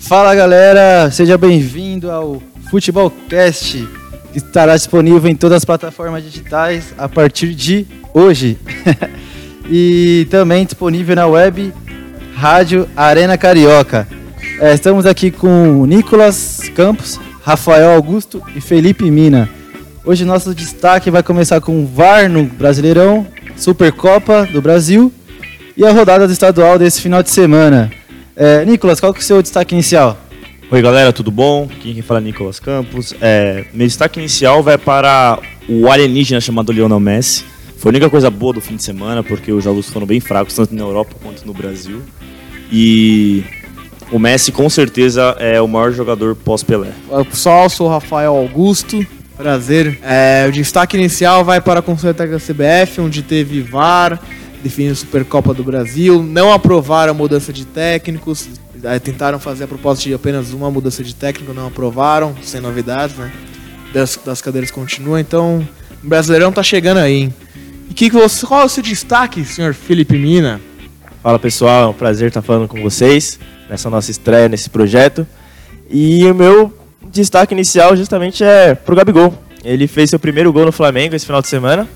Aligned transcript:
Fala 0.00 0.34
galera, 0.34 1.08
seja 1.12 1.38
bem-vindo 1.38 2.10
ao 2.10 2.42
Futebolcast, 2.68 3.86
que 4.32 4.38
estará 4.38 4.74
disponível 4.74 5.30
em 5.30 5.36
todas 5.36 5.58
as 5.58 5.64
plataformas 5.64 6.24
digitais 6.24 6.92
a 6.98 7.08
partir 7.08 7.54
de 7.54 7.86
hoje. 8.12 8.58
e 9.70 10.26
também 10.28 10.64
disponível 10.64 11.14
na 11.14 11.26
web 11.26 11.72
Rádio 12.34 12.88
Arena 12.96 13.38
Carioca. 13.38 14.08
É, 14.58 14.74
estamos 14.74 15.06
aqui 15.06 15.30
com 15.30 15.86
Nicolas 15.86 16.70
Campos, 16.74 17.20
Rafael 17.42 17.90
Augusto 17.90 18.42
e 18.56 18.60
Felipe 18.60 19.08
Mina. 19.10 19.48
Hoje 20.04 20.24
nosso 20.24 20.52
destaque 20.54 21.10
vai 21.10 21.22
começar 21.22 21.60
com 21.60 21.84
o 21.84 21.86
VAR 21.86 22.28
no 22.28 22.44
Brasileirão, 22.44 23.26
Supercopa 23.56 24.44
do 24.46 24.60
Brasil 24.60 25.12
e 25.76 25.84
a 25.84 25.92
rodada 25.92 26.26
do 26.26 26.32
estadual 26.32 26.78
desse 26.78 27.00
final 27.00 27.22
de 27.22 27.30
semana. 27.30 27.99
É, 28.42 28.64
Nicolas, 28.64 28.98
qual 28.98 29.12
que 29.12 29.20
é 29.20 29.22
o 29.22 29.22
seu 29.22 29.42
destaque 29.42 29.74
inicial? 29.74 30.18
Oi 30.70 30.80
galera, 30.80 31.12
tudo 31.12 31.30
bom? 31.30 31.68
Aqui 31.70 31.92
quem 31.92 32.00
fala 32.00 32.20
é 32.20 32.22
Nicolas 32.22 32.58
Campos. 32.58 33.14
É, 33.20 33.66
meu 33.74 33.86
destaque 33.86 34.18
inicial 34.18 34.62
vai 34.62 34.78
para 34.78 35.38
o 35.68 35.90
alienígena 35.90 36.40
chamado 36.40 36.72
Lionel 36.72 36.98
Messi. 36.98 37.44
Foi 37.76 37.90
a 37.90 37.92
única 37.92 38.08
coisa 38.08 38.30
boa 38.30 38.54
do 38.54 38.60
fim 38.62 38.76
de 38.76 38.82
semana, 38.82 39.22
porque 39.22 39.52
os 39.52 39.62
jogos 39.62 39.90
foram 39.90 40.06
bem 40.06 40.20
fracos, 40.20 40.54
tanto 40.54 40.74
na 40.74 40.80
Europa 40.80 41.16
quanto 41.22 41.44
no 41.44 41.52
Brasil. 41.52 42.00
E 42.72 43.44
o 44.10 44.18
Messi 44.18 44.50
com 44.52 44.70
certeza 44.70 45.36
é 45.38 45.60
o 45.60 45.68
maior 45.68 45.92
jogador 45.92 46.34
pós-Pelé. 46.34 46.92
Olá 47.10 47.26
pessoal, 47.26 47.68
sou 47.68 47.88
o 47.88 47.90
Rafael 47.90 48.34
Augusto. 48.34 49.06
Prazer. 49.36 49.98
É, 50.02 50.46
o 50.48 50.52
destaque 50.52 50.96
inicial 50.96 51.44
vai 51.44 51.60
para 51.60 51.80
a 51.80 51.82
consulta 51.82 52.26
da 52.26 52.38
CBF, 52.38 53.02
onde 53.02 53.22
teve 53.22 53.60
VAR, 53.60 54.18
definindo 54.62 54.92
a 54.92 54.96
Supercopa 54.96 55.52
do 55.54 55.64
Brasil. 55.64 56.22
Não 56.22 56.52
aprovaram 56.52 57.12
a 57.12 57.14
mudança 57.14 57.52
de 57.52 57.64
técnicos. 57.64 58.48
Tentaram 59.02 59.38
fazer 59.38 59.64
a 59.64 59.68
proposta 59.68 60.02
de 60.04 60.14
apenas 60.14 60.52
uma 60.52 60.70
mudança 60.70 61.04
de 61.04 61.14
técnico, 61.14 61.52
não 61.52 61.66
aprovaram, 61.66 62.34
sem 62.42 62.60
novidades, 62.60 63.16
né? 63.16 63.30
Das, 63.92 64.18
das 64.24 64.40
cadeiras 64.40 64.70
continuam, 64.70 65.18
então 65.18 65.66
o 66.02 66.08
Brasileirão 66.08 66.50
tá 66.52 66.62
chegando 66.62 66.98
aí, 66.98 67.22
hein? 67.22 67.34
E 67.90 67.94
que 67.94 68.08
que 68.08 68.16
você, 68.16 68.46
qual 68.46 68.62
é 68.62 68.64
o 68.64 68.68
seu 68.68 68.82
destaque, 68.82 69.44
senhor 69.44 69.74
Felipe 69.74 70.16
Mina? 70.16 70.60
Fala 71.22 71.38
pessoal, 71.38 71.82
é 71.82 71.86
um 71.88 71.92
prazer 71.92 72.28
estar 72.28 72.40
falando 72.40 72.68
com 72.68 72.80
vocês 72.80 73.38
nessa 73.68 73.90
nossa 73.90 74.10
estreia 74.10 74.48
nesse 74.48 74.70
projeto. 74.70 75.26
E 75.90 76.24
o 76.24 76.34
meu 76.34 76.72
destaque 77.10 77.52
inicial 77.52 77.96
justamente 77.96 78.42
é 78.42 78.74
pro 78.74 78.96
Gabigol. 78.96 79.34
Ele 79.62 79.86
fez 79.86 80.08
seu 80.08 80.18
primeiro 80.18 80.52
gol 80.52 80.64
no 80.64 80.72
Flamengo 80.72 81.14
esse 81.14 81.26
final 81.26 81.42
de 81.42 81.48
semana. 81.48 81.86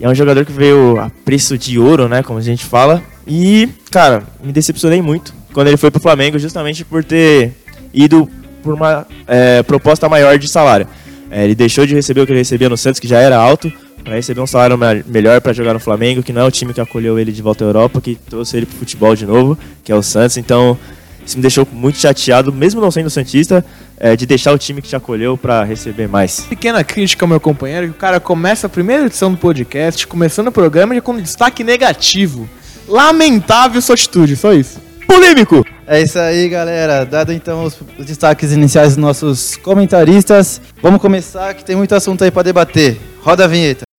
É 0.00 0.08
um 0.08 0.14
jogador 0.14 0.44
que 0.44 0.52
veio 0.52 0.98
a 0.98 1.10
preço 1.24 1.56
de 1.56 1.78
ouro, 1.78 2.08
né, 2.08 2.22
como 2.22 2.38
a 2.38 2.42
gente 2.42 2.64
fala. 2.64 3.02
E, 3.26 3.68
cara, 3.90 4.24
me 4.42 4.52
decepcionei 4.52 5.00
muito 5.00 5.32
quando 5.52 5.68
ele 5.68 5.76
foi 5.76 5.90
pro 5.90 6.00
Flamengo, 6.00 6.38
justamente 6.38 6.84
por 6.84 7.04
ter 7.04 7.52
ido 7.94 8.28
por 8.62 8.74
uma 8.74 9.06
é, 9.26 9.62
proposta 9.62 10.08
maior 10.08 10.38
de 10.38 10.48
salário. 10.48 10.86
É, 11.30 11.44
ele 11.44 11.54
deixou 11.54 11.86
de 11.86 11.94
receber 11.94 12.20
o 12.20 12.26
que 12.26 12.32
ele 12.32 12.40
recebia 12.40 12.68
no 12.68 12.76
Santos, 12.76 13.00
que 13.00 13.08
já 13.08 13.18
era 13.18 13.36
alto, 13.36 13.72
para 14.02 14.14
receber 14.14 14.40
um 14.40 14.46
salário 14.46 14.78
melhor 15.06 15.40
para 15.40 15.52
jogar 15.52 15.72
no 15.72 15.80
Flamengo, 15.80 16.22
que 16.22 16.32
não 16.32 16.42
é 16.42 16.44
o 16.44 16.50
time 16.50 16.74
que 16.74 16.80
acolheu 16.80 17.18
ele 17.18 17.32
de 17.32 17.40
volta 17.40 17.64
à 17.64 17.68
Europa, 17.68 18.00
que 18.00 18.14
trouxe 18.14 18.56
ele 18.56 18.66
pro 18.66 18.76
futebol 18.76 19.14
de 19.14 19.24
novo, 19.24 19.56
que 19.84 19.92
é 19.92 19.94
o 19.94 20.02
Santos. 20.02 20.36
Então, 20.36 20.76
isso 21.24 21.36
me 21.36 21.42
deixou 21.42 21.66
muito 21.70 21.98
chateado, 21.98 22.52
mesmo 22.52 22.80
não 22.80 22.90
sendo 22.90 23.10
Santista, 23.10 23.64
é, 23.98 24.16
de 24.16 24.26
deixar 24.26 24.52
o 24.52 24.58
time 24.58 24.82
que 24.82 24.88
te 24.88 24.96
acolheu 24.96 25.36
para 25.36 25.64
receber 25.64 26.08
mais. 26.08 26.40
Pequena 26.40 26.82
crítica 26.82 27.24
ao 27.24 27.28
meu 27.28 27.40
companheiro, 27.40 27.86
que 27.86 27.92
o 27.92 27.98
cara 27.98 28.18
começa 28.18 28.66
a 28.66 28.70
primeira 28.70 29.06
edição 29.06 29.30
do 29.30 29.38
podcast, 29.38 30.06
começando 30.06 30.48
o 30.48 30.52
programa, 30.52 31.00
com 31.00 31.16
destaque 31.20 31.62
negativo. 31.62 32.48
Lamentável 32.88 33.80
sua 33.80 33.94
atitude, 33.94 34.36
só 34.36 34.52
isso. 34.52 34.80
Polêmico! 35.06 35.64
É 35.86 36.00
isso 36.00 36.18
aí, 36.18 36.48
galera. 36.48 37.04
Dado 37.04 37.32
então 37.32 37.64
os, 37.64 37.78
os 37.98 38.06
destaques 38.06 38.52
iniciais 38.52 38.90
dos 38.90 38.96
nossos 38.96 39.56
comentaristas, 39.56 40.60
vamos 40.80 41.00
começar 41.00 41.54
que 41.54 41.64
tem 41.64 41.76
muito 41.76 41.94
assunto 41.94 42.24
aí 42.24 42.30
para 42.30 42.42
debater. 42.42 42.98
Roda 43.20 43.44
a 43.44 43.48
vinheta. 43.48 43.91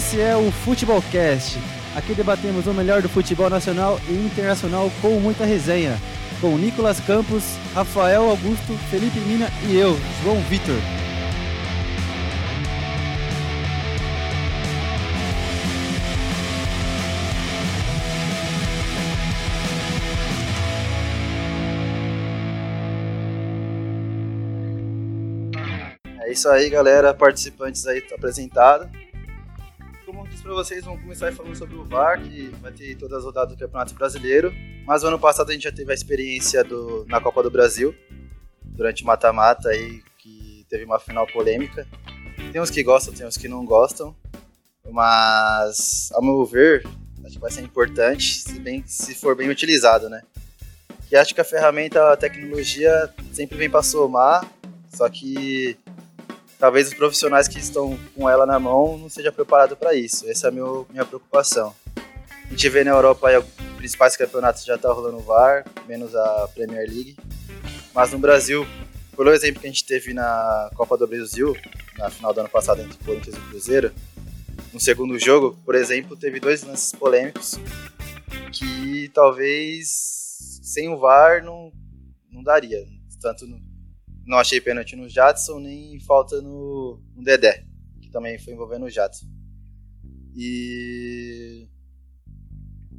Esse 0.00 0.18
é 0.18 0.34
o 0.34 0.50
Futebolcast. 0.50 1.58
Aqui 1.94 2.14
debatemos 2.14 2.66
o 2.66 2.72
melhor 2.72 3.02
do 3.02 3.08
futebol 3.10 3.50
nacional 3.50 4.00
e 4.08 4.14
internacional 4.14 4.90
com 5.02 5.20
muita 5.20 5.44
resenha. 5.44 5.94
Com 6.40 6.56
Nicolas 6.56 6.98
Campos, 7.00 7.44
Rafael 7.74 8.30
Augusto, 8.30 8.72
Felipe 8.90 9.20
Mina 9.20 9.50
e 9.68 9.76
eu, 9.76 9.94
João 10.22 10.40
Vitor. 10.44 10.74
É 26.22 26.32
isso 26.32 26.48
aí, 26.48 26.70
galera. 26.70 27.12
Participantes 27.12 27.86
aí 27.86 28.02
apresentados. 28.14 28.88
Como 30.20 30.28
eu 30.28 30.34
disse 30.34 30.46
vocês, 30.46 30.84
vamos 30.84 31.00
começar 31.00 31.32
falando 31.32 31.56
sobre 31.56 31.76
o 31.76 31.84
VAR, 31.84 32.20
que 32.20 32.48
vai 32.60 32.70
ter 32.70 32.94
todas 32.94 33.20
as 33.20 33.24
rodadas 33.24 33.56
do 33.56 33.58
Campeonato 33.58 33.94
Brasileiro. 33.94 34.52
Mas 34.86 35.02
o 35.02 35.06
ano 35.06 35.18
passado 35.18 35.48
a 35.48 35.54
gente 35.54 35.62
já 35.62 35.72
teve 35.72 35.90
a 35.92 35.94
experiência 35.94 36.62
do, 36.62 37.06
na 37.08 37.22
Copa 37.22 37.42
do 37.42 37.50
Brasil, 37.50 37.94
durante 38.62 39.02
o 39.02 39.06
mata-mata 39.06 39.70
aí, 39.70 40.02
que 40.18 40.66
teve 40.68 40.84
uma 40.84 41.00
final 41.00 41.26
polêmica. 41.26 41.88
Tem 42.52 42.60
uns 42.60 42.68
que 42.68 42.82
gostam, 42.82 43.14
tem 43.14 43.26
uns 43.26 43.38
que 43.38 43.48
não 43.48 43.64
gostam. 43.64 44.14
Mas, 44.90 46.10
ao 46.12 46.22
meu 46.22 46.44
ver, 46.44 46.86
acho 47.24 47.36
que 47.36 47.40
vai 47.40 47.50
ser 47.50 47.62
importante 47.62 48.42
se, 48.42 48.60
bem, 48.60 48.84
se 48.86 49.14
for 49.14 49.34
bem 49.34 49.48
utilizado, 49.48 50.10
né? 50.10 50.20
E 51.10 51.16
acho 51.16 51.34
que 51.34 51.40
a 51.40 51.44
ferramenta, 51.44 52.12
a 52.12 52.16
tecnologia 52.16 53.10
sempre 53.32 53.56
vem 53.56 53.70
para 53.70 53.82
somar, 53.82 54.46
só 54.92 55.08
que 55.08 55.78
talvez 56.60 56.88
os 56.88 56.94
profissionais 56.94 57.48
que 57.48 57.58
estão 57.58 57.98
com 58.14 58.28
ela 58.28 58.44
na 58.44 58.60
mão 58.60 58.98
não 58.98 59.08
sejam 59.08 59.32
preparados 59.32 59.76
para 59.78 59.94
isso. 59.94 60.28
Essa 60.28 60.48
é 60.48 60.50
a 60.50 60.52
minha 60.52 61.04
preocupação. 61.06 61.74
A 62.44 62.50
gente 62.50 62.68
vê 62.68 62.84
na 62.84 62.90
Europa 62.90 63.28
aí, 63.28 63.38
os 63.38 63.44
principais 63.78 64.14
campeonatos 64.14 64.64
já 64.64 64.76
tá 64.76 64.92
rolando 64.92 65.20
VAR, 65.20 65.64
menos 65.88 66.14
a 66.14 66.48
Premier 66.54 66.86
League. 66.86 67.16
Mas 67.94 68.12
no 68.12 68.18
Brasil, 68.18 68.66
pelo 69.16 69.32
exemplo 69.32 69.60
que 69.60 69.66
a 69.66 69.70
gente 69.70 69.86
teve 69.86 70.12
na 70.12 70.70
Copa 70.74 70.98
do 70.98 71.06
Brasil, 71.06 71.56
na 71.96 72.10
final 72.10 72.34
do 72.34 72.40
ano 72.40 72.48
passado 72.48 72.82
entre 72.82 72.98
Corinthians 73.04 73.36
e 73.36 73.40
Cruzeiro, 73.48 73.92
no 74.72 74.78
segundo 74.78 75.18
jogo, 75.18 75.58
por 75.64 75.74
exemplo, 75.74 76.16
teve 76.16 76.38
dois 76.38 76.62
lances 76.62 76.92
polêmicos 76.92 77.58
que 78.52 79.10
talvez 79.14 80.60
sem 80.62 80.88
o 80.90 80.98
VAR 80.98 81.42
não, 81.42 81.72
não 82.30 82.42
daria. 82.42 82.86
Tanto 83.22 83.46
no, 83.46 83.69
não 84.30 84.38
achei 84.38 84.60
pênalti 84.60 84.94
no 84.94 85.08
Jadson, 85.08 85.58
nem 85.58 85.98
falta 86.00 86.40
no, 86.40 87.02
no 87.16 87.22
Dedé, 87.22 87.64
que 88.00 88.08
também 88.10 88.38
foi 88.38 88.54
envolvendo 88.54 88.86
o 88.86 88.90
Jadson. 88.90 89.26
E. 90.36 91.66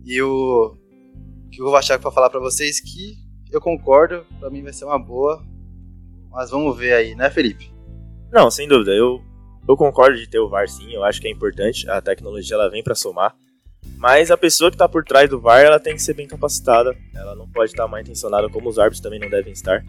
E 0.04 0.22
o. 0.22 0.78
que 1.50 1.62
eu 1.62 1.66
vou 1.66 1.76
achar 1.78 1.98
para 1.98 2.12
falar 2.12 2.30
para 2.30 2.42
vocês 2.42 2.82
que 2.82 3.16
eu 3.50 3.62
concordo, 3.62 4.26
para 4.40 4.50
mim 4.50 4.62
vai 4.62 4.74
ser 4.74 4.84
uma 4.84 5.00
boa, 5.00 5.42
mas 6.30 6.50
vamos 6.50 6.78
ver 6.78 6.94
aí, 6.94 7.16
né, 7.16 7.30
Felipe? 7.30 7.72
Não, 8.30 8.52
sem 8.52 8.68
dúvida. 8.68 8.92
Eu, 8.92 9.22
eu 9.68 9.78
concordo 9.78 10.18
de 10.18 10.28
ter 10.28 10.40
o 10.40 10.50
VAR 10.50 10.68
sim, 10.68 10.92
eu 10.92 11.04
acho 11.04 11.22
que 11.22 11.30
é 11.30 11.32
importante. 11.32 11.90
A 11.90 12.02
tecnologia 12.02 12.56
ela 12.56 12.70
vem 12.70 12.84
para 12.84 12.96
somar. 12.96 13.34
Mas 13.98 14.32
a 14.32 14.38
pessoa 14.38 14.70
que 14.70 14.76
está 14.76 14.88
por 14.88 15.04
trás 15.04 15.30
do 15.30 15.40
VAR, 15.40 15.62
ela 15.64 15.80
tem 15.80 15.96
que 15.96 16.02
ser 16.02 16.14
bem 16.14 16.28
capacitada. 16.28 16.96
Ela 17.16 17.36
não 17.36 17.50
pode 17.50 17.72
estar 17.72 17.88
mal 17.88 18.02
intencionada, 18.02 18.50
como 18.50 18.68
os 18.68 18.78
árbitros 18.78 19.02
também 19.02 19.20
não 19.20 19.30
devem 19.30 19.54
estar. 19.54 19.84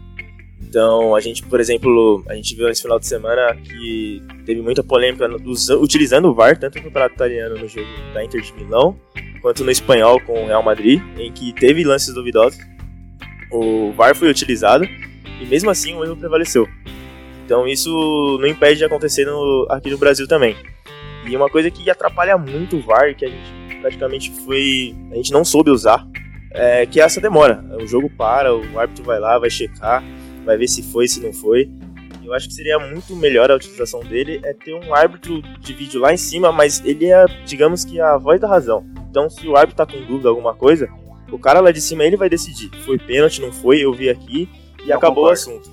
Então, 0.73 1.15
a 1.15 1.19
gente, 1.19 1.43
por 1.43 1.59
exemplo, 1.59 2.23
a 2.27 2.33
gente 2.33 2.55
viu 2.55 2.67
nesse 2.67 2.81
final 2.81 2.97
de 2.97 3.05
semana 3.05 3.55
que 3.57 4.23
teve 4.43 4.59
muita 4.59 4.83
polêmica 4.83 5.29
utilizando 5.79 6.29
o 6.29 6.33
VAR, 6.33 6.57
tanto 6.57 6.79
no 6.79 6.85
campeonato 6.85 7.13
italiano 7.13 7.59
no 7.59 7.69
jogo 7.69 7.85
da 8.11 8.25
Inter 8.25 8.41
de 8.41 8.51
Milão, 8.53 8.99
quanto 9.39 9.63
no 9.63 9.69
espanhol 9.69 10.19
com 10.21 10.33
o 10.33 10.47
Real 10.47 10.63
Madrid, 10.63 10.99
em 11.15 11.31
que 11.31 11.53
teve 11.53 11.83
lances 11.83 12.11
duvidosos. 12.15 12.57
O 13.51 13.91
VAR 13.91 14.15
foi 14.15 14.27
utilizado 14.31 14.83
e 15.39 15.45
mesmo 15.45 15.69
assim 15.69 15.93
o 15.93 16.03
erro 16.03 16.17
prevaleceu. 16.17 16.67
Então 17.45 17.67
isso 17.67 17.91
não 18.41 18.47
impede 18.47 18.79
de 18.79 18.85
acontecer 18.85 19.25
no, 19.25 19.67
aqui 19.69 19.91
no 19.91 19.97
Brasil 19.99 20.27
também. 20.27 20.55
E 21.29 21.37
uma 21.37 21.51
coisa 21.51 21.69
que 21.69 21.87
atrapalha 21.87 22.35
muito 22.35 22.77
o 22.77 22.81
VAR, 22.81 23.13
que 23.15 23.25
a 23.25 23.29
gente 23.29 23.79
praticamente 23.79 24.31
foi. 24.43 24.95
a 25.11 25.15
gente 25.17 25.31
não 25.31 25.45
soube 25.45 25.69
usar, 25.69 26.03
é 26.49 26.87
que 26.87 26.99
é 26.99 27.03
essa 27.03 27.21
demora. 27.21 27.63
O 27.79 27.85
jogo 27.85 28.09
para, 28.09 28.55
o 28.55 28.79
árbitro 28.79 29.03
vai 29.03 29.19
lá, 29.19 29.37
vai 29.37 29.51
checar 29.51 30.03
vai 30.43 30.57
ver 30.57 30.67
se 30.67 30.83
foi, 30.83 31.07
se 31.07 31.19
não 31.19 31.33
foi. 31.33 31.69
Eu 32.23 32.33
acho 32.33 32.47
que 32.47 32.53
seria 32.53 32.79
muito 32.79 33.15
melhor 33.15 33.51
a 33.51 33.55
utilização 33.55 33.99
dele 33.99 34.39
é 34.43 34.53
ter 34.53 34.73
um 34.73 34.93
árbitro 34.93 35.41
de 35.59 35.73
vídeo 35.73 35.99
lá 35.99 36.13
em 36.13 36.17
cima, 36.17 36.51
mas 36.51 36.81
ele 36.85 37.11
é, 37.11 37.25
digamos 37.45 37.83
que 37.83 37.99
a 37.99 38.17
voz 38.17 38.39
da 38.39 38.47
razão. 38.47 38.85
Então, 39.09 39.29
se 39.29 39.47
o 39.47 39.57
árbitro 39.57 39.85
tá 39.85 39.91
com 39.91 40.01
dúvida 40.05 40.29
alguma 40.29 40.53
coisa, 40.53 40.89
o 41.31 41.37
cara 41.37 41.59
lá 41.59 41.71
de 41.71 41.81
cima 41.81 42.03
ele 42.03 42.15
vai 42.15 42.29
decidir. 42.29 42.69
Foi 42.85 42.97
pênalti, 42.97 43.41
não 43.41 43.51
foi, 43.51 43.79
eu 43.83 43.93
vi 43.93 44.09
aqui 44.09 44.47
e 44.83 44.87
não 44.87 44.97
acabou 44.97 45.25
concordo. 45.25 45.29
o 45.29 45.33
assunto. 45.33 45.71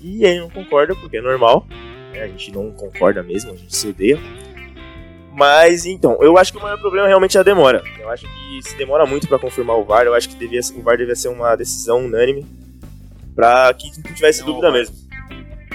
E 0.00 0.24
ele 0.24 0.40
não 0.40 0.50
concorda 0.50 0.94
porque 0.94 1.16
é 1.16 1.20
normal, 1.20 1.66
né? 2.12 2.22
a 2.22 2.28
gente 2.28 2.52
não 2.52 2.70
concorda 2.70 3.22
mesmo, 3.22 3.52
a 3.52 3.56
gente 3.56 3.74
se 3.74 3.88
odeia. 3.88 4.18
Mas 5.32 5.86
então, 5.86 6.18
eu 6.20 6.38
acho 6.38 6.52
que 6.52 6.58
o 6.58 6.62
maior 6.62 6.78
problema 6.78 7.06
realmente 7.06 7.36
é 7.36 7.40
a 7.40 7.42
demora. 7.42 7.82
Eu 7.98 8.08
acho 8.10 8.26
que 8.26 8.68
se 8.68 8.76
demora 8.76 9.06
muito 9.06 9.26
para 9.26 9.38
confirmar 9.38 9.76
o 9.76 9.84
VAR, 9.84 10.06
eu 10.06 10.14
acho 10.14 10.28
que 10.28 10.36
devia, 10.36 10.60
o 10.76 10.82
VAR 10.82 10.96
devia 10.96 11.16
ser 11.16 11.28
uma 11.28 11.54
decisão 11.56 12.04
unânime 12.04 12.46
para 13.34 13.72
que 13.74 13.90
não 13.96 14.14
tivesse 14.14 14.40
Não 14.40 14.46
dúvida 14.46 14.70
mesmo. 14.72 14.96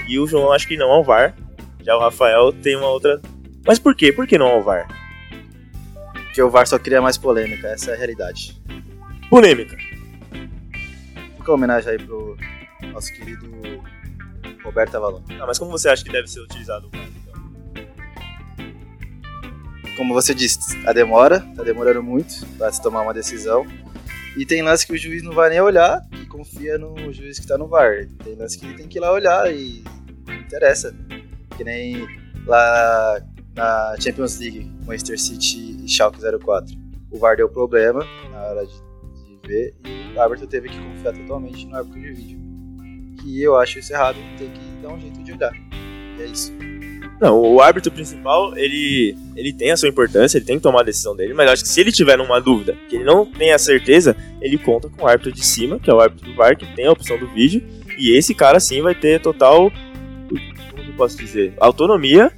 E 0.07 0.19
o 0.19 0.28
João 0.28 0.52
acho 0.52 0.68
que 0.68 0.78
não 0.78 0.92
ao 0.92 1.04
VAR. 1.04 1.36
Já 1.81 1.96
o 1.96 2.00
Rafael 2.00 2.52
tem 2.52 2.75
uma 2.75 2.88
outra. 2.88 3.22
Mas 3.66 3.80
por 3.80 3.96
quê? 3.96 4.12
Por 4.12 4.28
que 4.28 4.38
não 4.38 4.48
ao 4.48 4.63
VAR? 4.63 4.88
Porque 6.25 6.42
o 6.42 6.50
VAR 6.50 6.68
só 6.68 6.78
cria 6.78 7.02
mais 7.02 7.18
polêmica, 7.18 7.68
essa 7.68 7.92
é 7.92 7.94
a 7.94 7.98
realidade. 7.98 8.62
Polêmica. 9.30 9.78
Fica 11.38 11.52
uma 11.52 11.56
homenagem 11.56 11.92
aí 11.92 11.98
pro 11.98 12.38
nosso 12.92 13.13
querido 13.13 13.50
Roberto 14.63 14.96
Avalon. 14.96 15.22
Ah, 15.40 15.46
mas 15.48 15.57
como 15.57 15.72
você 15.72 15.90
acha 15.90 16.04
que 16.04 16.12
deve 16.12 16.28
ser 16.28 16.42
utilizado 16.42 16.88
o 16.88 16.90
VAR? 16.90 17.07
então? 17.07 17.34
Como 19.96 20.13
você 20.13 20.34
disse, 20.34 20.60
a 20.86 20.94
demora, 20.94 21.40
tá 21.56 21.63
demorando 21.63 22.04
muito 22.04 22.46
pra 22.57 22.72
se 22.72 22.81
tomar 22.81 23.02
uma 23.02 23.13
decisão. 23.13 23.66
E 24.38 24.46
tem 24.46 24.62
lance 24.62 24.86
que 24.86 24.94
o 24.94 24.98
juiz 24.98 25.24
não 25.24 25.32
vai 25.32 25.50
nem 25.50 25.62
olhar 25.62 26.02
e 26.12 26.26
confia 26.26 26.78
no 26.78 27.12
juiz 27.14 27.40
que 27.40 27.48
tá 27.48 27.58
no 27.58 27.68
VAR. 27.68 28.06
Tem 28.24 28.36
lance 28.36 28.60
que 28.60 28.66
ele 28.66 28.76
tem 28.76 28.88
que 28.88 28.98
ir 28.98 29.02
lá 29.02 29.12
olhar 29.12 29.54
e 29.54 29.84
não 30.28 30.34
interessa. 30.34 30.94
Que 31.56 31.64
nem 31.64 32.06
lá 32.46 33.22
na 33.56 33.96
Champions 34.00 34.38
League, 34.40 34.70
Manchester 34.86 35.20
City 35.20 35.78
e 35.84 35.88
Schalke 35.88 36.20
04. 36.20 36.76
O 37.12 37.18
VAR 37.18 37.38
deu 37.38 37.48
problema 37.48 38.06
na 38.30 38.42
hora 38.42 38.66
de, 38.66 38.74
de 38.74 39.48
ver 39.48 39.74
e 39.86 40.14
o 40.14 40.22
árbitro 40.22 40.48
teve 40.48 40.68
que 40.68 40.78
confiar 40.78 41.14
totalmente 41.14 41.66
no 41.66 41.76
árbitro 41.78 42.02
de 42.02 42.12
vídeo. 42.12 42.40
Que 43.22 43.42
eu 43.42 43.56
acho 43.56 43.80
isso 43.80 43.94
errado, 43.94 44.18
tem 44.38 44.50
que 44.50 44.81
dar 44.81 44.90
um 44.90 45.00
jeito 45.00 45.24
de 45.24 45.31
olhar. 45.31 45.54
E 46.18 46.22
é 46.22 46.26
isso. 46.26 46.52
Não, 47.20 47.40
o 47.40 47.62
árbitro 47.62 47.92
principal, 47.92 48.58
ele, 48.58 49.18
ele 49.36 49.54
tem 49.54 49.72
a 49.72 49.78
sua 49.78 49.88
importância, 49.88 50.38
ele 50.38 50.46
tem 50.46 50.58
que 50.58 50.64
tomar 50.64 50.82
a 50.82 50.84
decisão 50.84 51.16
dele, 51.16 51.34
mas 51.34 51.50
acho 51.50 51.64
que 51.64 51.70
se 51.70 51.80
ele 51.80 51.92
tiver 51.92 52.18
numa 52.18 52.42
dúvida, 52.42 52.78
que 52.90 52.98
ele 52.98 53.06
não 53.06 53.26
tem 53.26 53.54
a 53.54 53.58
certeza, 53.58 54.16
ele 54.42 54.58
conta 54.58 54.90
com 54.90 55.04
o 55.04 55.08
árbitro 55.08 55.32
de 55.32 55.46
cima, 55.46 55.80
que 55.80 55.90
é 55.90 55.94
o 55.94 56.00
árbitro 56.00 56.30
do 56.30 56.36
VAR, 56.36 56.58
que 56.58 56.66
tem 56.76 56.88
a 56.88 56.92
opção 56.92 57.18
do 57.18 57.28
vídeo, 57.28 57.64
e 57.98 58.18
esse 58.18 58.36
cara 58.36 58.60
sim 58.60 58.82
vai 58.82 58.94
ter 58.94 59.22
total, 59.22 59.72
como 60.72 60.84
eu 60.84 60.94
posso 60.98 61.18
dizer, 61.18 61.54
autonomia 61.58 62.32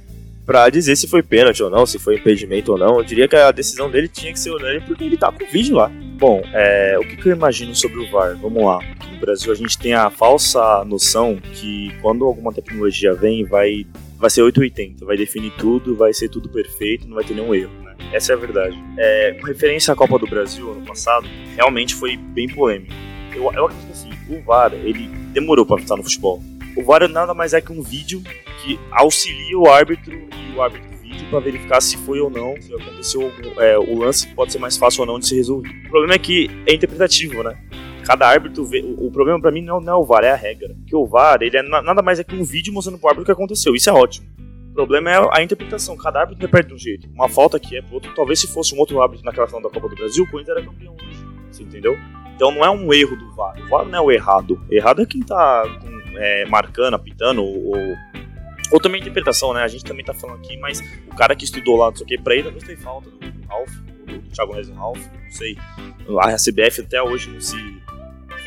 pra 0.46 0.70
dizer 0.70 0.96
se 0.96 1.06
foi 1.06 1.22
pênalti 1.22 1.62
ou 1.62 1.68
não, 1.68 1.84
se 1.84 1.98
foi 1.98 2.16
impedimento 2.16 2.72
ou 2.72 2.78
não. 2.78 2.96
Eu 2.96 3.04
diria 3.04 3.28
que 3.28 3.36
a 3.36 3.50
decisão 3.50 3.90
dele 3.90 4.08
tinha 4.08 4.32
que 4.32 4.40
ser 4.40 4.50
unânime 4.50 4.82
porque 4.86 5.04
ele 5.04 5.18
tá 5.18 5.30
com 5.30 5.44
o 5.44 5.46
vídeo 5.46 5.76
lá. 5.76 5.92
Bom, 6.18 6.42
é, 6.54 6.96
o 6.98 7.02
que, 7.02 7.16
que 7.16 7.28
eu 7.28 7.32
imagino 7.32 7.74
sobre 7.74 7.98
o 7.98 8.10
VAR? 8.10 8.34
Vamos 8.40 8.64
lá. 8.64 8.78
Aqui 8.78 9.12
no 9.12 9.20
Brasil 9.20 9.52
a 9.52 9.54
gente 9.54 9.76
tem 9.76 9.92
a 9.92 10.08
falsa 10.08 10.82
noção 10.86 11.36
que 11.36 11.94
quando 12.00 12.24
alguma 12.24 12.50
tecnologia 12.50 13.12
vem, 13.12 13.44
vai, 13.44 13.86
vai 14.18 14.28
ser 14.28 14.42
880, 14.42 15.04
vai 15.04 15.16
definir 15.16 15.52
tudo, 15.52 15.96
vai 15.96 16.12
ser 16.12 16.28
tudo 16.28 16.48
perfeito, 16.48 17.06
não 17.06 17.14
vai 17.14 17.24
ter 17.24 17.34
nenhum 17.34 17.54
erro. 17.54 17.72
Né? 17.82 17.96
Essa 18.12 18.32
é 18.32 18.34
a 18.34 18.38
verdade. 18.38 18.76
É, 18.98 19.38
com 19.40 19.46
referência 19.46 19.92
à 19.92 19.96
Copa 19.96 20.18
do 20.18 20.26
Brasil 20.26 20.70
ano 20.70 20.84
passado, 20.84 21.26
realmente 21.54 21.94
foi 21.94 22.16
bem 22.16 22.48
polêmico. 22.48 22.92
Eu, 23.34 23.50
eu 23.52 23.66
acredito 23.66 23.92
assim, 23.92 24.10
o 24.28 24.42
VAR 24.42 24.72
ele 24.74 25.08
demorou 25.32 25.64
para 25.64 25.80
estar 25.80 25.96
no 25.96 26.02
futebol. 26.02 26.42
O 26.76 26.82
VAR 26.82 27.08
nada 27.08 27.32
mais 27.32 27.54
é 27.54 27.60
que 27.60 27.72
um 27.72 27.80
vídeo 27.80 28.22
que 28.62 28.78
auxilia 28.90 29.56
o 29.56 29.68
árbitro 29.68 30.12
e 30.12 30.56
o 30.56 30.60
árbitro 30.60 30.88
vídeo 30.98 31.26
para 31.30 31.40
verificar 31.40 31.80
se 31.80 31.96
foi 31.98 32.20
ou 32.20 32.28
não, 32.28 32.60
se 32.60 32.72
aconteceu 32.74 33.32
é, 33.58 33.78
o 33.78 33.98
lance 33.98 34.28
pode 34.28 34.52
ser 34.52 34.58
mais 34.58 34.76
fácil 34.76 35.02
ou 35.02 35.06
não 35.06 35.18
de 35.18 35.26
se 35.26 35.34
resolver. 35.34 35.68
O 35.86 35.90
problema 35.90 36.14
é 36.14 36.18
que 36.18 36.50
é 36.66 36.74
interpretativo, 36.74 37.42
né? 37.42 37.56
Cada 38.08 38.26
árbitro 38.26 38.64
vê. 38.64 38.80
O, 38.80 39.08
o 39.08 39.12
problema 39.12 39.38
para 39.38 39.50
mim 39.50 39.60
não, 39.60 39.80
não 39.82 39.92
é 39.92 39.96
o 39.96 40.02
VAR, 40.02 40.24
é 40.24 40.30
a 40.30 40.34
regra. 40.36 40.74
Porque 40.74 40.96
o 40.96 41.06
VAR, 41.06 41.42
ele 41.42 41.58
é 41.58 41.62
na- 41.62 41.82
nada 41.82 42.00
mais 42.00 42.18
é 42.18 42.24
que 42.24 42.34
um 42.34 42.42
vídeo 42.42 42.72
mostrando 42.72 42.98
pro 42.98 43.08
árbitro 43.08 43.22
o 43.22 43.26
que 43.26 43.32
aconteceu. 43.32 43.74
Isso 43.74 43.90
é 43.90 43.92
ótimo. 43.92 44.26
O 44.70 44.72
problema 44.72 45.10
é 45.10 45.28
a 45.32 45.42
interpretação. 45.42 45.94
Cada 45.94 46.20
árbitro 46.20 46.38
interpreta 46.38 46.68
de 46.68 46.74
um 46.74 46.78
jeito. 46.78 47.06
Uma 47.10 47.28
falta 47.28 47.58
aqui 47.58 47.76
é 47.76 47.82
pro 47.82 47.94
outro. 47.96 48.10
Talvez 48.14 48.40
se 48.40 48.46
fosse 48.46 48.74
um 48.74 48.78
outro 48.78 49.02
árbitro 49.02 49.26
naquela 49.26 49.46
final 49.46 49.60
da 49.60 49.68
Copa 49.68 49.88
do 49.90 49.94
Brasil, 49.94 50.24
o 50.24 50.30
Corinthians 50.30 50.56
era 50.56 50.66
campeão 50.66 50.94
hoje. 50.94 51.18
Você 51.52 51.62
entendeu? 51.64 51.98
Então 52.34 52.50
não 52.50 52.64
é 52.64 52.70
um 52.70 52.90
erro 52.94 53.14
do 53.14 53.30
VAR. 53.34 53.60
O 53.60 53.68
VAR 53.68 53.84
não 53.84 53.98
é 53.98 54.00
o 54.00 54.10
errado. 54.10 54.58
Errado 54.70 55.02
é 55.02 55.06
quem 55.06 55.20
tá 55.20 55.64
com- 55.82 56.18
é, 56.18 56.46
marcando, 56.46 56.94
apitando, 56.94 57.42
ou, 57.44 57.76
ou, 57.76 57.94
ou 58.72 58.80
também 58.80 59.00
interpretação, 59.02 59.52
né? 59.52 59.62
A 59.64 59.68
gente 59.68 59.84
também 59.84 60.04
tá 60.04 60.14
falando 60.14 60.36
aqui, 60.38 60.56
mas 60.56 60.80
o 61.10 61.14
cara 61.14 61.36
que 61.36 61.44
estudou 61.44 61.76
lá, 61.76 61.88
não 61.90 61.96
sei 61.96 62.04
o 62.04 62.08
que, 62.08 62.16
pra 62.18 62.34
ele 62.34 62.44
talvez 62.44 62.64
tenha 62.64 62.78
falta 62.78 63.10
do 63.10 63.18
Ralph, 63.48 63.70
do, 64.06 64.18
do 64.18 64.30
Thiago 64.30 64.52
Reis 64.54 64.68
e 64.68 64.72
Ralph, 64.72 64.98
não 65.24 65.30
sei. 65.30 65.56
A 66.22 66.36
CBF 66.36 66.80
até 66.80 67.02
hoje 67.02 67.28
não 67.30 67.40
se 67.40 67.56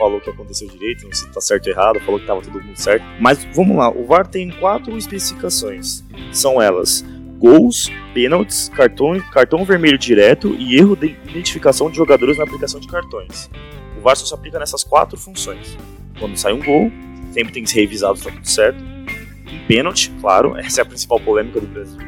falou 0.01 0.17
o 0.17 0.21
que 0.21 0.31
aconteceu 0.31 0.67
direito, 0.67 1.05
não 1.05 1.11
se 1.13 1.27
tá 1.29 1.39
certo 1.39 1.67
ou 1.67 1.73
errado, 1.73 1.99
falou 1.99 2.19
que 2.19 2.25
tava 2.25 2.41
tudo 2.41 2.59
muito 2.59 2.81
certo. 2.81 3.05
Mas 3.19 3.45
vamos 3.53 3.77
lá, 3.77 3.87
o 3.91 4.03
VAR 4.03 4.25
tem 4.25 4.49
quatro 4.49 4.97
especificações. 4.97 6.03
São 6.31 6.59
elas: 6.59 7.05
gols, 7.37 7.91
pênaltis, 8.11 8.67
cartão, 8.69 9.19
cartão 9.31 9.63
vermelho 9.63 9.99
direto 9.99 10.55
e 10.57 10.75
erro 10.75 10.95
de 10.95 11.15
identificação 11.29 11.91
de 11.91 11.97
jogadores 11.97 12.35
na 12.37 12.43
aplicação 12.45 12.79
de 12.79 12.87
cartões. 12.87 13.47
O 13.95 14.01
VAR 14.01 14.15
só 14.15 14.25
se 14.25 14.33
aplica 14.33 14.57
nessas 14.57 14.83
quatro 14.83 15.19
funções. 15.19 15.77
Quando 16.19 16.35
sai 16.35 16.53
um 16.53 16.63
gol, 16.63 16.91
sempre 17.31 17.53
tem 17.53 17.63
que 17.63 17.69
ser 17.69 17.81
revisado 17.81 18.17
se 18.17 18.23
tá 18.23 18.31
tudo 18.31 18.47
certo. 18.49 18.83
Um 18.83 19.67
pênalti, 19.67 20.11
claro, 20.19 20.57
essa 20.57 20.81
é 20.81 20.83
a 20.83 20.85
principal 20.85 21.19
polêmica 21.19 21.59
do 21.61 21.67
Brasil. 21.67 21.99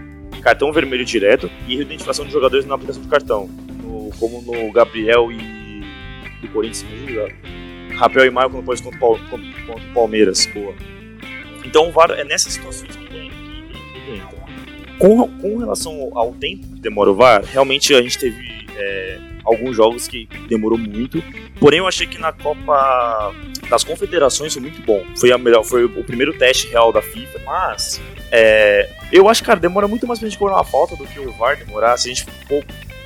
Cartão 0.42 0.74
vermelho 0.74 1.06
direto 1.06 1.48
e 1.68 1.74
erro 1.74 1.82
de 1.82 1.90
identificação 1.90 2.26
de 2.26 2.32
jogadores 2.32 2.66
na 2.66 2.74
aplicação 2.74 3.04
de 3.04 3.08
cartão. 3.08 3.48
No- 3.84 4.10
como 4.20 4.42
no 4.42 4.72
Gabriel 4.72 5.32
e 5.32 5.38
do 6.42 6.48
Corinthians. 6.52 6.86
Rafael 7.96 8.26
e 8.26 8.30
Maio 8.30 8.50
quando 8.50 8.66
pôs 8.66 8.82
contra, 8.82 9.00
o 9.00 9.94
Palmeiras. 9.94 10.46
Boa. 10.48 10.74
Então 11.66 11.92
é 12.18 12.24
nessas 12.24 12.54
situações 12.54 12.96
que 12.96 13.16
ele, 13.16 13.32
que 14.06 14.12
entra. 14.12 14.44
Com, 15.00 15.28
com 15.40 15.58
relação 15.58 16.12
ao 16.14 16.34
tempo 16.34 16.68
que 16.68 16.82
demora 16.82 17.12
o 17.12 17.16
VAR, 17.16 17.44
realmente 17.44 17.94
a 17.94 18.02
gente 18.02 18.18
teve 18.18 18.68
é, 18.76 19.20
alguns 19.44 19.76
jogos 19.76 20.08
que 20.08 20.28
demorou 20.48 20.78
muito. 20.78 21.24
Porém, 21.60 21.80
eu 21.80 21.88
achei 21.88 22.06
que 22.06 22.18
na 22.18 22.32
Copa 22.32 23.34
das 23.70 23.84
Confederações 23.84 24.54
foi 24.54 24.62
muito 24.62 24.82
bom. 24.84 25.04
Foi, 25.18 25.32
a 25.32 25.38
melhor, 25.38 25.64
foi 25.64 25.86
o 25.86 26.04
primeiro 26.04 26.34
teste 26.38 26.68
real 26.68 26.92
da 26.92 27.02
FIFA. 27.02 27.40
Mas 27.46 28.02
é, 28.32 28.90
eu 29.12 29.30
acho, 29.30 29.44
cara, 29.44 29.60
demora 29.60 29.88
muito 29.88 30.06
mais 30.08 30.20
pra 30.20 30.28
gente 30.28 30.38
cobrar 30.38 30.56
uma 30.56 30.64
falta 30.64 30.96
do 30.96 31.06
que 31.06 31.20
o 31.20 31.32
VAR 31.34 31.58
demorar. 31.58 31.98
Se 31.98 32.10
a 32.10 32.14
gente 32.14 32.26
for 32.48 32.64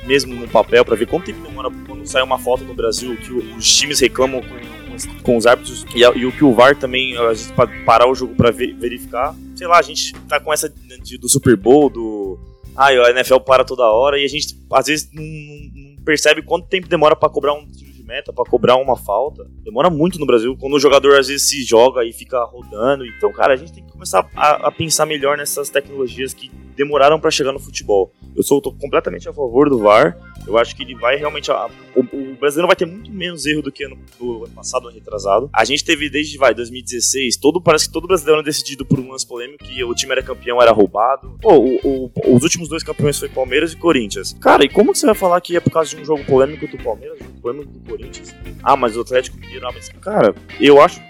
mesmo 0.08 0.34
no 0.34 0.48
papel 0.48 0.84
pra 0.84 0.96
ver 0.96 1.06
quanto 1.06 1.26
tempo 1.26 1.40
demora 1.46 1.68
quando 1.86 2.04
sai 2.06 2.22
uma 2.22 2.38
falta 2.38 2.64
no 2.64 2.74
Brasil, 2.74 3.16
que 3.16 3.30
os 3.32 3.76
times 3.76 4.00
reclamam 4.00 4.40
com, 4.42 5.22
com- 5.22 5.36
os 5.36 5.46
árbitros 5.46 5.84
e, 5.94 6.00
e 6.00 6.26
o 6.26 6.32
que 6.32 6.42
o 6.42 6.52
VAR 6.52 6.74
também, 6.74 7.16
às 7.16 7.28
vezes, 7.28 7.50
pra 7.52 7.68
parar 7.84 8.10
o 8.10 8.14
jogo 8.14 8.34
pra 8.34 8.50
ver- 8.50 8.74
verificar. 8.74 9.36
Sei 9.54 9.66
lá, 9.66 9.78
a 9.78 9.82
gente 9.82 10.12
tá 10.28 10.40
com 10.40 10.52
essa 10.52 10.68
de- 11.02 11.18
do 11.18 11.28
Super 11.28 11.56
Bowl, 11.56 11.88
do. 11.88 12.38
Ah, 12.76 12.88
a 12.88 13.10
NFL 13.10 13.38
para 13.40 13.64
toda 13.64 13.84
hora 13.84 14.18
e 14.18 14.24
a 14.24 14.28
gente 14.28 14.56
às 14.72 14.86
vezes 14.86 15.10
não, 15.12 15.22
não- 15.22 16.02
percebe 16.04 16.42
quanto 16.42 16.66
tempo 16.68 16.88
demora 16.88 17.14
pra 17.14 17.28
cobrar 17.28 17.52
um 17.52 17.66
tiro 17.66 17.92
de 17.92 18.02
meta, 18.02 18.32
pra 18.32 18.44
cobrar 18.44 18.76
uma 18.76 18.96
falta. 18.96 19.46
Demora 19.62 19.90
muito 19.90 20.18
no 20.18 20.24
Brasil, 20.26 20.56
quando 20.58 20.74
o 20.74 20.80
jogador 20.80 21.18
às 21.18 21.28
vezes 21.28 21.46
se 21.48 21.62
joga 21.64 22.02
e 22.04 22.12
fica 22.12 22.42
rodando. 22.44 23.04
Então, 23.04 23.30
cara, 23.32 23.52
a 23.52 23.56
gente 23.56 23.72
tem 23.72 23.84
que 23.84 23.92
começar 23.92 24.26
a, 24.34 24.68
a 24.68 24.70
pensar 24.72 25.04
melhor 25.06 25.36
nessas 25.36 25.68
tecnologias 25.68 26.32
que 26.32 26.50
demoraram 26.78 27.18
pra 27.20 27.30
chegar 27.30 27.52
no 27.52 27.58
futebol. 27.58 28.12
Eu 28.34 28.42
sou 28.42 28.62
completamente 28.62 29.28
a 29.28 29.32
favor 29.32 29.68
do 29.68 29.78
VAR. 29.78 30.16
Eu 30.46 30.56
acho 30.56 30.74
que 30.74 30.82
ele 30.82 30.94
vai 30.94 31.16
realmente. 31.16 31.50
a- 31.50 31.68
o, 31.94 32.00
o 32.00 32.34
brasileiro 32.36 32.66
vai 32.68 32.76
ter 32.76 32.86
muito 32.86 33.10
menos 33.12 33.44
erro 33.44 33.60
do 33.60 33.70
que 33.72 33.84
ano, 33.84 33.98
do 34.18 34.44
ano 34.44 34.54
passado, 34.54 34.86
ano 34.88 34.94
retrasado. 34.94 35.50
A 35.52 35.64
gente 35.64 35.84
teve 35.84 36.08
desde 36.08 36.38
vai, 36.38 36.54
2016, 36.54 37.36
todo, 37.36 37.60
parece 37.60 37.86
que 37.88 37.92
todo 37.92 38.06
brasileiro 38.06 38.40
é 38.40 38.44
decidido 38.44 38.86
por 38.86 38.98
um 39.00 39.10
lance 39.10 39.26
polêmico 39.26 39.62
que 39.64 39.82
o 39.84 39.92
time 39.94 40.12
era 40.12 40.22
campeão, 40.22 40.62
era 40.62 40.70
roubado. 40.72 41.36
Pô, 41.42 41.54
o- 41.56 41.80
o- 41.84 42.36
os 42.36 42.42
últimos 42.44 42.68
dois 42.68 42.82
campeões 42.82 43.18
foi 43.18 43.28
Palmeiras 43.28 43.72
e 43.72 43.76
Corinthians. 43.76 44.34
Cara, 44.40 44.64
e 44.64 44.68
como 44.68 44.92
que 44.92 44.98
você 44.98 45.06
vai 45.06 45.14
falar 45.16 45.40
que 45.40 45.56
é 45.56 45.60
por 45.60 45.70
causa 45.72 45.90
de 45.94 46.00
um 46.00 46.04
jogo 46.04 46.24
polêmico 46.24 46.66
do 46.68 46.78
Palmeiras, 46.82 47.18
um 47.20 47.24
jogo 47.24 47.40
polêmico 47.40 47.70
do 47.72 47.80
Corinthians? 47.90 48.34
Ah, 48.62 48.76
mas 48.76 48.96
o 48.96 49.00
Atlético 49.00 49.36
Mineiro. 49.38 49.66
ah, 49.66 49.72
mas, 49.74 49.88
cara, 50.00 50.34
eu 50.60 50.80
acho 50.80 51.00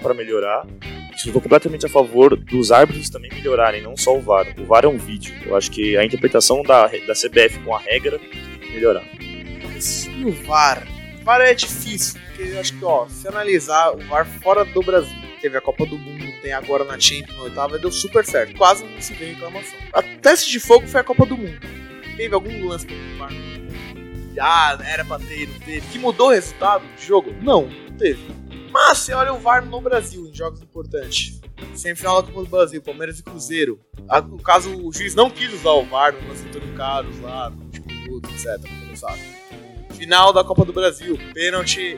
para 0.00 0.14
melhorar. 0.14 0.66
Tô 1.32 1.40
completamente 1.40 1.86
a 1.86 1.88
favor 1.88 2.36
dos 2.36 2.72
árbitros 2.72 3.08
também 3.08 3.30
melhorarem, 3.32 3.80
não 3.80 3.96
só 3.96 4.16
o 4.16 4.20
VAR. 4.20 4.46
O 4.58 4.64
VAR 4.64 4.84
é 4.84 4.88
um 4.88 4.98
vídeo. 4.98 5.34
Eu 5.46 5.56
acho 5.56 5.70
que 5.70 5.96
a 5.96 6.04
interpretação 6.04 6.62
da, 6.62 6.86
da 6.86 7.14
CBF 7.14 7.60
com 7.64 7.74
a 7.74 7.78
regra 7.78 8.18
tem 8.18 8.58
que 8.58 8.72
melhorar. 8.72 9.04
E 9.04 10.24
o 10.24 10.32
VAR? 10.32 10.86
O 11.20 11.24
VAR 11.24 11.40
é 11.40 11.54
difícil, 11.54 12.20
porque 12.26 12.50
eu 12.52 12.60
acho 12.60 12.76
que, 12.76 12.84
ó, 12.84 13.06
se 13.08 13.28
analisar 13.28 13.92
o 13.92 13.98
VAR 13.98 14.26
fora 14.26 14.64
do 14.64 14.82
Brasil, 14.82 15.16
teve 15.40 15.56
a 15.56 15.60
Copa 15.60 15.86
do 15.86 15.98
Mundo, 15.98 16.24
tem 16.42 16.52
agora 16.52 16.84
na 16.84 16.98
Champions, 16.98 17.36
na 17.36 17.44
oitava, 17.44 17.78
deu 17.78 17.92
super 17.92 18.24
certo. 18.24 18.56
Quase 18.56 18.84
não 18.84 19.00
se 19.00 19.14
vê 19.14 19.26
reclamação. 19.26 19.78
A 19.92 20.02
teste 20.02 20.50
de 20.50 20.58
fogo 20.58 20.86
foi 20.86 21.00
a 21.00 21.04
Copa 21.04 21.26
do 21.26 21.36
Mundo. 21.36 21.60
Teve 22.16 22.34
algum 22.34 22.66
lance 22.66 22.86
o 22.86 23.18
VAR 23.18 23.32
ah, 24.40 24.78
era 24.84 25.04
pra 25.04 25.18
ter, 25.18 25.48
não 25.48 25.58
teve. 25.60 25.80
Que 25.88 25.98
mudou 25.98 26.28
o 26.28 26.30
resultado 26.30 26.84
do 26.86 27.02
jogo? 27.02 27.34
Não, 27.42 27.66
não 27.66 27.96
teve. 27.96 28.22
Mas 28.72 28.98
você 28.98 29.12
olha 29.12 29.32
o 29.32 29.38
VAR 29.38 29.64
no 29.64 29.80
Brasil, 29.80 30.26
em 30.26 30.34
jogos 30.34 30.62
importantes. 30.62 31.40
Semifinal 31.74 32.22
da 32.22 32.28
Copa 32.28 32.44
do 32.44 32.50
Brasil, 32.50 32.82
Palmeiras 32.82 33.18
e 33.18 33.22
Cruzeiro. 33.22 33.78
No 34.28 34.42
caso, 34.42 34.74
o 34.74 34.92
juiz 34.92 35.14
não 35.14 35.28
quis 35.30 35.52
usar 35.52 35.72
o 35.72 35.84
VAR 35.84 36.14
lance 36.26 36.42
do 36.44 36.48
Antônio 36.48 36.76
Carlos 36.76 37.20
lá, 37.20 37.50
minuto, 37.50 38.28
etc. 38.30 38.58
Final 39.90 40.32
da 40.32 40.42
Copa 40.42 40.64
do 40.64 40.72
Brasil, 40.72 41.18
pênalti 41.34 41.96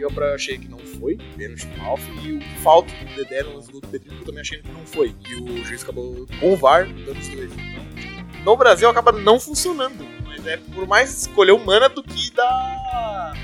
que 0.00 0.02
eu 0.02 0.34
achei 0.34 0.56
que 0.56 0.66
não 0.66 0.78
foi, 0.78 1.18
pênalti 1.36 1.66
no 1.66 1.84
Ralf, 1.84 2.00
e 2.24 2.32
o 2.32 2.40
falta 2.62 2.90
do 2.90 3.14
Dedé 3.16 3.42
no 3.42 3.56
lance 3.56 3.70
do 3.70 3.80
que 3.82 3.96
eu 3.96 4.24
também 4.24 4.40
achei 4.40 4.62
que 4.62 4.72
não 4.72 4.86
foi. 4.86 5.14
E 5.28 5.34
o 5.34 5.64
juiz 5.64 5.82
acabou 5.82 6.26
com 6.40 6.54
o 6.54 6.56
VAR 6.56 6.86
dando 6.86 7.20
os 7.20 7.28
dois. 7.28 7.52
Então, 7.52 8.44
no 8.44 8.56
Brasil 8.56 8.88
acaba 8.88 9.12
não 9.12 9.38
funcionando. 9.38 10.06
Mas 10.24 10.46
é 10.46 10.56
por 10.56 10.86
mais 10.86 11.12
escolha 11.20 11.54
humana 11.54 11.88
do 11.88 12.02
que 12.02 12.30
da, 12.32 13.34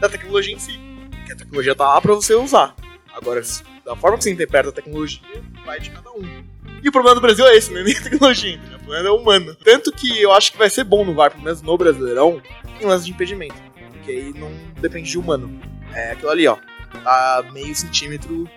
da 0.00 0.08
tecnologia 0.08 0.54
em 0.54 0.58
si. 0.58 0.87
Porque 1.28 1.32
a 1.32 1.36
tecnologia 1.36 1.74
tá 1.74 1.84
lá 1.84 2.00
pra 2.00 2.14
você 2.14 2.34
usar. 2.34 2.74
Agora, 3.12 3.42
da 3.84 3.94
forma 3.94 4.16
que 4.16 4.24
você 4.24 4.30
interpreta 4.30 4.70
a 4.70 4.72
tecnologia, 4.72 5.20
vai 5.64 5.78
de 5.78 5.90
cada 5.90 6.10
um. 6.12 6.44
E 6.82 6.88
o 6.88 6.92
problema 6.92 7.14
do 7.16 7.20
Brasil 7.20 7.46
é 7.46 7.56
esse, 7.56 7.70
não 7.70 7.80
é 7.80 7.84
nem 7.84 7.96
a 7.96 8.02
tecnologia, 8.02 8.54
entendeu? 8.54 8.76
o 8.76 8.80
problema 8.80 9.08
é 9.08 9.12
humano. 9.12 9.54
Tanto 9.56 9.92
que 9.92 10.20
eu 10.22 10.32
acho 10.32 10.52
que 10.52 10.58
vai 10.58 10.70
ser 10.70 10.84
bom 10.84 11.04
no 11.04 11.14
VAR, 11.14 11.30
pelo 11.32 11.42
menos 11.42 11.60
no 11.60 11.76
Brasileirão, 11.76 12.40
em 12.80 12.86
lance 12.86 13.04
de 13.04 13.10
impedimento. 13.10 13.56
Porque 13.92 14.10
aí 14.10 14.32
não 14.32 14.50
depende 14.80 15.10
de 15.10 15.18
humano. 15.18 15.60
É 15.92 16.12
aquilo 16.12 16.30
ali, 16.30 16.46
ó. 16.46 16.56
Tá 17.04 17.44
meio 17.52 17.74
centímetro 17.74 18.48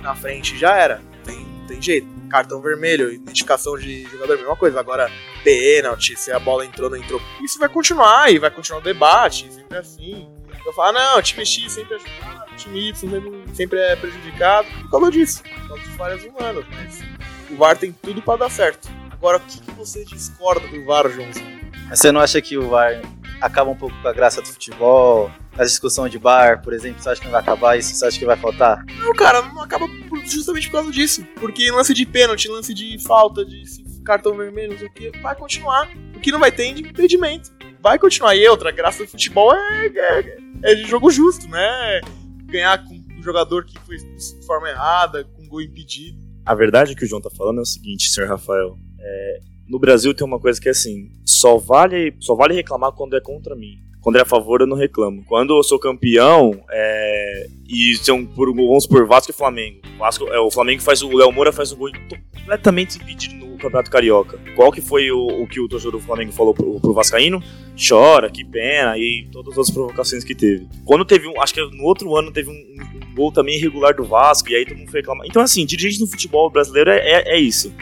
na 0.00 0.14
frente 0.14 0.56
já 0.56 0.74
era. 0.76 1.02
Tem, 1.24 1.46
tem 1.68 1.82
jeito. 1.82 2.06
Cartão 2.30 2.60
vermelho, 2.62 3.12
identificação 3.12 3.76
de 3.76 4.04
jogador, 4.04 4.38
mesma 4.38 4.56
coisa. 4.56 4.80
Agora, 4.80 5.10
pênalti, 5.42 6.16
se 6.16 6.32
a 6.32 6.38
bola 6.38 6.64
entrou 6.64 6.88
ou 6.88 6.96
não 6.96 7.02
entrou. 7.02 7.20
Isso 7.42 7.58
vai 7.58 7.68
continuar 7.68 8.32
e 8.32 8.38
vai 8.38 8.50
continuar 8.50 8.80
o 8.80 8.82
debate, 8.82 9.52
sempre 9.52 9.76
assim. 9.76 10.26
Eu 10.64 10.72
falo, 10.72 10.92
não, 10.92 11.22
time 11.22 11.44
X 11.44 11.72
sempre 11.72 11.94
é 11.94 11.96
ajudado, 11.96 12.56
time 12.56 12.88
Y 12.88 13.54
sempre, 13.54 13.78
é 13.78 13.96
prejudicado. 13.96 14.68
Por 14.82 14.90
causa 14.90 15.10
disso, 15.10 15.42
por 15.42 15.68
causa 15.68 15.82
de 15.82 15.90
falhas 15.90 16.24
humanas. 16.24 16.64
Mas 16.70 17.02
o 17.50 17.56
VAR 17.56 17.76
tem 17.76 17.92
tudo 17.92 18.22
para 18.22 18.38
dar 18.38 18.50
certo. 18.50 18.88
Agora, 19.10 19.38
o 19.38 19.40
que, 19.40 19.60
que 19.60 19.70
você 19.72 20.04
discorda 20.04 20.66
do 20.68 20.84
VAR, 20.84 21.08
Joãozinho? 21.10 21.54
Você 21.90 22.10
não 22.10 22.20
acha 22.20 22.40
que 22.40 22.56
o 22.56 22.68
VAR 22.68 23.02
acaba 23.40 23.70
um 23.70 23.76
pouco 23.76 23.94
com 24.00 24.08
a 24.08 24.12
graça 24.12 24.40
do 24.40 24.48
futebol? 24.48 25.30
A 25.56 25.62
discussão 25.62 26.08
de 26.08 26.18
bar, 26.18 26.62
por 26.62 26.72
exemplo, 26.72 27.00
você 27.00 27.10
acha 27.10 27.20
que 27.20 27.26
não 27.26 27.32
vai 27.32 27.40
acabar 27.40 27.78
isso? 27.78 27.94
Você 27.94 28.06
acha 28.06 28.18
que 28.18 28.24
vai 28.24 28.36
faltar? 28.36 28.84
Não, 28.98 29.12
cara, 29.12 29.40
não 29.42 29.60
acaba 29.60 29.86
justamente 30.24 30.66
por 30.68 30.78
causa 30.78 30.90
disso. 30.90 31.24
Porque 31.36 31.70
lance 31.70 31.94
de 31.94 32.04
pênalti, 32.04 32.48
lance 32.48 32.74
de 32.74 32.98
falta, 32.98 33.44
de 33.44 33.62
cartão 34.04 34.36
vermelho, 34.36 34.72
não 34.72 34.78
sei 34.78 34.88
o 34.88 34.92
que, 34.92 35.18
vai 35.20 35.36
continuar. 35.36 35.88
O 36.14 36.20
que 36.20 36.32
não 36.32 36.40
vai 36.40 36.50
ter 36.50 36.70
é 36.70 36.72
de 36.72 36.82
impedimento. 36.82 37.52
Vai 37.80 37.98
continuar. 37.98 38.34
E 38.34 38.48
outra, 38.48 38.70
a 38.70 38.72
graça 38.72 39.04
do 39.04 39.08
futebol 39.08 39.54
é, 39.54 39.86
é, 39.86 40.38
é 40.64 40.76
jogo 40.76 41.10
justo, 41.10 41.48
né? 41.48 42.00
Ganhar 42.46 42.82
com 42.84 42.94
um 42.94 43.22
jogador 43.22 43.64
que 43.64 43.78
foi 43.80 43.98
de 43.98 44.46
forma 44.46 44.68
errada, 44.68 45.24
com 45.24 45.46
gol 45.46 45.60
impedido. 45.60 46.18
A 46.46 46.54
verdade 46.54 46.94
que 46.94 47.04
o 47.04 47.06
João 47.06 47.20
tá 47.20 47.30
falando 47.30 47.58
é 47.58 47.62
o 47.62 47.66
seguinte, 47.66 48.08
senhor 48.08 48.28
Rafael. 48.28 48.78
É, 48.98 49.40
no 49.68 49.78
Brasil 49.78 50.14
tem 50.14 50.26
uma 50.26 50.40
coisa 50.40 50.60
que 50.60 50.68
é 50.68 50.72
assim: 50.72 51.10
só 51.24 51.58
vale, 51.58 52.14
só 52.20 52.34
vale 52.34 52.54
reclamar 52.54 52.92
quando 52.92 53.16
é 53.16 53.20
contra 53.20 53.54
mim. 53.54 53.82
Quando 54.00 54.16
é 54.16 54.20
a 54.20 54.26
favor, 54.26 54.60
eu 54.60 54.66
não 54.66 54.76
reclamo. 54.76 55.24
Quando 55.24 55.56
eu 55.56 55.62
sou 55.62 55.78
campeão, 55.78 56.52
é, 56.70 57.46
e 57.66 57.94
são 57.96 58.24
por, 58.26 58.54
vamos 58.54 58.86
por 58.86 59.06
Vasco 59.06 59.30
e 59.30 59.34
Flamengo. 59.34 59.80
Vasco, 59.98 60.26
é, 60.28 60.38
o 60.38 60.50
Flamengo 60.50 60.82
faz 60.82 61.00
o 61.00 61.16
Léo 61.16 61.32
Moura 61.32 61.52
faz 61.52 61.72
um 61.72 61.76
gol 61.76 61.90
completamente 62.34 62.98
impedido 62.98 63.43
Campeonato 63.64 63.90
Carioca. 63.90 64.38
Qual 64.54 64.70
que 64.70 64.80
foi 64.80 65.10
o, 65.10 65.26
o 65.42 65.46
que 65.46 65.60
o 65.60 65.68
torcedor 65.68 65.92
do 65.92 66.00
Flamengo 66.00 66.32
falou 66.32 66.54
pro, 66.54 66.78
pro 66.80 66.92
Vascaíno? 66.92 67.42
Chora, 67.76 68.30
que 68.30 68.44
pena, 68.44 68.96
e 68.96 69.26
todas 69.32 69.58
as 69.58 69.70
provocações 69.70 70.22
que 70.22 70.34
teve. 70.34 70.66
Quando 70.84 71.04
teve 71.04 71.26
um, 71.26 71.40
acho 71.40 71.54
que 71.54 71.60
no 71.60 71.84
outro 71.84 72.16
ano 72.16 72.30
teve 72.30 72.50
um, 72.50 72.52
um, 72.52 73.14
gol 73.14 73.32
também 73.32 73.56
irregular 73.56 73.94
do 73.94 74.04
Vasco, 74.04 74.50
e 74.50 74.54
aí 74.56 74.64
todo 74.64 74.78
mundo 74.78 74.90
foi 74.90 75.00
reclamar. 75.00 75.26
Então, 75.26 75.42
assim, 75.42 75.64
dirigente 75.64 76.00
no 76.00 76.06
futebol 76.06 76.50
brasileiro 76.50 76.90
é, 76.90 76.98
é, 76.98 77.36
é 77.36 77.38
isso. 77.38 77.72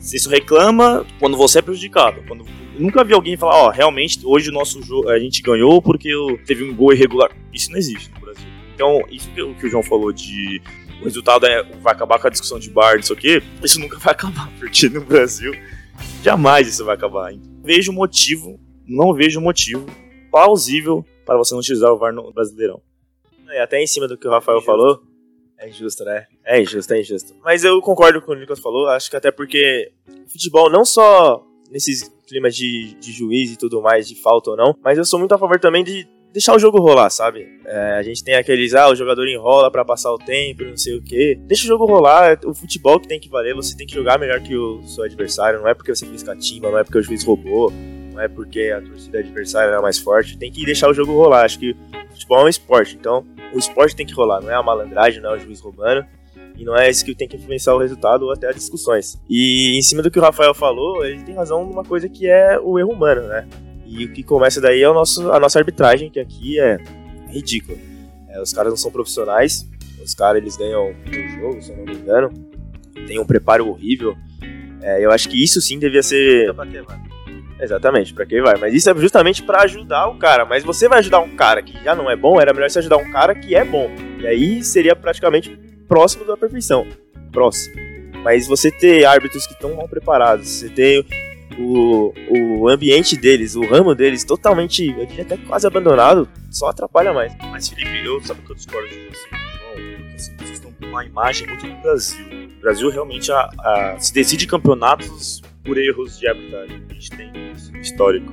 Se 0.00 0.16
isso 0.16 0.28
reclama 0.28 1.06
quando 1.18 1.36
você 1.36 1.58
é 1.58 1.62
prejudicado. 1.62 2.22
Quando 2.26 2.44
nunca 2.78 3.04
vi 3.04 3.14
alguém 3.14 3.36
falar, 3.36 3.56
ó, 3.56 3.66
oh, 3.68 3.70
realmente 3.70 4.20
hoje 4.24 4.50
o 4.50 4.52
nosso 4.52 4.82
jogo 4.82 5.08
a 5.08 5.18
gente 5.18 5.42
ganhou 5.42 5.80
porque 5.80 6.10
teve 6.46 6.64
um 6.64 6.74
gol 6.74 6.92
irregular. 6.92 7.30
Isso 7.52 7.70
não 7.70 7.78
existe 7.78 8.10
no 8.14 8.20
Brasil. 8.20 8.46
Então, 8.74 9.00
isso 9.10 9.30
que 9.30 9.66
o 9.66 9.70
João 9.70 9.82
falou 9.82 10.12
de 10.12 10.60
o 11.02 11.04
resultado 11.04 11.44
é, 11.46 11.62
vai 11.80 11.92
acabar 11.92 12.20
com 12.20 12.28
a 12.28 12.30
discussão 12.30 12.58
de 12.58 12.70
bar, 12.70 12.98
isso 12.98 13.12
aqui, 13.12 13.42
isso 13.62 13.80
nunca 13.80 13.98
vai 13.98 14.12
acabar, 14.12 14.48
porque 14.58 14.88
no 14.88 15.00
Brasil 15.04 15.52
jamais 16.22 16.68
isso 16.68 16.84
vai 16.84 16.94
acabar. 16.94 17.32
Vejo 17.64 17.92
motivo, 17.92 18.58
não 18.86 19.12
vejo 19.12 19.40
motivo 19.40 19.84
plausível 20.30 21.04
para 21.26 21.36
você 21.36 21.54
não 21.54 21.60
utilizar 21.60 21.92
o 21.92 21.98
VAR 21.98 22.12
no 22.12 22.32
Brasileirão. 22.32 22.80
É, 23.50 23.60
até 23.60 23.82
em 23.82 23.86
cima 23.86 24.08
do 24.08 24.16
que 24.16 24.26
o 24.26 24.30
Rafael 24.30 24.58
é 24.58 24.62
falou, 24.62 25.02
é 25.58 25.68
injusto, 25.68 26.04
né? 26.04 26.26
É 26.44 26.62
injusto, 26.62 26.94
é 26.94 27.00
injusto. 27.00 27.34
Mas 27.44 27.64
eu 27.64 27.80
concordo 27.82 28.20
com 28.20 28.26
o 28.26 28.28
que 28.28 28.36
o 28.36 28.40
Nicolas 28.40 28.60
falou, 28.60 28.88
acho 28.88 29.10
que 29.10 29.16
até 29.16 29.30
porque 29.30 29.92
futebol 30.28 30.70
não 30.70 30.84
só 30.84 31.44
nesses 31.70 32.10
climas 32.26 32.54
de, 32.54 32.94
de 32.94 33.12
juiz 33.12 33.52
e 33.52 33.56
tudo 33.56 33.82
mais, 33.82 34.08
de 34.08 34.14
falta 34.14 34.50
ou 34.50 34.56
não, 34.56 34.76
mas 34.82 34.98
eu 34.98 35.04
sou 35.04 35.18
muito 35.18 35.34
a 35.34 35.38
favor 35.38 35.58
também 35.58 35.82
de 35.82 36.08
deixar 36.32 36.54
o 36.54 36.58
jogo 36.58 36.80
rolar, 36.80 37.10
sabe? 37.10 37.46
É, 37.64 37.96
a 37.98 38.02
gente 38.02 38.24
tem 38.24 38.34
aqueles, 38.34 38.74
ah, 38.74 38.88
o 38.88 38.94
jogador 38.94 39.28
enrola 39.28 39.70
para 39.70 39.84
passar 39.84 40.12
o 40.12 40.18
tempo, 40.18 40.64
não 40.64 40.76
sei 40.76 40.96
o 40.96 41.02
que. 41.02 41.38
Deixa 41.42 41.64
o 41.64 41.68
jogo 41.68 41.84
rolar, 41.84 42.38
o 42.44 42.54
futebol 42.54 42.98
que 42.98 43.06
tem 43.06 43.20
que 43.20 43.28
valer, 43.28 43.54
você 43.54 43.76
tem 43.76 43.86
que 43.86 43.94
jogar 43.94 44.18
melhor 44.18 44.40
que 44.40 44.56
o 44.56 44.82
seu 44.84 45.04
adversário, 45.04 45.60
não 45.60 45.68
é 45.68 45.74
porque 45.74 45.94
você 45.94 46.06
fez 46.06 46.22
catimba, 46.22 46.70
não 46.70 46.78
é 46.78 46.84
porque 46.84 46.98
o 46.98 47.02
juiz 47.02 47.22
roubou, 47.24 47.72
não 48.12 48.20
é 48.20 48.28
porque 48.28 48.72
a 48.76 48.80
torcida 48.80 49.18
adversária 49.18 49.68
era 49.68 49.82
mais 49.82 49.98
forte, 49.98 50.38
tem 50.38 50.50
que 50.50 50.64
deixar 50.64 50.88
o 50.88 50.94
jogo 50.94 51.12
rolar. 51.12 51.44
Acho 51.44 51.58
que 51.58 51.76
futebol 52.10 52.40
é 52.40 52.44
um 52.44 52.48
esporte, 52.48 52.96
então 52.98 53.26
o 53.52 53.58
esporte 53.58 53.94
tem 53.94 54.06
que 54.06 54.14
rolar, 54.14 54.40
não 54.40 54.50
é 54.50 54.54
a 54.54 54.62
malandragem, 54.62 55.20
não 55.20 55.34
é 55.34 55.36
o 55.36 55.38
juiz 55.38 55.60
roubando. 55.60 56.04
E 56.54 56.64
não 56.64 56.76
é 56.76 56.90
isso 56.90 57.02
que 57.02 57.14
tem 57.14 57.26
que 57.26 57.36
influenciar 57.36 57.74
o 57.74 57.78
resultado 57.78 58.26
ou 58.26 58.30
até 58.30 58.46
as 58.46 58.54
discussões. 58.54 59.18
E 59.28 59.76
em 59.76 59.80
cima 59.80 60.02
do 60.02 60.10
que 60.10 60.18
o 60.18 60.22
Rafael 60.22 60.52
falou, 60.52 61.02
ele 61.02 61.22
tem 61.22 61.34
razão 61.34 61.64
numa 61.64 61.82
coisa 61.82 62.10
que 62.10 62.28
é 62.28 62.58
o 62.60 62.78
erro 62.78 62.92
humano, 62.92 63.22
né? 63.22 63.48
E 63.92 64.06
o 64.06 64.12
que 64.12 64.22
começa 64.22 64.58
daí 64.58 64.80
é 64.80 64.88
o 64.88 64.94
nosso, 64.94 65.30
a 65.30 65.38
nossa 65.38 65.58
arbitragem, 65.58 66.10
que 66.10 66.18
aqui 66.18 66.58
é 66.58 66.78
ridícula. 67.28 67.76
É, 68.28 68.40
os 68.40 68.50
caras 68.50 68.72
não 68.72 68.76
são 68.76 68.90
profissionais, 68.90 69.68
os 70.02 70.14
caras 70.14 70.40
eles 70.40 70.56
ganham 70.56 70.90
o 70.90 71.40
jogo, 71.40 71.62
se 71.62 71.70
eu 71.70 71.76
não 71.76 71.84
me 71.84 71.94
engano, 71.94 72.30
tem 73.06 73.18
um 73.18 73.26
preparo 73.26 73.68
horrível. 73.68 74.16
É, 74.80 75.04
eu 75.04 75.10
acho 75.10 75.28
que 75.28 75.42
isso 75.42 75.60
sim 75.60 75.78
devia 75.78 76.02
ser. 76.02 76.54
Pra 76.54 76.66
quê, 76.66 76.80
mano? 76.80 77.02
Exatamente, 77.60 78.14
pra 78.14 78.24
quem 78.24 78.40
vai. 78.40 78.56
Mas 78.58 78.74
isso 78.74 78.90
é 78.90 78.94
justamente 78.96 79.42
para 79.42 79.62
ajudar 79.62 80.08
o 80.08 80.16
cara. 80.16 80.46
Mas 80.46 80.64
você 80.64 80.88
vai 80.88 80.98
ajudar 80.98 81.20
um 81.20 81.36
cara 81.36 81.62
que 81.62 81.78
já 81.84 81.94
não 81.94 82.10
é 82.10 82.16
bom, 82.16 82.40
era 82.40 82.52
melhor 82.54 82.70
você 82.70 82.78
ajudar 82.78 82.96
um 82.96 83.12
cara 83.12 83.34
que 83.34 83.54
é 83.54 83.64
bom. 83.64 83.90
E 84.20 84.26
aí 84.26 84.64
seria 84.64 84.96
praticamente 84.96 85.50
próximo 85.86 86.24
da 86.24 86.36
perfeição. 86.36 86.86
Próximo. 87.30 87.76
Mas 88.24 88.46
você 88.46 88.70
ter 88.70 89.04
árbitros 89.04 89.46
que 89.46 89.52
estão 89.52 89.74
mal 89.74 89.88
preparados, 89.88 90.48
você 90.48 90.68
ter 90.70 91.04
o, 91.58 92.12
o 92.28 92.68
ambiente 92.68 93.16
deles, 93.16 93.54
o 93.54 93.64
ramo 93.66 93.94
deles 93.94 94.24
totalmente, 94.24 94.86
eu 94.86 95.06
diria 95.06 95.24
até 95.24 95.36
quase 95.36 95.66
abandonado, 95.66 96.28
só 96.50 96.68
atrapalha 96.68 97.12
mais. 97.12 97.34
Mas 97.50 97.68
Felipe, 97.68 98.04
eu 98.04 98.20
sabe 98.22 98.42
que 98.42 98.52
eu 98.52 98.56
discordo 98.56 98.88
de 98.88 98.94
você, 98.94 99.28
João, 99.30 100.14
assim, 100.14 100.36
vocês 100.36 100.50
estão 100.50 100.72
com 100.72 100.86
uma 100.86 101.04
imagem 101.04 101.46
muito 101.46 101.66
do 101.66 101.74
Brasil. 101.82 102.26
O 102.56 102.60
Brasil 102.60 102.90
realmente 102.90 103.32
a, 103.32 103.50
a, 103.58 103.96
se 103.98 104.12
decide 104.12 104.46
campeonatos 104.46 105.42
por 105.64 105.78
erros 105.78 106.18
de 106.18 106.28
arbitragem. 106.28 106.82
A 106.88 106.94
gente 106.94 107.10
tem 107.10 107.52
isso 107.52 107.76
histórico. 107.76 108.32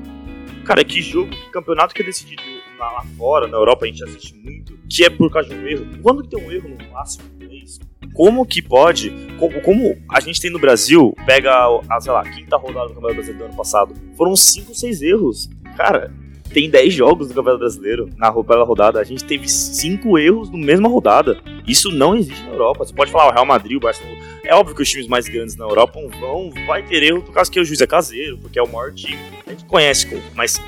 Cara, 0.66 0.84
que 0.84 1.02
jogo, 1.02 1.32
que 1.32 1.52
campeonato 1.52 1.96
que 1.96 2.02
é 2.02 2.06
decidido 2.06 2.59
lá 2.86 3.04
fora, 3.18 3.48
na 3.48 3.58
Europa, 3.58 3.86
a 3.86 3.88
gente 3.88 4.04
assiste 4.04 4.36
muito, 4.36 4.78
que 4.90 5.04
é 5.04 5.10
por 5.10 5.32
causa 5.32 5.50
de 5.50 5.56
um 5.56 5.68
erro. 5.68 5.86
Quando 6.02 6.28
tem 6.28 6.44
um 6.44 6.52
erro 6.52 6.70
no 6.70 6.78
clássico? 6.78 7.24
Isso. 7.50 7.80
Como 8.14 8.46
que 8.46 8.62
pode, 8.62 9.12
como, 9.38 9.62
como, 9.62 9.98
a 10.10 10.20
gente 10.20 10.42
tem 10.42 10.50
no 10.50 10.60
Brasil, 10.60 11.14
pega 11.26 11.52
a, 11.90 12.02
sei 12.02 12.12
lá, 12.12 12.24
quinta 12.24 12.58
rodada 12.58 12.88
do 12.88 12.94
Campeonato 12.94 13.16
Brasileiro 13.16 13.40
do 13.40 13.46
ano 13.46 13.56
passado, 13.56 13.94
foram 14.16 14.36
5, 14.36 14.74
6 14.74 15.02
erros. 15.02 15.50
Cara, 15.78 16.12
tem 16.52 16.70
10 16.70 16.94
jogos 16.94 17.28
do 17.28 17.34
Campeonato 17.34 17.60
Brasileiro 17.60 18.10
na 18.18 18.32
primeira 18.32 18.64
rodada, 18.64 19.00
a 19.00 19.04
gente 19.04 19.24
teve 19.24 19.48
5 19.48 20.18
erros 20.18 20.50
na 20.52 20.58
mesma 20.58 20.90
rodada. 20.90 21.40
Isso 21.68 21.92
não 21.92 22.16
existe 22.16 22.44
na 22.44 22.52
Europa. 22.52 22.86
Você 22.86 22.94
pode 22.94 23.12
falar 23.12 23.30
o 23.30 23.34
Real 23.34 23.46
Madrid, 23.46 23.78
o 23.78 23.80
Barcelona. 23.80 24.18
É 24.44 24.56
óbvio 24.56 24.76
que 24.76 24.82
os 24.82 24.90
times 24.90 25.08
mais 25.08 25.28
grandes 25.28 25.56
na 25.56 25.66
Europa 25.66 26.00
vão, 26.20 26.52
vai 26.66 26.82
ter 26.82 27.04
erro 27.04 27.22
por 27.22 27.34
causa 27.34 27.52
que 27.52 27.60
o 27.60 27.64
juiz 27.64 27.80
é 27.82 27.88
caseiro, 27.88 28.38
porque 28.40 28.58
é 28.58 28.64
o 28.64 28.68
maior 28.68 28.92
time. 28.92 29.20
A 29.46 29.52
gente 29.52 29.66
conhece, 29.66 30.08
mas 30.36 30.60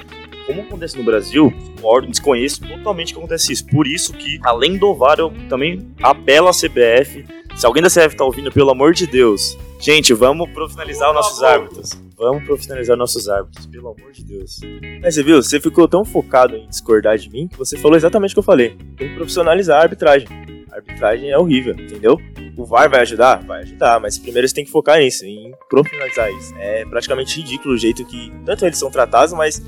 como 0.45 0.62
acontece 0.62 0.98
no 0.98 1.03
Brasil, 1.03 1.53
eu 1.83 2.01
desconheço 2.01 2.62
totalmente 2.62 3.13
que 3.13 3.19
acontece 3.19 3.53
isso. 3.53 3.65
Por 3.65 3.88
isso 3.88 4.13
que, 4.13 4.39
além 4.43 4.77
do 4.77 4.93
VAR, 4.93 5.19
eu 5.19 5.31
também 5.50 5.91
apelo 6.01 6.48
à 6.48 6.51
CBF. 6.51 7.25
Se 7.55 7.65
alguém 7.65 7.83
da 7.83 7.89
CBF 7.89 8.15
tá 8.15 8.24
ouvindo, 8.24 8.51
pelo 8.51 8.71
amor 8.71 8.93
de 8.93 9.05
Deus, 9.05 9.57
gente, 9.79 10.13
vamos 10.13 10.50
profissionalizar 10.51 11.10
os 11.10 11.15
nossos 11.15 11.43
árbitros. 11.43 11.91
Vamos 12.17 12.43
profissionalizar 12.43 12.95
nossos 12.95 13.27
árbitros, 13.27 13.65
pelo 13.65 13.95
amor 13.98 14.12
de 14.12 14.24
Deus. 14.24 14.60
Mas 15.01 15.15
você 15.15 15.24
viu, 15.24 15.41
você 15.41 15.60
ficou 15.60 15.88
tão 15.88 16.05
focado 16.05 16.55
em 16.55 16.67
discordar 16.67 17.17
de 17.17 17.29
mim 17.29 17.48
que 17.48 17.57
você 17.57 17.77
falou 17.77 17.98
exatamente 17.98 18.31
o 18.31 18.33
que 18.36 18.39
eu 18.39 18.43
falei. 18.43 18.77
Tem 18.95 19.10
que 19.10 19.15
profissionalizar 19.15 19.79
a 19.79 19.81
arbitragem. 19.81 20.27
A 20.71 20.75
arbitragem 20.75 21.31
é 21.31 21.38
horrível, 21.38 21.74
entendeu? 21.74 22.17
O 22.55 22.63
VAR 22.63 22.89
vai 22.89 23.01
ajudar? 23.01 23.43
Vai 23.43 23.63
ajudar, 23.63 24.00
mas 24.00 24.19
primeiro 24.19 24.48
você 24.48 24.53
tem 24.53 24.63
que 24.63 24.69
focar 24.69 25.00
nisso, 25.00 25.25
em 25.25 25.51
profissionalizar 25.67 26.31
isso. 26.31 26.53
É 26.60 26.86
praticamente 26.86 27.38
ridículo 27.41 27.74
o 27.74 27.77
jeito 27.77 28.05
que 28.05 28.31
tanto 28.45 28.65
eles 28.65 28.77
são 28.77 28.91
tratados, 28.91 29.33
mas 29.33 29.62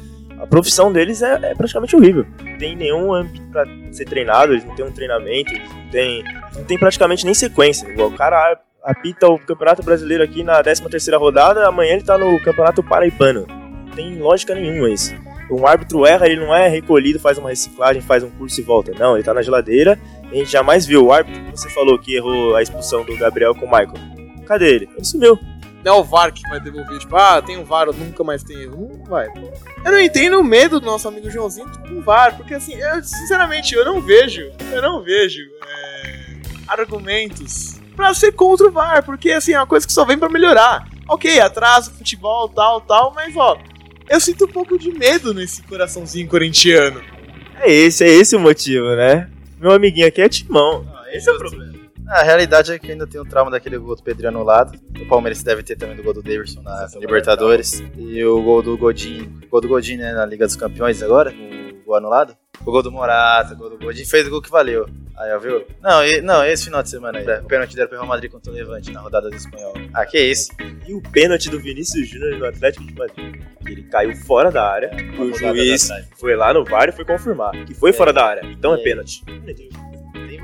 a 0.43 0.47
profissão 0.47 0.91
deles 0.91 1.21
é, 1.21 1.51
é 1.51 1.55
praticamente 1.55 1.95
horrível. 1.95 2.25
Não 2.43 2.57
tem 2.57 2.75
nenhum 2.75 3.13
âmbito 3.13 3.41
pra 3.49 3.65
ser 3.93 4.03
treinado, 4.03 4.51
eles 4.51 4.65
não 4.65 4.75
têm 4.75 4.85
um 4.85 4.91
treinamento, 4.91 5.53
eles 5.53 5.69
não 5.69 5.89
tem, 5.89 6.23
não 6.53 6.63
tem 6.65 6.77
praticamente 6.77 7.23
nem 7.23 7.33
sequência. 7.33 7.87
O 7.97 8.11
cara 8.11 8.59
apita 8.83 9.29
o 9.29 9.39
Campeonato 9.39 9.81
Brasileiro 9.81 10.21
aqui 10.21 10.43
na 10.43 10.61
13 10.61 10.83
terceira 10.89 11.17
rodada, 11.17 11.65
amanhã 11.65 11.93
ele 11.93 12.03
tá 12.03 12.17
no 12.17 12.37
Campeonato 12.41 12.83
Paraibano. 12.83 13.47
Não 13.47 13.95
tem 13.95 14.19
lógica 14.19 14.53
nenhuma 14.53 14.89
isso. 14.89 15.15
Um 15.49 15.65
árbitro 15.65 16.05
erra, 16.05 16.27
ele 16.27 16.45
não 16.45 16.53
é 16.53 16.67
recolhido, 16.67 17.19
faz 17.19 17.37
uma 17.37 17.49
reciclagem, 17.49 18.01
faz 18.01 18.21
um 18.21 18.29
curso 18.31 18.59
e 18.59 18.63
volta. 18.63 18.91
Não, 18.99 19.15
ele 19.15 19.23
tá 19.23 19.33
na 19.33 19.41
geladeira. 19.41 19.97
A 20.29 20.35
gente 20.35 20.51
jamais 20.51 20.85
viu 20.85 21.05
o 21.05 21.11
árbitro 21.13 21.41
que 21.41 21.51
você 21.51 21.69
falou 21.69 21.97
que 21.97 22.15
errou 22.15 22.55
a 22.55 22.61
expulsão 22.61 23.05
do 23.05 23.15
Gabriel 23.15 23.55
com 23.55 23.65
o 23.65 23.69
Michael. 23.69 23.93
Cadê 24.45 24.75
ele? 24.75 24.89
Ele 24.93 25.05
sumiu. 25.05 25.39
Não 25.83 25.93
é 25.93 25.95
o 25.97 26.03
VAR 26.03 26.31
que 26.31 26.41
vai 26.49 26.59
devolver, 26.59 26.97
tipo, 26.97 27.15
ah, 27.15 27.41
tem 27.41 27.57
um 27.57 27.65
VAR, 27.65 27.87
nunca 27.87 28.23
mais 28.23 28.41
tem 28.41 28.61
erro. 28.61 28.97
Não 28.97 29.05
vai. 29.05 29.27
Eu 29.83 29.91
não 29.91 29.99
entendo 29.99 30.39
o 30.39 30.43
medo 30.43 30.79
do 30.79 30.85
nosso 30.85 31.07
amigo 31.07 31.29
Joãozinho 31.29 31.69
com 31.87 31.95
o 31.95 32.01
VAR, 32.01 32.37
porque 32.37 32.53
assim, 32.53 32.75
eu, 32.75 33.03
sinceramente, 33.03 33.75
eu 33.75 33.83
não 33.83 34.01
vejo, 34.01 34.49
eu 34.71 34.81
não 34.81 35.03
vejo 35.03 35.41
é, 35.67 36.35
argumentos 36.67 37.79
pra 37.95 38.13
ser 38.13 38.31
contra 38.31 38.67
o 38.67 38.71
VAR, 38.71 39.03
porque 39.03 39.31
assim, 39.31 39.53
é 39.53 39.59
uma 39.59 39.67
coisa 39.67 39.85
que 39.85 39.93
só 39.93 40.05
vem 40.05 40.17
pra 40.17 40.29
melhorar. 40.29 40.87
Ok, 41.07 41.39
atrasa 41.39 41.91
o 41.91 41.93
futebol, 41.93 42.47
tal, 42.47 42.79
tal, 42.81 43.13
mas 43.13 43.35
ó, 43.35 43.57
eu 44.09 44.19
sinto 44.21 44.45
um 44.45 44.51
pouco 44.51 44.79
de 44.79 44.91
medo 44.91 45.33
nesse 45.33 45.61
coraçãozinho 45.63 46.27
corintiano. 46.29 47.01
É 47.59 47.71
esse, 47.71 48.03
é 48.05 48.07
esse 48.07 48.35
o 48.35 48.39
motivo, 48.39 48.95
né? 48.95 49.29
Meu 49.59 49.71
amiguinho 49.71 50.07
aqui 50.07 50.21
é 50.21 50.29
timão. 50.29 50.85
esse 51.11 51.29
é 51.29 51.33
o 51.33 51.37
problema. 51.37 51.72
A 52.07 52.21
realidade 52.23 52.71
é 52.71 52.79
que 52.79 52.91
ainda 52.91 53.07
tem 53.07 53.19
o 53.19 53.25
trauma 53.25 53.49
daquele 53.49 53.77
gol 53.77 53.95
do 53.95 54.03
Pedrinho 54.03 54.29
anulado. 54.29 54.77
O 54.99 55.07
Palmeiras 55.07 55.41
deve 55.41 55.63
ter 55.63 55.75
também 55.75 55.95
do 55.95 56.03
gol 56.03 56.13
do 56.13 56.21
Davidson 56.21 56.61
na 56.61 56.87
Libertadores. 56.99 57.81
E 57.97 58.23
o 58.23 58.41
gol 58.41 58.61
do 58.61 58.77
Godin, 58.77 59.39
o 59.45 59.47
gol 59.49 59.61
do 59.61 59.67
Godin 59.67 59.97
né, 59.97 60.13
na 60.13 60.25
Liga 60.25 60.45
dos 60.45 60.55
Campeões 60.55 61.01
agora, 61.01 61.31
o 61.31 61.85
gol 61.85 61.95
anulado. 61.95 62.35
O 62.61 62.71
gol 62.71 62.83
do 62.83 62.91
Morata, 62.91 63.53
o 63.53 63.57
gol 63.57 63.69
do 63.71 63.77
Godin 63.77 64.05
fez 64.05 64.27
o 64.27 64.29
gol 64.29 64.41
que 64.41 64.49
valeu. 64.49 64.85
Aí, 65.17 65.31
ó, 65.31 65.39
viu? 65.39 65.65
Não, 65.81 66.03
e, 66.05 66.21
não, 66.21 66.43
esse 66.45 66.65
final 66.65 66.81
de 66.81 66.89
semana 66.89 67.19
aí. 67.19 67.39
O 67.41 67.45
pênalti 67.45 67.75
deram 67.75 67.87
pro 67.89 67.97
Real 67.97 68.07
Madrid 68.07 68.31
contra 68.31 68.51
o 68.51 68.55
Levante 68.55 68.91
na 68.91 68.99
rodada 69.01 69.29
do 69.29 69.35
Espanhol. 69.35 69.73
Ah, 69.93 70.05
que 70.05 70.19
isso? 70.19 70.51
E 70.87 70.93
o 70.93 71.01
pênalti 71.01 71.49
do 71.49 71.59
Vinícius 71.59 72.07
Júnior 72.07 72.37
no 72.37 72.45
Atlético 72.45 72.85
de 72.85 72.95
Madrid. 72.95 73.41
Ele 73.65 73.83
caiu 73.83 74.15
fora 74.15 74.51
da 74.51 74.67
área. 74.67 74.91
Uma 75.15 75.25
o 75.25 75.33
juiz 75.33 75.89
foi 76.17 76.35
lá 76.35 76.53
no 76.53 76.63
VAR 76.65 76.89
e 76.89 76.91
foi 76.91 77.05
confirmar 77.05 77.51
que 77.65 77.73
foi 77.73 77.91
É. 77.91 77.93
fora 77.93 78.11
da 78.11 78.25
área. 78.25 78.45
Então 78.45 78.73
é 78.73 78.77
aí? 78.77 78.83
pênalti. 78.83 79.23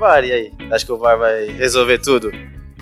VAR, 0.00 0.24
e 0.24 0.32
aí? 0.32 0.52
Acho 0.72 0.86
que 0.86 0.92
o 0.92 0.98
VAR 0.98 1.18
vai 1.18 1.46
resolver 1.48 1.98
tudo? 1.98 2.32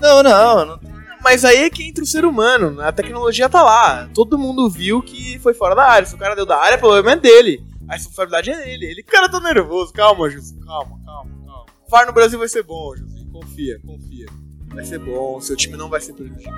Não, 0.01 0.23
não, 0.23 0.65
não 0.65 0.81
Mas 1.23 1.45
aí 1.45 1.65
é 1.65 1.71
que 1.71 1.83
entra 1.83 2.05
o 2.05 2.07
ser 2.07 2.25
humano, 2.25 2.81
a 2.81 2.93
tecnologia 2.93 3.49
tá 3.49 3.61
lá. 3.61 4.09
Todo 4.15 4.39
mundo 4.39 4.71
viu 4.71 5.03
que 5.03 5.39
foi 5.41 5.53
fora 5.53 5.75
da 5.75 5.83
área. 5.83 6.07
Se 6.07 6.15
o 6.15 6.19
cara 6.19 6.37
deu 6.37 6.47
da 6.47 6.57
área, 6.57 6.77
o 6.77 6.81
problema 6.81 7.13
é 7.13 7.17
dele. 7.17 7.65
A 7.89 7.95
responsabilidade 7.95 8.51
é 8.51 8.65
dele. 8.65 8.87
Ele, 8.87 9.03
cara, 9.03 9.29
tá 9.29 9.41
nervoso. 9.41 9.93
Calma, 9.93 10.31
José. 10.31 10.55
Calma, 10.65 11.01
calma, 11.05 11.31
calma. 11.45 11.67
VAR 11.91 12.07
no 12.07 12.13
Brasil 12.13 12.39
vai 12.39 12.49
ser 12.49 12.63
bom, 12.63 12.95
José. 12.95 13.19
Confia, 13.33 13.81
confia. 13.85 14.27
Vai 14.69 14.85
ser 14.85 14.99
bom, 14.99 15.41
seu 15.41 15.57
time 15.57 15.77
não 15.77 15.89
vai 15.89 16.01
ser 16.01 16.13
prejudicado. 16.13 16.57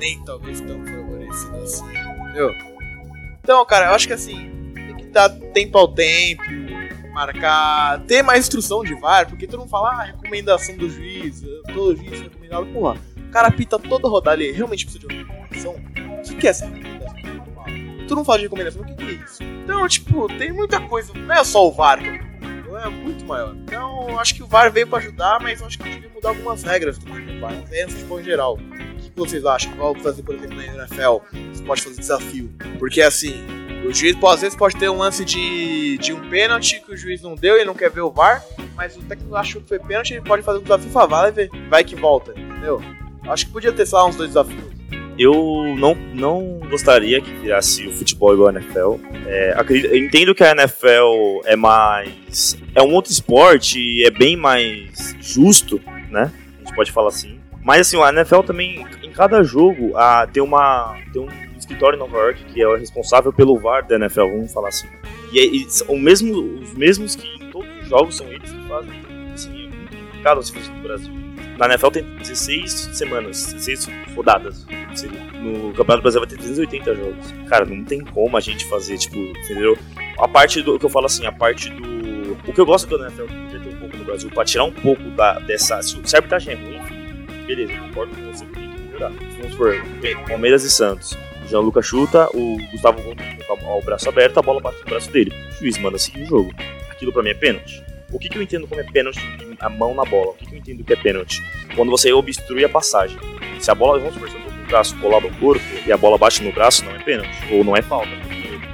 Nem 0.00 0.22
talvez 0.24 0.60
tão 0.60 0.84
favorecido 0.84 1.56
assim, 1.58 1.84
entendeu? 2.20 2.50
Então, 3.40 3.64
cara, 3.64 3.86
eu 3.86 3.94
acho 3.94 4.08
que 4.08 4.12
assim, 4.12 4.50
tem 4.74 4.96
que 4.96 5.06
dar 5.06 5.28
tempo 5.28 5.78
ao 5.78 5.86
tempo, 5.86 6.42
marcar, 7.16 8.00
ter 8.00 8.22
mais 8.22 8.40
instrução 8.40 8.84
de 8.84 8.94
VAR, 8.94 9.26
porque 9.26 9.46
todo 9.46 9.60
mundo 9.60 9.70
fala, 9.70 9.90
ah, 9.90 10.02
recomendação 10.04 10.76
do 10.76 10.90
juiz, 10.90 11.42
todo 11.72 11.96
juiz 11.96 12.20
recomendado, 12.20 12.66
porra. 12.66 12.96
O 13.16 13.30
cara 13.30 13.48
apita 13.48 13.78
toda 13.78 14.06
rodada, 14.06 14.42
ele 14.42 14.52
realmente 14.52 14.84
precisa 14.84 15.08
de 15.08 15.14
uma 15.14 15.24
recomendação? 15.24 15.72
O 15.72 16.22
que, 16.22 16.34
que 16.34 16.46
é 16.46 16.50
essa 16.50 16.66
recomendação? 16.66 17.14
que 17.14 17.26
ele 17.26 18.24
fala? 18.24 18.38
De 18.38 18.44
recomendação, 18.44 18.82
o 18.82 18.84
que, 18.84 18.94
que 18.94 19.04
é 19.04 19.12
isso? 19.12 19.42
Então, 19.42 19.88
tipo, 19.88 20.28
tem 20.36 20.52
muita 20.52 20.78
coisa, 20.80 21.12
não 21.14 21.34
é 21.34 21.42
só 21.42 21.66
o 21.66 21.72
VAR 21.72 21.98
que 21.98 22.26
problema, 22.76 22.86
é 22.86 22.88
muito 22.88 23.24
maior. 23.24 23.54
Então, 23.56 24.08
eu 24.10 24.20
acho 24.20 24.34
que 24.34 24.42
o 24.42 24.46
VAR 24.46 24.70
veio 24.70 24.86
pra 24.86 24.98
ajudar, 24.98 25.40
mas 25.40 25.60
eu 25.60 25.66
acho 25.66 25.78
que 25.78 25.88
devia 25.88 26.10
mudar 26.10 26.28
algumas 26.30 26.62
regras 26.62 26.98
do 26.98 27.06
VAR, 27.40 27.52
de 27.64 27.92
futebol 27.92 28.20
em 28.20 28.24
geral. 28.24 28.58
Que, 29.24 29.30
vocês 29.30 29.44
acham? 29.46 29.72
Igual 29.72 29.94
fazer, 29.96 30.22
por 30.22 30.34
exemplo, 30.34 30.56
na 30.56 30.64
NFL, 30.64 31.18
você 31.52 31.62
pode 31.64 31.82
fazer 31.82 32.00
desafio. 32.00 32.50
Porque 32.78 33.00
assim, 33.00 33.44
o 33.86 33.92
juiz 33.92 34.16
às 34.24 34.40
vezes 34.42 34.56
pode 34.56 34.76
ter 34.76 34.88
um 34.90 34.98
lance 34.98 35.24
de, 35.24 35.96
de 35.98 36.12
um 36.12 36.28
pênalti 36.28 36.80
que 36.84 36.92
o 36.92 36.96
juiz 36.96 37.22
não 37.22 37.34
deu 37.34 37.60
e 37.60 37.64
não 37.64 37.74
quer 37.74 37.90
ver 37.90 38.02
o 38.02 38.10
VAR, 38.10 38.44
mas 38.74 38.96
o 38.96 39.00
técnico 39.02 39.34
achou 39.34 39.62
que 39.62 39.68
foi 39.68 39.78
pênalti, 39.78 40.12
ele 40.12 40.20
pode 40.22 40.42
fazer 40.42 40.58
um 40.58 40.62
desafio 40.62 40.88
e 40.88 40.92
falar, 40.92 41.30
vai 41.30 41.48
vai 41.68 41.84
que 41.84 41.96
volta, 41.96 42.32
entendeu? 42.32 42.82
Acho 43.24 43.46
que 43.46 43.52
podia 43.52 43.72
ter, 43.72 43.88
lá, 43.90 44.06
uns 44.06 44.16
dois 44.16 44.30
desafios. 44.30 44.76
Eu 45.18 45.32
não, 45.78 45.94
não 45.94 46.60
gostaria 46.68 47.20
que 47.22 47.30
virasse 47.36 47.86
o 47.86 47.92
futebol 47.92 48.34
igual 48.34 48.48
a 48.48 48.52
NFL. 48.52 48.96
É, 49.26 49.54
acredito- 49.56 49.90
eu 49.90 49.96
entendo 49.98 50.34
que 50.34 50.44
a 50.44 50.52
NFL 50.52 51.40
é 51.46 51.56
mais. 51.56 52.56
É 52.74 52.82
um 52.82 52.92
outro 52.92 53.10
esporte 53.10 53.78
e 53.80 54.04
é 54.04 54.10
bem 54.10 54.36
mais 54.36 55.16
justo, 55.20 55.80
né? 56.10 56.30
A 56.56 56.58
gente 56.58 56.74
pode 56.76 56.92
falar 56.92 57.08
assim. 57.08 57.35
Mas 57.66 57.88
assim, 57.88 58.00
a 58.00 58.10
NFL 58.10 58.42
também, 58.42 58.86
em 59.02 59.10
cada 59.10 59.42
jogo, 59.42 59.90
ah, 59.96 60.24
tem, 60.32 60.40
uma, 60.40 60.96
tem 61.12 61.20
um 61.20 61.28
escritório 61.58 61.96
em 61.96 61.98
Nova 61.98 62.16
York 62.16 62.44
que 62.44 62.62
é 62.62 62.68
o 62.68 62.76
responsável 62.76 63.32
pelo 63.32 63.58
VAR 63.58 63.84
da 63.84 63.96
NFL, 63.96 64.28
vamos 64.28 64.52
falar 64.52 64.68
assim. 64.68 64.86
E, 65.32 65.62
e 65.62 65.66
o 65.88 65.98
mesmo, 65.98 66.32
os 66.60 66.72
mesmos 66.74 67.16
que 67.16 67.26
em 67.26 67.50
todos 67.50 67.68
os 67.82 67.88
jogos 67.88 68.16
são 68.18 68.28
eles 68.28 68.48
que 68.48 68.68
fazem. 68.68 69.02
Assim, 69.34 69.66
é 69.66 69.76
muito 69.76 69.96
complicado 69.96 70.42
se 70.44 70.52
fosse 70.52 70.70
no 70.70 70.80
Brasil. 70.80 71.12
Na 71.58 71.66
NFL 71.66 71.88
tem 71.88 72.04
16 72.18 72.72
semanas, 72.92 73.52
16 73.52 73.88
rodadas. 74.14 74.64
No 75.42 75.72
Campeonato 75.72 76.02
Brasileiro 76.02 76.20
vai 76.20 76.28
ter 76.28 76.36
380 76.36 76.94
jogos. 76.94 77.34
Cara, 77.48 77.64
não 77.64 77.84
tem 77.84 77.98
como 78.04 78.36
a 78.36 78.40
gente 78.40 78.64
fazer, 78.66 78.96
tipo, 78.96 79.16
entendeu? 79.16 79.76
A 80.20 80.28
parte 80.28 80.62
do 80.62 80.78
que 80.78 80.84
eu 80.84 80.90
falo 80.90 81.06
assim, 81.06 81.26
a 81.26 81.32
parte 81.32 81.68
do. 81.70 82.36
O 82.46 82.52
que 82.52 82.60
eu 82.60 82.66
gosto 82.66 82.86
do 82.86 83.04
NFL, 83.04 83.24
que 83.24 83.58
ter 83.58 83.74
um 83.74 83.80
pouco 83.80 83.96
no 83.96 84.04
Brasil, 84.04 84.30
pra 84.30 84.44
tirar 84.44 84.64
um 84.64 84.72
pouco 84.72 85.02
da, 85.10 85.40
dessa. 85.40 85.82
Se 85.82 85.96
a 86.14 86.18
arbitragem 86.18 86.54
é 86.54 86.56
ruim, 86.56 86.85
beleza, 87.46 87.72
concordo 87.78 88.14
com 88.16 88.32
você 88.32 88.44
que 88.46 88.52
tem 88.52 88.70
que 88.70 88.80
melhorar. 88.82 89.10
Vamos 89.10 89.52
supor, 89.52 89.76
Palmeiras 90.28 90.64
e 90.64 90.70
Santos. 90.70 91.16
Jean 91.48 91.60
Lucas 91.60 91.86
chuta, 91.86 92.28
o 92.34 92.56
Gustavo 92.72 93.00
Gomes 93.02 93.24
com 93.46 93.78
o 93.78 93.82
braço 93.82 94.08
aberto, 94.08 94.38
a 94.38 94.42
bola 94.42 94.60
bate 94.60 94.78
no 94.80 94.84
braço 94.86 95.10
dele. 95.12 95.32
O 95.52 95.58
juiz 95.60 95.78
manda 95.78 95.96
seguir 95.98 96.22
o 96.22 96.26
jogo. 96.26 96.52
Aquilo 96.90 97.12
pra 97.12 97.22
mim 97.22 97.30
é 97.30 97.34
pênalti. 97.34 97.82
O 98.12 98.18
que, 98.18 98.28
que 98.28 98.36
eu 98.38 98.42
entendo 98.42 98.66
como 98.66 98.80
é 98.80 98.84
pênalti 98.84 99.20
a 99.60 99.68
mão 99.68 99.94
na 99.94 100.04
bola? 100.04 100.30
O 100.30 100.34
que, 100.34 100.46
que 100.46 100.54
eu 100.54 100.58
entendo 100.58 100.82
que 100.84 100.92
é 100.92 100.96
pênalti? 100.96 101.40
Quando 101.74 101.90
você 101.90 102.12
obstrui 102.12 102.64
a 102.64 102.68
passagem. 102.68 103.16
Se 103.60 103.70
a 103.70 103.74
bola, 103.74 103.98
vamos 103.98 104.14
supor, 104.14 104.28
se 104.30 104.36
eu 104.36 104.40
com 104.42 104.50
o 104.50 104.66
braço 104.66 104.96
colado 104.98 105.26
ao 105.26 105.32
corpo 105.34 105.64
e 105.86 105.92
a 105.92 105.96
bola 105.96 106.18
bate 106.18 106.42
no 106.42 106.50
braço, 106.52 106.84
não 106.84 106.92
é 106.92 106.98
pênalti. 106.98 107.30
Ou 107.52 107.62
não 107.62 107.76
é 107.76 107.82
falta. 107.82 108.08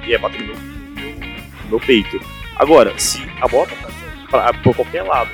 E 0.07 0.13
é 0.13 0.17
bater 0.17 0.41
no 0.41 0.55
meu, 1.69 1.79
peito. 1.79 2.19
Agora, 2.55 2.97
se 2.99 3.19
a 3.41 3.47
bola 3.47 3.67
tá 3.67 3.75
passando 3.75 4.27
pra- 4.29 4.53
por 4.63 4.75
qualquer 4.75 5.03
lado, 5.03 5.29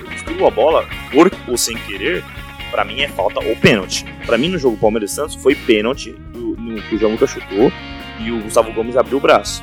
eu 0.00 0.06
obstruo 0.06 0.46
a 0.46 0.50
bola, 0.50 0.88
por 1.10 1.30
ou 1.48 1.56
sem 1.56 1.76
querer, 1.78 2.22
pra 2.72 2.84
mim 2.84 3.02
é 3.02 3.08
falta 3.08 3.38
ou 3.38 3.54
pênalti. 3.54 4.04
Pra 4.26 4.36
mim, 4.36 4.48
no 4.48 4.58
jogo 4.58 4.76
Palmeiras 4.78 5.12
Santos, 5.12 5.36
foi 5.36 5.54
pênalti 5.54 6.12
do, 6.12 6.56
no, 6.56 6.82
que 6.82 6.96
o 6.96 7.08
Lucas 7.08 7.30
chutou 7.30 7.70
e 8.18 8.32
o 8.32 8.42
Gustavo 8.42 8.72
Gomes 8.72 8.96
abriu 8.96 9.18
o 9.18 9.20
braço. 9.20 9.62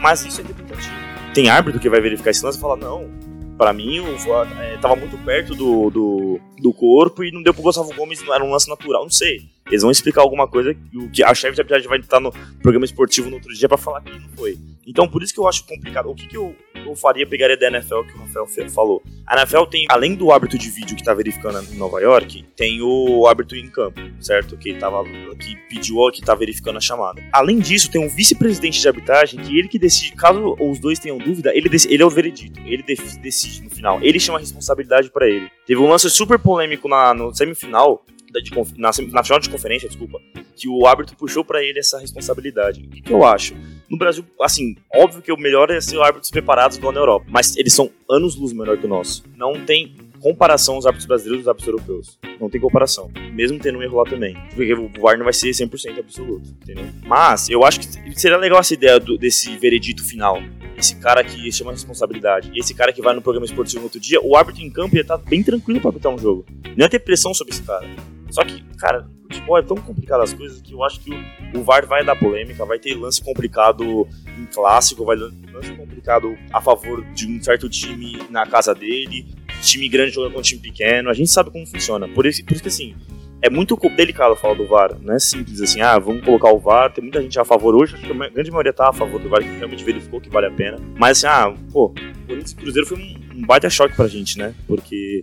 Mas 0.00 0.26
isso 0.26 0.40
é 0.40 0.44
interpretativo. 0.44 0.94
Tem 1.32 1.48
árbitro 1.48 1.80
que 1.80 1.88
vai 1.88 2.00
verificar 2.00 2.30
esse 2.30 2.44
lance 2.44 2.58
e 2.58 2.60
falar, 2.60 2.76
não, 2.76 3.08
pra 3.56 3.72
mim 3.72 4.00
o, 4.00 4.16
é, 4.60 4.76
tava 4.78 4.96
muito 4.96 5.16
perto 5.18 5.54
do, 5.54 5.88
do, 5.88 6.40
do 6.58 6.72
corpo 6.72 7.22
e 7.22 7.30
não 7.30 7.42
deu 7.42 7.54
pro 7.54 7.62
Gustavo 7.62 7.94
Gomes, 7.94 8.22
não 8.24 8.34
era 8.34 8.44
um 8.44 8.50
lance 8.50 8.68
natural, 8.68 9.02
não 9.02 9.10
sei. 9.10 9.48
Eles 9.68 9.82
vão 9.82 9.90
explicar 9.90 10.22
alguma 10.22 10.48
coisa 10.48 10.74
que 11.12 11.22
a 11.22 11.34
chefe 11.34 11.54
de 11.54 11.60
arbitragem 11.60 11.88
vai 11.88 11.98
estar 11.98 12.20
no 12.20 12.32
programa 12.62 12.84
esportivo 12.84 13.28
no 13.28 13.36
outro 13.36 13.52
dia 13.54 13.68
pra 13.68 13.76
falar 13.78 14.00
que 14.02 14.10
não 14.10 14.28
foi. 14.36 14.56
Então, 14.86 15.06
por 15.06 15.22
isso 15.22 15.34
que 15.34 15.38
eu 15.40 15.46
acho 15.46 15.66
complicado. 15.66 16.08
O 16.08 16.14
que, 16.14 16.26
que 16.26 16.36
eu, 16.36 16.56
eu 16.74 16.96
faria, 16.96 17.26
pegaria 17.26 17.58
da 17.58 17.66
NFL 17.68 18.00
que 18.04 18.14
o 18.14 18.18
Rafael 18.20 18.46
falou. 18.70 19.02
A 19.26 19.36
NFL 19.36 19.64
tem, 19.64 19.84
além 19.90 20.14
do 20.14 20.32
árbitro 20.32 20.56
de 20.56 20.70
vídeo 20.70 20.96
que 20.96 21.04
tá 21.04 21.12
verificando 21.12 21.60
em 21.70 21.76
Nova 21.76 22.00
York, 22.00 22.42
tem 22.56 22.80
o 22.80 23.26
árbitro 23.26 23.58
em 23.58 23.68
campo, 23.68 24.00
certo? 24.18 24.56
Que 24.56 24.72
tava 24.78 25.04
que 25.04 25.56
pediu, 25.68 25.96
que 26.10 26.22
tá 26.22 26.34
verificando 26.34 26.78
a 26.78 26.80
chamada. 26.80 27.22
Além 27.30 27.58
disso, 27.58 27.90
tem 27.90 28.00
um 28.02 28.08
vice-presidente 28.08 28.80
de 28.80 28.88
arbitragem 28.88 29.38
que 29.40 29.58
ele 29.58 29.68
que 29.68 29.78
decide, 29.78 30.16
caso 30.16 30.56
os 30.58 30.78
dois 30.78 30.98
tenham 30.98 31.18
dúvida, 31.18 31.54
ele, 31.54 31.68
dec- 31.68 31.84
ele 31.90 32.02
é 32.02 32.06
o 32.06 32.10
veredito, 32.10 32.58
ele 32.64 32.82
decide 32.82 33.62
no 33.62 33.68
final. 33.68 33.98
Ele 34.02 34.18
chama 34.18 34.38
a 34.38 34.40
responsabilidade 34.40 35.10
pra 35.10 35.28
ele. 35.28 35.50
Teve 35.66 35.80
um 35.80 35.88
lance 35.88 36.08
super 36.08 36.38
polêmico 36.38 36.88
na, 36.88 37.12
no 37.12 37.34
semifinal, 37.34 38.06
de 38.32 38.50
na, 38.76 38.90
na 39.10 39.24
final 39.24 39.40
de 39.40 39.50
conferência, 39.50 39.88
desculpa, 39.88 40.20
que 40.56 40.68
o 40.68 40.86
árbitro 40.86 41.16
puxou 41.16 41.44
pra 41.44 41.62
ele 41.62 41.78
essa 41.78 41.98
responsabilidade. 41.98 42.84
O 42.84 42.88
que, 42.90 43.02
que 43.02 43.12
eu 43.12 43.24
acho? 43.24 43.54
No 43.88 43.96
Brasil, 43.96 44.24
assim, 44.40 44.76
óbvio 44.94 45.22
que 45.22 45.32
o 45.32 45.36
melhor 45.36 45.70
é 45.70 45.80
ser 45.80 46.00
árbitros 46.00 46.30
preparados 46.30 46.76
igual 46.76 46.92
na 46.92 47.00
Europa, 47.00 47.26
mas 47.28 47.56
eles 47.56 47.72
são 47.72 47.90
anos 48.10 48.36
luz 48.36 48.52
melhor 48.52 48.76
que 48.76 48.86
o 48.86 48.88
nosso. 48.88 49.24
Não 49.36 49.64
tem 49.64 49.94
comparação 50.20 50.76
os 50.78 50.86
árbitros 50.86 51.06
brasileiros 51.06 51.40
e 51.40 51.42
os 51.42 51.48
árbitros 51.48 51.68
europeus. 51.68 52.18
Não 52.40 52.48
tem 52.50 52.60
comparação. 52.60 53.10
Mesmo 53.32 53.58
tendo 53.58 53.78
um 53.78 53.82
erro 53.82 53.98
lá 53.98 54.04
também. 54.04 54.36
Porque 54.54 54.72
o 54.74 54.90
VAR 55.00 55.16
não 55.16 55.24
vai 55.24 55.32
ser 55.32 55.50
100% 55.50 55.98
absoluto, 55.98 56.48
entendeu? 56.62 56.84
Mas 57.06 57.48
eu 57.48 57.64
acho 57.64 57.80
que 57.80 58.18
seria 58.20 58.36
legal 58.36 58.60
essa 58.60 58.74
ideia 58.74 58.98
do- 59.00 59.16
desse 59.18 59.56
veredito 59.56 60.04
final. 60.04 60.40
Esse 60.76 60.94
cara 60.96 61.24
que 61.24 61.50
chama 61.50 61.70
a 61.70 61.74
responsabilidade. 61.74 62.52
Esse 62.54 62.72
cara 62.74 62.92
que 62.92 63.02
vai 63.02 63.14
no 63.14 63.20
programa 63.22 63.46
esportivo 63.46 63.80
no 63.80 63.84
outro 63.84 63.98
dia, 64.00 64.20
o 64.22 64.36
árbitro 64.36 64.62
em 64.62 64.70
campo 64.70 64.94
ia 64.94 65.02
estar 65.02 65.16
bem 65.18 65.42
tranquilo 65.42 65.80
pra 65.80 65.90
apitar 65.90 66.12
um 66.12 66.18
jogo. 66.18 66.44
Não 66.76 66.84
ia 66.84 66.88
ter 66.88 67.00
pressão 67.00 67.34
sobre 67.34 67.52
esse 67.54 67.62
cara. 67.62 67.86
Só 68.30 68.44
que, 68.44 68.62
cara, 68.76 69.08
futebol 69.22 69.58
é 69.58 69.62
tão 69.62 69.76
complicado 69.78 70.20
as 70.22 70.32
coisas 70.34 70.60
que 70.60 70.72
eu 70.74 70.84
acho 70.84 71.00
que 71.00 71.10
o, 71.54 71.58
o 71.60 71.64
VAR 71.64 71.86
vai 71.86 72.04
dar 72.04 72.14
polêmica, 72.14 72.64
vai 72.64 72.78
ter 72.78 72.94
lance 72.94 73.22
complicado 73.22 74.06
em 74.38 74.44
clássico, 74.46 75.04
vai 75.04 75.16
ter 75.16 75.30
lance 75.52 75.72
complicado 75.72 76.36
a 76.52 76.60
favor 76.60 77.02
de 77.14 77.26
um 77.26 77.42
certo 77.42 77.68
time 77.70 78.18
na 78.30 78.46
casa 78.46 78.74
dele, 78.74 79.26
time 79.70 79.88
grande 79.88 80.12
jogando 80.12 80.34
com 80.34 80.42
time 80.42 80.60
pequeno, 80.60 81.10
a 81.10 81.14
gente 81.14 81.30
sabe 81.30 81.50
como 81.50 81.66
funciona. 81.66 82.08
Por 82.08 82.26
isso, 82.26 82.44
por 82.44 82.52
isso 82.54 82.62
que 82.62 82.68
assim, 82.68 82.94
é 83.40 83.48
muito 83.48 83.78
delicado 83.96 84.34
falar 84.34 84.54
do 84.54 84.66
VAR, 84.66 84.96
não 85.00 85.14
é 85.14 85.18
simples 85.18 85.60
assim, 85.60 85.80
ah, 85.80 85.98
vamos 85.98 86.24
colocar 86.24 86.52
o 86.52 86.58
VAR, 86.58 86.92
tem 86.92 87.02
muita 87.02 87.22
gente 87.22 87.38
a 87.38 87.44
favor 87.44 87.74
hoje, 87.74 87.94
acho 87.94 88.04
que 88.04 88.12
a 88.12 88.28
grande 88.28 88.50
maioria 88.50 88.72
tá 88.72 88.88
a 88.88 88.92
favor 88.92 89.20
do 89.20 89.28
VAR, 89.28 89.42
que 89.42 89.48
realmente 89.48 89.84
verificou 89.84 90.20
que 90.20 90.28
vale 90.28 90.46
a 90.46 90.50
pena. 90.50 90.78
Mas 90.96 91.18
assim, 91.18 91.26
ah, 91.26 91.54
pô, 91.72 91.86
o 91.86 92.26
Corinthians 92.26 92.54
Cruzeiro 92.54 92.86
foi 92.88 92.98
um, 92.98 93.38
um 93.38 93.46
baita 93.46 93.70
choque 93.70 93.94
pra 93.94 94.08
gente, 94.08 94.38
né? 94.38 94.54
Porque 94.66 95.20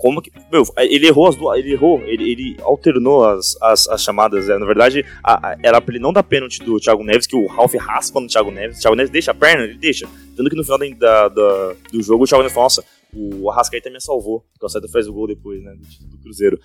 Como 0.00 0.22
que. 0.22 0.32
Meu, 0.50 0.64
ele 0.78 1.06
errou 1.06 1.28
as 1.28 1.36
duas. 1.36 1.58
Ele 1.58 1.72
errou, 1.72 2.00
ele, 2.04 2.30
ele 2.30 2.56
alternou 2.62 3.22
as, 3.28 3.54
as, 3.60 3.86
as 3.86 4.02
chamadas. 4.02 4.48
É, 4.48 4.58
na 4.58 4.64
verdade, 4.64 5.04
a, 5.22 5.50
a, 5.50 5.56
era 5.62 5.78
pra 5.78 5.94
ele 5.94 6.02
não 6.02 6.10
dar 6.10 6.22
pênalti 6.22 6.64
do 6.64 6.80
Thiago 6.80 7.04
Neves, 7.04 7.26
que 7.26 7.36
o 7.36 7.46
Ralf 7.46 7.74
raspa 7.74 8.18
no 8.18 8.26
Thiago 8.26 8.50
Neves. 8.50 8.78
O 8.78 8.80
Thiago 8.80 8.96
Neves 8.96 9.10
deixa 9.10 9.32
a 9.32 9.34
perna, 9.34 9.64
ele 9.64 9.76
deixa. 9.76 10.08
Tanto 10.34 10.48
que 10.48 10.56
no 10.56 10.64
final 10.64 10.78
da, 10.96 11.28
da, 11.28 11.74
do 11.92 12.02
jogo 12.02 12.24
o 12.24 12.26
Thiago 12.26 12.42
Neves 12.42 12.54
fala, 12.54 12.64
nossa, 12.64 12.82
o 13.14 13.50
Arrascaeta 13.50 13.90
me 13.90 14.00
salvou. 14.00 14.46
O 14.60 14.64
Arrascaeta 14.64 14.88
fez 14.88 15.06
o 15.08 15.12
gol 15.12 15.26
depois, 15.26 15.62
né? 15.62 15.74
Do, 16.02 16.18
Cruzeiro. 16.18 16.58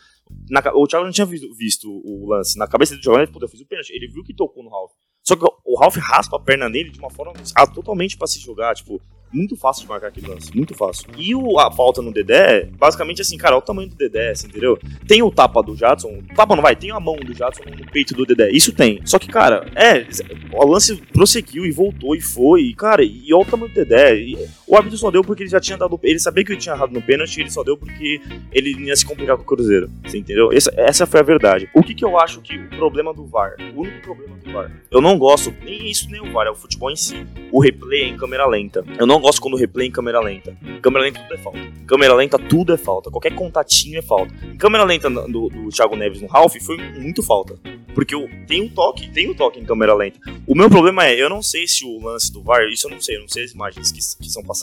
Na, 0.50 0.62
o 0.74 0.88
Thiago 0.88 1.06
não 1.06 1.12
tinha 1.12 1.26
visto, 1.26 1.54
visto, 1.56 1.90
o 1.90 2.28
lance. 2.30 2.58
Na 2.58 2.68
cabeça 2.68 2.96
do 2.96 3.12
Neves, 3.12 3.30
puta, 3.30 3.46
eu 3.46 3.50
fiz 3.50 3.62
o 3.62 3.66
pênalti. 3.66 3.92
Ele 3.92 4.08
viu 4.08 4.24
que 4.24 4.34
tocou 4.34 4.64
no 4.64 4.70
Ralf. 4.70 4.92
Só 5.24 5.36
que 5.36 5.44
o 5.44 5.80
Ralf 5.80 5.96
raspa 5.98 6.38
a 6.38 6.40
perna 6.40 6.70
nele 6.70 6.92
de 6.92 7.00
uma 7.00 7.10
forma 7.10 7.34
ah, 7.56 7.68
totalmente 7.68 8.18
pra 8.18 8.28
se 8.28 8.40
jogar. 8.40 8.76
Tipo, 8.76 9.02
muito 9.36 9.58
fácil 9.58 9.84
de 9.84 9.90
marcar 9.90 10.08
aquele 10.08 10.28
lance, 10.28 10.56
muito 10.56 10.74
fácil. 10.74 11.10
E 11.18 11.36
o, 11.36 11.60
a 11.60 11.72
falta 11.72 12.02
no 12.02 12.14
Dedé, 12.14 12.66
basicamente 12.78 13.22
assim, 13.22 13.38
cara, 13.38 13.56
olha 13.56 13.60
o 13.60 13.66
tamanho 13.66 13.90
do 13.90 13.96
Dedé, 13.96 14.32
assim, 14.32 14.48
entendeu? 14.48 14.80
Tem 15.08 15.22
o 15.22 15.30
tapa 15.30 15.62
do 15.62 15.76
Jadson, 15.76 16.22
tapa 16.36 16.56
não 16.56 16.64
vai, 16.64 16.76
tem 16.76 16.92
a 16.92 17.00
mão 17.00 17.18
do 17.18 17.34
Jadson 17.34 17.64
no 17.66 17.92
peito 17.92 18.16
do 18.16 18.26
Dedé, 18.26 18.50
isso 18.52 18.72
tem. 18.72 19.02
Só 19.06 19.20
que, 19.20 19.28
cara, 19.28 19.70
é, 19.76 20.08
o 20.54 20.66
lance 20.66 20.96
prosseguiu 21.12 21.66
e 21.66 21.72
voltou 21.72 22.16
e 22.16 22.22
foi, 22.22 22.62
e, 22.62 22.76
cara, 22.76 23.04
e 23.04 23.34
olha 23.34 23.46
o 23.46 23.50
tamanho 23.50 23.72
do 23.72 23.76
Dedé. 23.76 24.16
E, 24.16 24.38
o 24.68 24.76
árbitro 24.76 24.98
só 24.98 25.12
deu 25.12 25.24
porque 25.24 25.44
ele 25.44 25.50
já 25.50 25.60
tinha 25.60 25.78
dado, 25.78 26.00
ele 26.04 26.20
sabia 26.20 26.44
que 26.44 26.52
ele 26.52 26.60
tinha 26.60 26.76
errado 26.76 26.92
no 26.92 27.02
pênalti, 27.02 27.40
ele 27.40 27.52
só 27.52 27.64
deu 27.64 27.78
porque 27.78 28.22
ele 28.52 28.72
ia 28.86 28.96
se 28.96 29.06
complicar 29.06 29.38
com 29.38 29.44
o 29.44 29.46
Cruzeiro, 29.46 29.90
você 30.04 30.18
entendeu? 30.18 30.52
Essa, 30.52 30.74
essa 30.78 31.06
foi 31.06 31.20
a 31.20 31.24
verdade. 31.24 31.70
O 31.74 31.84
que 31.84 31.94
que 31.94 32.04
eu 32.04 32.20
acho 32.20 32.42
que 32.42 32.58
o 32.58 32.70
problema 32.70 33.14
do 33.14 33.26
VAR, 33.26 33.56
o 33.76 33.82
único 33.82 34.02
problema 34.02 34.36
do 34.38 34.52
VAR, 34.52 34.72
eu 34.92 35.02
não 35.02 35.18
gosto, 35.18 35.54
nem 35.64 35.90
isso 35.90 36.10
nem 36.10 36.22
o 36.22 36.32
VAR, 36.32 36.48
é 36.48 36.52
o 36.52 36.56
futebol 36.56 36.92
em 36.92 36.96
si. 36.96 37.26
O 37.52 37.60
replay 37.60 38.10
em 38.10 38.18
câmera 38.18 38.46
lenta. 38.48 38.84
Eu 38.98 39.06
não 39.06 39.20
gosto 39.20 39.42
quando 39.42 39.54
o 39.54 39.58
replay 39.58 39.88
em 39.88 39.92
câmera 39.92 40.20
lenta. 40.20 40.58
Câmera 40.82 41.06
lenta 41.06 41.20
tudo 41.22 41.34
é 41.34 41.38
falta. 41.38 41.60
Câmera 41.88 42.14
lenta 42.14 42.40
tudo 42.40 42.74
é 42.74 42.78
falta. 42.78 43.12
Qualquer 43.12 43.34
contatinho 43.36 44.00
é 44.00 44.02
falta. 44.02 44.34
Câmera 44.58 44.84
lenta 44.84 45.10
do, 45.10 45.50
do 45.50 45.70
Thiago 45.70 45.96
Neves 45.96 46.22
no 46.22 46.28
Ralph 46.28 46.56
foi 46.62 46.78
muito 46.78 47.22
falta. 47.24 47.60
Porque 47.94 48.14
eu, 48.14 48.30
tem 48.46 48.62
um 48.62 48.68
toque, 48.68 49.10
tem 49.10 49.30
um 49.30 49.34
toque 49.34 49.60
em 49.60 49.64
câmera 49.64 49.94
lenta. 49.94 50.20
O 50.46 50.54
meu 50.54 50.70
problema 50.70 51.06
é, 51.06 51.22
eu 51.22 51.30
não 51.30 51.42
sei 51.42 51.66
se 51.66 51.86
o 51.86 52.04
lance 52.04 52.32
do 52.32 52.44
VAR, 52.44 52.68
isso 52.68 52.88
eu 52.88 52.92
não 52.92 53.00
sei, 53.00 53.16
eu 53.16 53.22
não 53.22 53.30
sei 53.30 53.46
as 53.46 53.52
imagens 53.52 53.92
que, 53.92 54.00
que 54.22 54.30
são 54.30 54.44
passadas. 54.44 54.55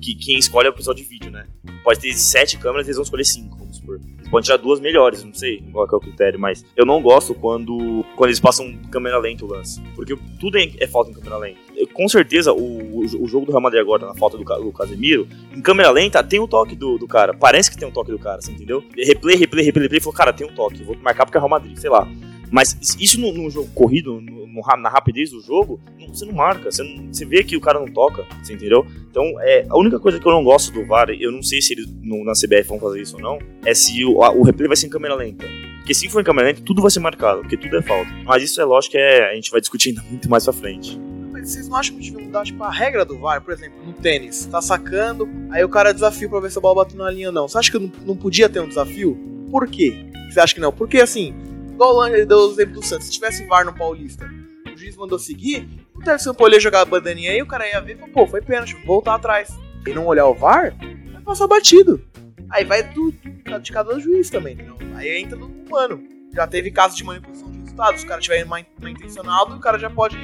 Que 0.00 0.14
quem 0.14 0.38
escolhe 0.38 0.66
é 0.68 0.70
o 0.70 0.72
pessoal 0.72 0.94
de 0.94 1.02
vídeo, 1.02 1.30
né? 1.30 1.46
Pode 1.84 2.00
ter 2.00 2.12
sete 2.14 2.58
câmeras, 2.58 2.86
eles 2.86 2.96
vão 2.96 3.04
escolher 3.04 3.24
cinco, 3.24 3.56
vamos 3.56 3.76
supor. 3.76 4.00
Pode 4.30 4.46
tirar 4.46 4.56
duas 4.56 4.80
melhores, 4.80 5.22
não 5.22 5.32
sei 5.32 5.62
qual 5.72 5.86
é 5.86 5.96
o 5.96 6.00
critério, 6.00 6.38
mas 6.38 6.64
eu 6.76 6.84
não 6.84 7.00
gosto 7.00 7.32
quando, 7.34 8.04
quando 8.16 8.30
eles 8.30 8.40
passam 8.40 8.76
câmera 8.90 9.18
lenta 9.18 9.44
o 9.44 9.48
lance. 9.48 9.80
Porque 9.94 10.16
tudo 10.40 10.58
é, 10.58 10.68
é 10.78 10.86
falta 10.86 11.10
em 11.10 11.14
câmera 11.14 11.36
lenta. 11.38 11.60
Eu, 11.76 11.86
com 11.88 12.08
certeza, 12.08 12.52
o, 12.52 13.00
o 13.00 13.28
jogo 13.28 13.46
do 13.46 13.52
Real 13.52 13.62
Madrid 13.62 13.80
agora, 13.80 14.06
na 14.06 14.14
falta 14.14 14.36
do, 14.36 14.44
do 14.44 14.72
Casemiro, 14.72 15.28
em 15.54 15.60
câmera 15.60 15.90
lenta 15.90 16.22
tem 16.24 16.40
o 16.40 16.48
toque 16.48 16.74
do, 16.74 16.98
do 16.98 17.06
cara. 17.06 17.32
Parece 17.34 17.70
que 17.70 17.76
tem 17.76 17.86
um 17.86 17.92
toque 17.92 18.10
do 18.10 18.18
cara, 18.18 18.40
você 18.40 18.50
entendeu? 18.50 18.82
Replay, 18.96 19.36
replay, 19.36 19.64
replay, 19.64 19.84
replay. 19.84 20.00
Falou, 20.00 20.14
cara, 20.14 20.32
tem 20.32 20.46
um 20.46 20.54
toque, 20.54 20.82
vou 20.82 20.96
marcar 20.96 21.24
porque 21.24 21.38
é 21.38 21.40
Real 21.40 21.50
Madrid, 21.50 21.76
sei 21.76 21.90
lá. 21.90 22.08
Mas 22.50 22.96
isso 23.00 23.20
no, 23.20 23.32
no 23.32 23.50
jogo 23.50 23.68
corrido, 23.74 24.20
no, 24.20 24.46
no, 24.46 24.62
na 24.78 24.88
rapidez 24.88 25.30
do 25.30 25.40
jogo, 25.40 25.80
não, 25.98 26.08
você 26.08 26.24
não 26.24 26.34
marca. 26.34 26.70
Você, 26.70 26.82
não, 26.82 27.12
você 27.12 27.24
vê 27.24 27.42
que 27.42 27.56
o 27.56 27.60
cara 27.60 27.78
não 27.78 27.86
toca, 27.86 28.24
você 28.42 28.54
entendeu? 28.54 28.86
Então, 29.10 29.24
é, 29.40 29.66
a 29.68 29.78
única 29.78 29.98
coisa 29.98 30.18
que 30.20 30.26
eu 30.26 30.32
não 30.32 30.44
gosto 30.44 30.72
do 30.72 30.84
VAR, 30.86 31.10
eu 31.10 31.32
não 31.32 31.42
sei 31.42 31.60
se 31.60 31.74
eles 31.74 31.86
no, 32.02 32.24
na 32.24 32.32
CBF 32.32 32.68
vão 32.68 32.78
fazer 32.78 33.02
isso 33.02 33.16
ou 33.16 33.22
não, 33.22 33.38
é 33.64 33.74
se 33.74 34.04
o, 34.04 34.22
a, 34.22 34.32
o 34.32 34.42
replay 34.42 34.68
vai 34.68 34.76
ser 34.76 34.86
em 34.86 34.90
câmera 34.90 35.14
lenta. 35.14 35.46
Porque 35.78 35.94
se 35.94 36.08
for 36.08 36.20
em 36.20 36.24
câmera 36.24 36.48
lenta, 36.48 36.62
tudo 36.62 36.82
vai 36.82 36.90
ser 36.90 37.00
marcado, 37.00 37.40
porque 37.40 37.56
tudo 37.56 37.76
é 37.76 37.82
falta. 37.82 38.10
Mas 38.24 38.42
isso 38.42 38.60
é 38.60 38.64
lógico 38.64 38.92
que 38.92 38.98
é, 38.98 39.30
a 39.30 39.34
gente 39.34 39.50
vai 39.50 39.60
discutir 39.60 39.90
ainda 39.90 40.02
muito 40.10 40.28
mais 40.28 40.44
pra 40.44 40.52
frente. 40.52 40.98
Vocês 41.46 41.68
não 41.68 41.76
acham 41.76 41.94
que 41.94 42.02
deviam 42.02 42.24
mudar, 42.24 42.42
tipo, 42.42 42.60
a 42.64 42.70
regra 42.72 43.04
do 43.04 43.16
VAR, 43.18 43.40
por 43.40 43.52
exemplo, 43.54 43.78
no 43.86 43.92
tênis, 43.92 44.46
tá 44.46 44.60
sacando, 44.60 45.28
aí 45.52 45.62
o 45.62 45.68
cara 45.68 45.94
desafia 45.94 46.28
pra 46.28 46.40
ver 46.40 46.50
se 46.50 46.58
a 46.58 46.60
bola 46.60 46.82
bateu 46.82 46.98
na 46.98 47.08
linha 47.08 47.28
ou 47.28 47.32
não. 47.32 47.46
Você 47.46 47.56
acha 47.56 47.70
que 47.70 47.78
não, 47.78 47.92
não 48.04 48.16
podia 48.16 48.48
ter 48.48 48.58
um 48.58 48.66
desafio? 48.66 49.16
Por 49.48 49.68
quê? 49.68 50.06
Você 50.28 50.40
acha 50.40 50.52
que 50.52 50.60
não? 50.60 50.72
Porque 50.72 50.98
assim, 50.98 51.32
Igual 51.76 51.98
o 51.98 52.24
deu 52.24 52.38
o 52.38 52.50
exemplo 52.52 52.72
do 52.72 52.82
Santos. 52.82 53.06
Se 53.06 53.12
tivesse 53.12 53.44
VAR 53.44 53.62
no 53.62 53.74
Paulista, 53.74 54.26
o 54.72 54.78
juiz 54.78 54.96
mandou 54.96 55.18
seguir, 55.18 55.68
o 55.94 56.00
terceiro 56.00 56.34
poder 56.34 56.58
jogar 56.58 56.80
a 56.80 56.84
bandaninha 56.86 57.32
aí, 57.32 57.42
o 57.42 57.46
cara 57.46 57.68
ia 57.68 57.78
ver 57.82 57.98
e 58.02 58.10
pô, 58.10 58.26
foi 58.26 58.40
pênalti, 58.40 58.74
voltar 58.86 59.16
atrás. 59.16 59.54
E 59.86 59.92
não 59.92 60.06
olhar 60.06 60.26
o 60.26 60.32
VAR, 60.32 60.74
vai 61.12 61.20
passar 61.22 61.46
batido. 61.46 62.02
Aí 62.48 62.64
vai 62.64 62.82
do, 62.82 63.12
de 63.60 63.72
cada 63.72 64.00
juiz 64.00 64.30
também, 64.30 64.54
entendeu? 64.54 64.78
Aí 64.94 65.18
entra 65.20 65.36
no 65.36 65.48
humano. 65.48 66.02
Já 66.34 66.46
teve 66.46 66.70
casos 66.70 66.96
de 66.96 67.04
manipulação 67.04 67.52
de 67.52 67.58
resultados. 67.58 68.02
O 68.02 68.06
cara 68.06 68.22
tiver 68.22 68.42
mal 68.46 68.58
intencionado, 68.58 69.56
o 69.56 69.60
cara 69.60 69.78
já 69.78 69.90
pode 69.90 70.16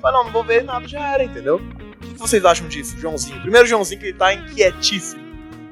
falar, 0.00 0.18
não, 0.18 0.24
não 0.26 0.32
vou 0.32 0.44
ver 0.44 0.62
nada, 0.62 0.86
já 0.86 1.14
era, 1.14 1.24
entendeu? 1.24 1.56
O 1.56 1.98
que 1.98 2.14
vocês 2.16 2.44
acham 2.44 2.68
disso, 2.68 2.96
Joãozinho? 2.96 3.40
Primeiro 3.40 3.66
Joãozinho 3.66 3.98
que 3.98 4.06
ele 4.06 4.16
tá 4.16 4.32
inquietíssimo 4.32 5.20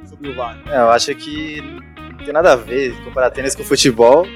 sobre 0.09 0.31
o 0.31 0.35
VAR. 0.35 0.61
É, 0.67 0.79
eu 0.79 0.91
acho 0.91 1.15
que 1.15 1.61
não 2.19 2.25
tem 2.25 2.33
nada 2.33 2.55
a 2.55 2.57
ver 2.57 3.01
comparar 3.05 3.31
tênis 3.31 3.55
com 3.55 3.63
futebol 3.63 4.27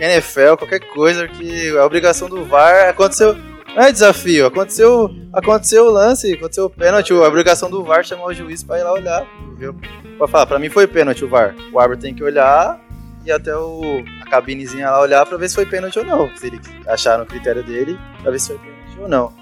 NFL, 0.00 0.56
qualquer 0.58 0.80
coisa, 0.80 1.28
que 1.28 1.76
a 1.76 1.84
obrigação 1.86 2.28
do 2.28 2.44
VAR 2.44 2.88
aconteceu. 2.88 3.36
Não 3.74 3.84
é 3.84 3.92
desafio, 3.92 4.46
aconteceu, 4.46 5.10
aconteceu 5.32 5.86
o 5.86 5.90
lance, 5.90 6.32
aconteceu 6.34 6.66
o 6.66 6.70
pênalti, 6.70 7.12
a 7.12 7.26
obrigação 7.26 7.70
do 7.70 7.82
VAR 7.82 8.04
chamar 8.04 8.26
o 8.26 8.34
juiz 8.34 8.62
para 8.62 8.80
ir 8.80 8.82
lá 8.82 8.92
olhar. 8.92 9.26
Viu? 9.56 9.74
Pode 10.18 10.30
falar, 10.30 10.46
pra 10.46 10.58
mim 10.58 10.68
foi 10.68 10.86
pênalti 10.86 11.24
o 11.24 11.28
VAR. 11.28 11.54
O 11.72 11.78
árbitro 11.78 12.02
tem 12.02 12.14
que 12.14 12.22
olhar 12.22 12.78
e 13.24 13.30
até 13.30 13.56
o, 13.56 14.02
a 14.20 14.28
cabinezinha 14.28 14.90
lá 14.90 15.00
olhar 15.00 15.24
pra 15.24 15.38
ver 15.38 15.48
se 15.48 15.54
foi 15.54 15.64
pênalti 15.64 15.98
ou 15.98 16.04
não. 16.04 16.34
Se 16.36 16.48
ele 16.48 16.60
achar 16.86 17.18
no 17.18 17.24
critério 17.24 17.62
dele, 17.62 17.98
pra 18.20 18.30
ver 18.30 18.40
se 18.40 18.48
foi 18.48 18.58
pênalti 18.58 19.00
ou 19.00 19.08
não. 19.08 19.32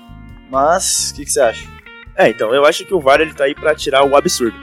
Mas, 0.51 1.11
o 1.11 1.15
que, 1.15 1.25
que, 1.25 1.31
você 1.31 1.41
acha? 1.41 1.67
É, 2.17 2.29
então, 2.29 2.55
eu 2.55 2.65
acho 2.65 2.85
que 2.85 2.95
o 2.95 3.01
VAR 3.01 3.21
ele 3.21 3.33
tá 3.33 3.45
aí 3.45 3.55
pra 3.55 3.75
tirar 3.75 4.05
o 4.05 4.17
absurdo. 4.17 4.57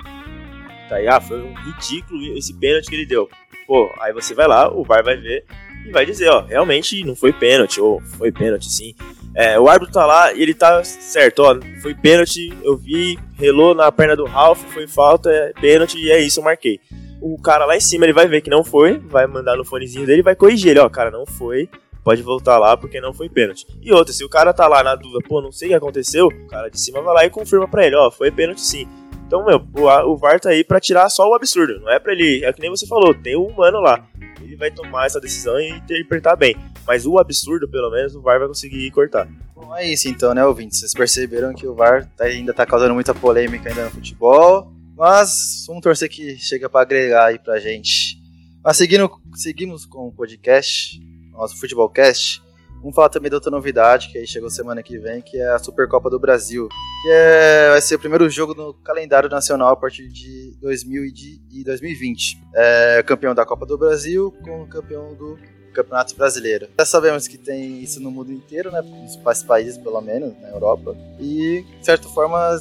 Tá 0.87 0.95
aí, 0.95 1.07
ah, 1.07 1.19
foi 1.19 1.41
um 1.41 1.53
ridículo 1.53 2.37
esse 2.37 2.53
pênalti 2.53 2.87
que 2.87 2.95
ele 2.95 3.05
deu. 3.05 3.29
Pô, 3.67 3.93
aí 3.99 4.13
você 4.13 4.33
vai 4.33 4.47
lá, 4.47 4.73
o 4.73 4.83
VAR 4.83 5.03
vai 5.03 5.17
ver 5.17 5.43
e 5.85 5.91
vai 5.91 6.05
dizer, 6.05 6.29
ó, 6.29 6.39
realmente 6.41 7.03
não 7.03 7.15
foi 7.15 7.33
pênalti, 7.33 7.81
ou 7.81 8.01
foi 8.17 8.31
pênalti 8.31 8.71
sim. 8.71 8.95
É, 9.35 9.59
o 9.59 9.67
árbitro 9.67 9.93
tá 9.93 10.05
lá 10.05 10.33
e 10.33 10.41
ele 10.41 10.53
tá 10.53 10.83
certo, 10.83 11.39
ó, 11.43 11.59
foi 11.81 11.93
pênalti, 11.93 12.51
eu 12.63 12.77
vi, 12.77 13.19
relou 13.37 13.75
na 13.75 13.91
perna 13.91 14.15
do 14.15 14.25
Ralph, 14.25 14.63
foi 14.73 14.87
falta, 14.87 15.29
é 15.29 15.51
pênalti 15.59 15.99
e 15.99 16.09
é 16.09 16.19
isso, 16.19 16.39
eu 16.39 16.43
marquei. 16.45 16.79
O 17.21 17.39
cara 17.41 17.65
lá 17.65 17.75
em 17.75 17.81
cima 17.81 18.05
ele 18.05 18.13
vai 18.13 18.27
ver 18.27 18.41
que 18.41 18.49
não 18.49 18.63
foi, 18.63 18.97
vai 18.99 19.27
mandar 19.27 19.57
no 19.57 19.65
fonezinho 19.65 20.05
dele 20.05 20.21
vai 20.21 20.35
corrigir 20.35 20.71
ele, 20.71 20.79
ó, 20.79 20.89
cara, 20.89 21.11
não 21.11 21.25
foi, 21.25 21.69
pode 22.03 22.21
voltar 22.21 22.57
lá 22.57 22.77
porque 22.77 23.01
não 23.01 23.13
foi 23.13 23.27
pênalti. 23.27 23.67
E 23.81 23.91
outra, 23.91 24.13
se 24.13 24.23
o 24.23 24.29
cara 24.29 24.53
tá 24.53 24.65
lá 24.65 24.81
na 24.81 24.95
dúvida, 24.95 25.19
pô, 25.27 25.41
não 25.41 25.51
sei 25.51 25.67
o 25.67 25.71
que 25.71 25.75
aconteceu, 25.75 26.27
o 26.27 26.47
cara 26.47 26.69
de 26.69 26.79
cima 26.79 27.01
vai 27.01 27.13
lá 27.13 27.25
e 27.25 27.29
confirma 27.29 27.67
pra 27.67 27.85
ele, 27.85 27.97
ó, 27.97 28.09
foi 28.09 28.31
pênalti 28.31 28.61
sim. 28.61 28.87
Então, 29.27 29.45
meu, 29.45 29.57
o, 29.75 30.13
o 30.13 30.15
VAR 30.15 30.39
tá 30.39 30.49
aí 30.49 30.63
pra 30.63 30.79
tirar 30.79 31.09
só 31.09 31.29
o 31.29 31.35
absurdo. 31.35 31.81
Não 31.81 31.91
é 31.91 31.99
pra 31.99 32.13
ele. 32.13 32.45
É 32.45 32.53
que 32.53 32.61
nem 32.61 32.69
você 32.69 32.87
falou, 32.87 33.13
tem 33.13 33.35
o 33.35 33.43
um 33.43 33.47
humano 33.47 33.81
lá. 33.81 34.07
Ele 34.41 34.55
vai 34.55 34.71
tomar 34.71 35.05
essa 35.05 35.19
decisão 35.19 35.59
e 35.59 35.69
interpretar 35.69 36.37
bem. 36.37 36.55
Mas 36.87 37.05
o 37.05 37.19
absurdo, 37.19 37.69
pelo 37.69 37.91
menos, 37.91 38.15
o 38.15 38.21
VAR 38.21 38.39
vai 38.39 38.47
conseguir 38.47 38.89
cortar. 38.91 39.27
Bom, 39.53 39.75
é 39.75 39.85
isso 39.85 40.07
então, 40.07 40.33
né, 40.33 40.45
ouvintes? 40.45 40.79
Vocês 40.79 40.93
perceberam 40.93 41.53
que 41.53 41.67
o 41.67 41.75
VAR 41.75 42.09
tá, 42.15 42.23
ainda 42.23 42.53
tá 42.53 42.65
causando 42.65 42.93
muita 42.93 43.13
polêmica 43.13 43.67
ainda 43.67 43.83
no 43.83 43.91
futebol. 43.91 44.71
Mas 44.95 45.65
vamos 45.67 45.83
torcer 45.83 46.09
que 46.09 46.37
chega 46.37 46.69
para 46.69 46.81
agregar 46.81 47.25
aí 47.25 47.37
pra 47.37 47.59
gente. 47.59 48.17
Mas 48.63 48.77
seguindo, 48.77 49.11
seguimos 49.35 49.85
com 49.85 50.07
o 50.07 50.11
podcast, 50.11 51.01
nosso 51.33 51.59
Futebolcast. 51.59 52.41
Vamos 52.81 52.95
falar 52.95 53.09
também 53.09 53.29
de 53.29 53.35
outra 53.35 53.51
novidade 53.51 54.09
que 54.11 54.17
aí 54.17 54.27
chegou 54.27 54.49
semana 54.49 54.83
que 54.83 54.97
vem, 54.97 55.21
que 55.21 55.37
é 55.37 55.49
a 55.49 55.59
Supercopa 55.59 56.09
do 56.09 56.19
Brasil, 56.19 56.69
que 57.01 57.09
é, 57.11 57.69
vai 57.71 57.81
ser 57.81 57.95
o 57.95 57.99
primeiro 57.99 58.29
jogo 58.29 58.53
no 58.53 58.73
calendário 58.73 59.29
nacional 59.29 59.73
a 59.73 59.75
partir 59.75 60.07
de 60.07 60.55
2000 60.61 61.05
e, 61.05 61.11
de, 61.11 61.41
e 61.51 61.63
2020. 61.63 62.41
É 62.53 63.03
campeão 63.03 63.33
da 63.33 63.45
Copa 63.45 63.65
do 63.65 63.77
Brasil 63.77 64.31
com 64.43 64.61
o 64.61 64.67
campeão 64.67 65.13
do 65.15 65.37
Campeonato 65.73 66.15
Brasileiro. 66.15 66.67
Já 66.79 66.85
sabemos 66.85 67.27
que 67.27 67.37
tem 67.37 67.81
isso 67.81 67.99
no 67.99 68.09
mundo 68.09 68.31
inteiro, 68.31 68.71
né, 68.71 68.81
nos 68.81 68.91
principais 68.91 69.43
países 69.43 69.77
pelo 69.77 70.01
menos, 70.01 70.33
na 70.41 70.49
Europa, 70.49 70.95
e 71.19 71.63
de 71.79 71.85
certa 71.85 72.07
forma 72.09 72.59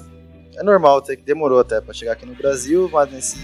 é 0.56 0.62
normal, 0.62 0.98
até 0.98 1.16
que 1.16 1.22
demorou 1.22 1.60
até 1.60 1.80
para 1.80 1.92
chegar 1.92 2.12
aqui 2.12 2.24
no 2.26 2.34
Brasil, 2.34 2.88
mas 2.90 3.10
nesse 3.12 3.38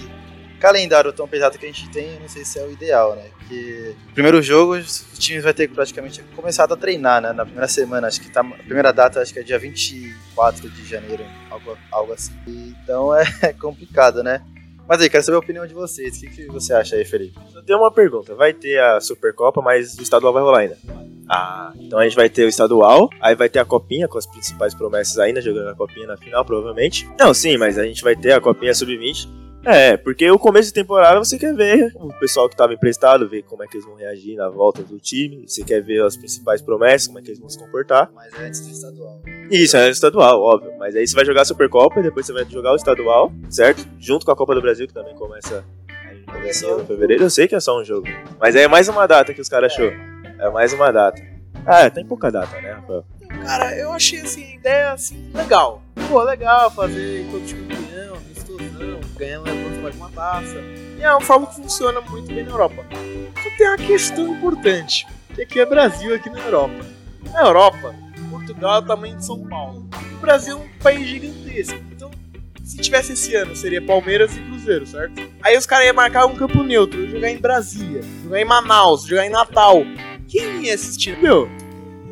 calendário 0.63 1.13
tão 1.13 1.27
pesado 1.27 1.59
que 1.59 1.67
a 1.67 1.69
gente 1.69 1.91
tem, 1.91 2.15
eu 2.15 2.21
não 2.21 2.29
sei 2.29 2.45
se 2.45 2.57
é 2.57 2.65
o 2.65 2.71
ideal, 2.71 3.17
né? 3.17 3.25
Porque 3.37 3.97
primeiro 4.15 4.41
jogo, 4.41 4.77
os 4.77 5.05
times 5.19 5.43
vai 5.43 5.53
ter 5.53 5.69
praticamente 5.69 6.23
começado 6.37 6.73
a 6.73 6.77
treinar, 6.77 7.21
né? 7.21 7.33
Na 7.33 7.45
primeira 7.45 7.67
semana, 7.67 8.07
acho 8.07 8.21
que 8.21 8.31
tá. 8.31 8.43
A 8.43 8.63
primeira 8.63 8.93
data 8.93 9.21
acho 9.21 9.33
que 9.33 9.41
é 9.41 9.43
dia 9.43 9.59
24 9.59 10.71
de 10.71 10.89
janeiro, 10.89 11.25
algo, 11.51 11.77
algo 11.91 12.13
assim. 12.13 12.33
Então 12.47 13.11
é 13.43 13.53
complicado, 13.53 14.23
né? 14.23 14.41
Mas 14.89 15.01
aí, 15.01 15.11
quero 15.11 15.25
saber 15.25 15.37
a 15.37 15.41
opinião 15.41 15.67
de 15.67 15.75
vocês. 15.75 16.17
O 16.17 16.21
que, 16.21 16.27
que 16.29 16.47
você 16.47 16.73
acha 16.73 16.95
aí, 16.95 17.05
Felipe? 17.05 17.37
Eu 17.55 17.63
tenho 17.65 17.79
uma 17.79 17.91
pergunta. 17.91 18.35
Vai 18.35 18.53
ter 18.53 18.81
a 18.81 19.01
Supercopa, 19.01 19.61
mas 19.61 19.97
o 19.99 20.03
estadual 20.03 20.33
vai 20.33 20.43
rolar 20.43 20.59
ainda. 20.61 20.79
Ah, 21.29 21.73
então 21.77 21.99
a 21.99 22.05
gente 22.05 22.15
vai 22.17 22.29
ter 22.29 22.45
o 22.45 22.49
estadual, 22.49 23.09
aí 23.21 23.35
vai 23.35 23.49
ter 23.49 23.59
a 23.59 23.65
copinha 23.65 24.07
com 24.07 24.19
as 24.19 24.27
principais 24.27 24.75
promessas 24.75 25.19
ainda, 25.19 25.41
jogando 25.41 25.71
a 25.71 25.75
copinha 25.75 26.07
na 26.07 26.17
final, 26.17 26.45
provavelmente. 26.45 27.09
Não, 27.19 27.33
sim, 27.33 27.57
mas 27.57 27.79
a 27.79 27.85
gente 27.85 28.03
vai 28.03 28.15
ter 28.15 28.33
a 28.33 28.41
copinha 28.41 28.75
sub-20 28.75 29.42
é, 29.65 29.97
porque 29.97 30.31
o 30.31 30.39
começo 30.39 30.69
de 30.69 30.75
temporada 30.75 31.19
você 31.19 31.39
quer 31.39 31.55
ver 31.55 31.93
o 31.97 32.13
pessoal 32.19 32.49
que 32.49 32.55
estava 32.55 32.75
emprestado, 32.75 33.29
ver 33.29 33.43
como 33.43 33.63
é 33.63 33.67
que 33.67 33.77
eles 33.77 33.87
vão 33.87 33.97
reagir 33.97 34.37
na 34.37 34.49
volta 34.49 34.83
do 34.83 34.99
time, 34.99 35.45
você 35.47 35.63
quer 35.63 35.81
ver 35.83 36.03
as 36.03 36.17
principais 36.17 36.61
promessas, 36.61 37.07
como 37.07 37.19
é 37.19 37.23
que 37.23 37.29
eles 37.29 37.39
vão 37.39 37.49
se 37.49 37.59
comportar. 37.59 38.11
Mas 38.15 38.33
é 38.35 38.47
antes 38.47 38.61
do 38.61 38.71
estadual. 38.71 39.23
Isso, 39.51 39.77
é 39.77 39.91
estadual, 39.91 40.41
óbvio. 40.41 40.73
Mas 40.79 40.97
aí 40.97 41.07
você 41.07 41.15
vai 41.15 41.25
jogar 41.25 41.43
a 41.43 41.45
Supercopa 41.45 42.01
e 42.01 42.03
depois 42.03 42.27
você 42.27 42.33
vai 42.33 42.45
jogar 42.45 42.73
o 42.73 42.77
estadual, 42.77 43.33
certo? 43.51 43.87
Junto 43.99 44.27
com 44.27 44.33
a 44.33 44.37
Copa 44.37 44.55
do 44.55 44.63
Brasil, 44.63 44.87
que 44.87 44.95
também 44.95 45.15
começa 45.15 45.65
de 46.43 46.87
fevereiro. 46.87 47.25
Eu 47.25 47.31
sei 47.31 47.47
que 47.47 47.55
é 47.55 47.61
só 47.61 47.81
um 47.81 47.85
jogo. 47.85 48.07
Mas 48.41 48.57
aí 48.57 48.63
é 48.63 48.69
mais 48.69 48.89
uma 48.89 49.07
data 49.07 49.33
que 49.33 49.41
os 49.41 49.49
caras 49.49 49.73
achou. 49.73 49.93
É 50.39 50.51
mais 50.51 50.73
uma 50.73 50.91
data. 50.91 51.23
Ah, 51.65 51.89
tem 51.89 52.05
pouca 52.05 52.31
data, 52.31 52.61
né, 52.61 52.73
Rafael? 52.73 53.05
Cara, 53.45 53.77
eu 53.77 53.93
achei 53.93 54.21
assim, 54.21 54.45
a 54.45 54.55
ideia 54.55 54.93
assim, 54.93 55.31
legal. 55.33 55.83
Pô, 56.09 56.23
legal 56.23 56.71
fazer 56.71 57.23
enquanto 57.23 57.47
time 57.47 57.92
ganhando 59.23 59.45
levando 59.45 59.83
mais 59.83 59.95
uma 59.95 60.11
taça. 60.11 60.61
E 60.99 61.03
é 61.03 61.11
uma 61.11 61.21
forma 61.21 61.47
que 61.47 61.55
funciona 61.55 62.01
muito 62.01 62.27
bem 62.27 62.43
na 62.43 62.51
Europa. 62.51 62.85
Só 63.43 63.57
tem 63.57 63.69
uma 63.69 63.77
questão 63.77 64.35
importante, 64.35 65.07
que 65.33 65.43
aqui 65.43 65.61
é 65.61 65.67
Brasil, 65.67 66.15
aqui 66.15 66.29
na 66.29 66.41
Europa. 66.41 66.85
Na 67.33 67.43
Europa, 67.43 67.95
Portugal 68.31 68.77
é 68.77 68.79
o 68.81 68.83
tamanho 68.83 69.17
de 69.17 69.25
São 69.25 69.47
Paulo. 69.47 69.89
O 70.15 70.17
Brasil 70.21 70.59
é 70.59 70.61
um 70.61 70.69
país 70.83 71.07
gigantesco. 71.07 71.79
Então, 71.93 72.11
se 72.65 72.77
tivesse 72.79 73.13
esse 73.13 73.35
ano, 73.37 73.55
seria 73.55 73.81
Palmeiras 73.81 74.37
e 74.37 74.41
Cruzeiro, 74.41 74.87
certo? 74.87 75.23
Aí 75.41 75.57
os 75.57 75.67
caras 75.67 75.87
iam 75.87 75.95
marcar 75.95 76.27
um 76.27 76.35
campo 76.35 76.63
neutro, 76.65 77.09
jogar 77.09 77.31
em 77.31 77.39
Brasília, 77.39 78.03
jogar 78.25 78.41
em 78.41 78.45
Manaus, 78.45 79.05
jogar 79.05 79.25
em 79.25 79.31
Natal. 79.31 79.85
Quem 80.27 80.65
ia 80.65 80.75
assistir? 80.75 81.17
Meu, 81.23 81.49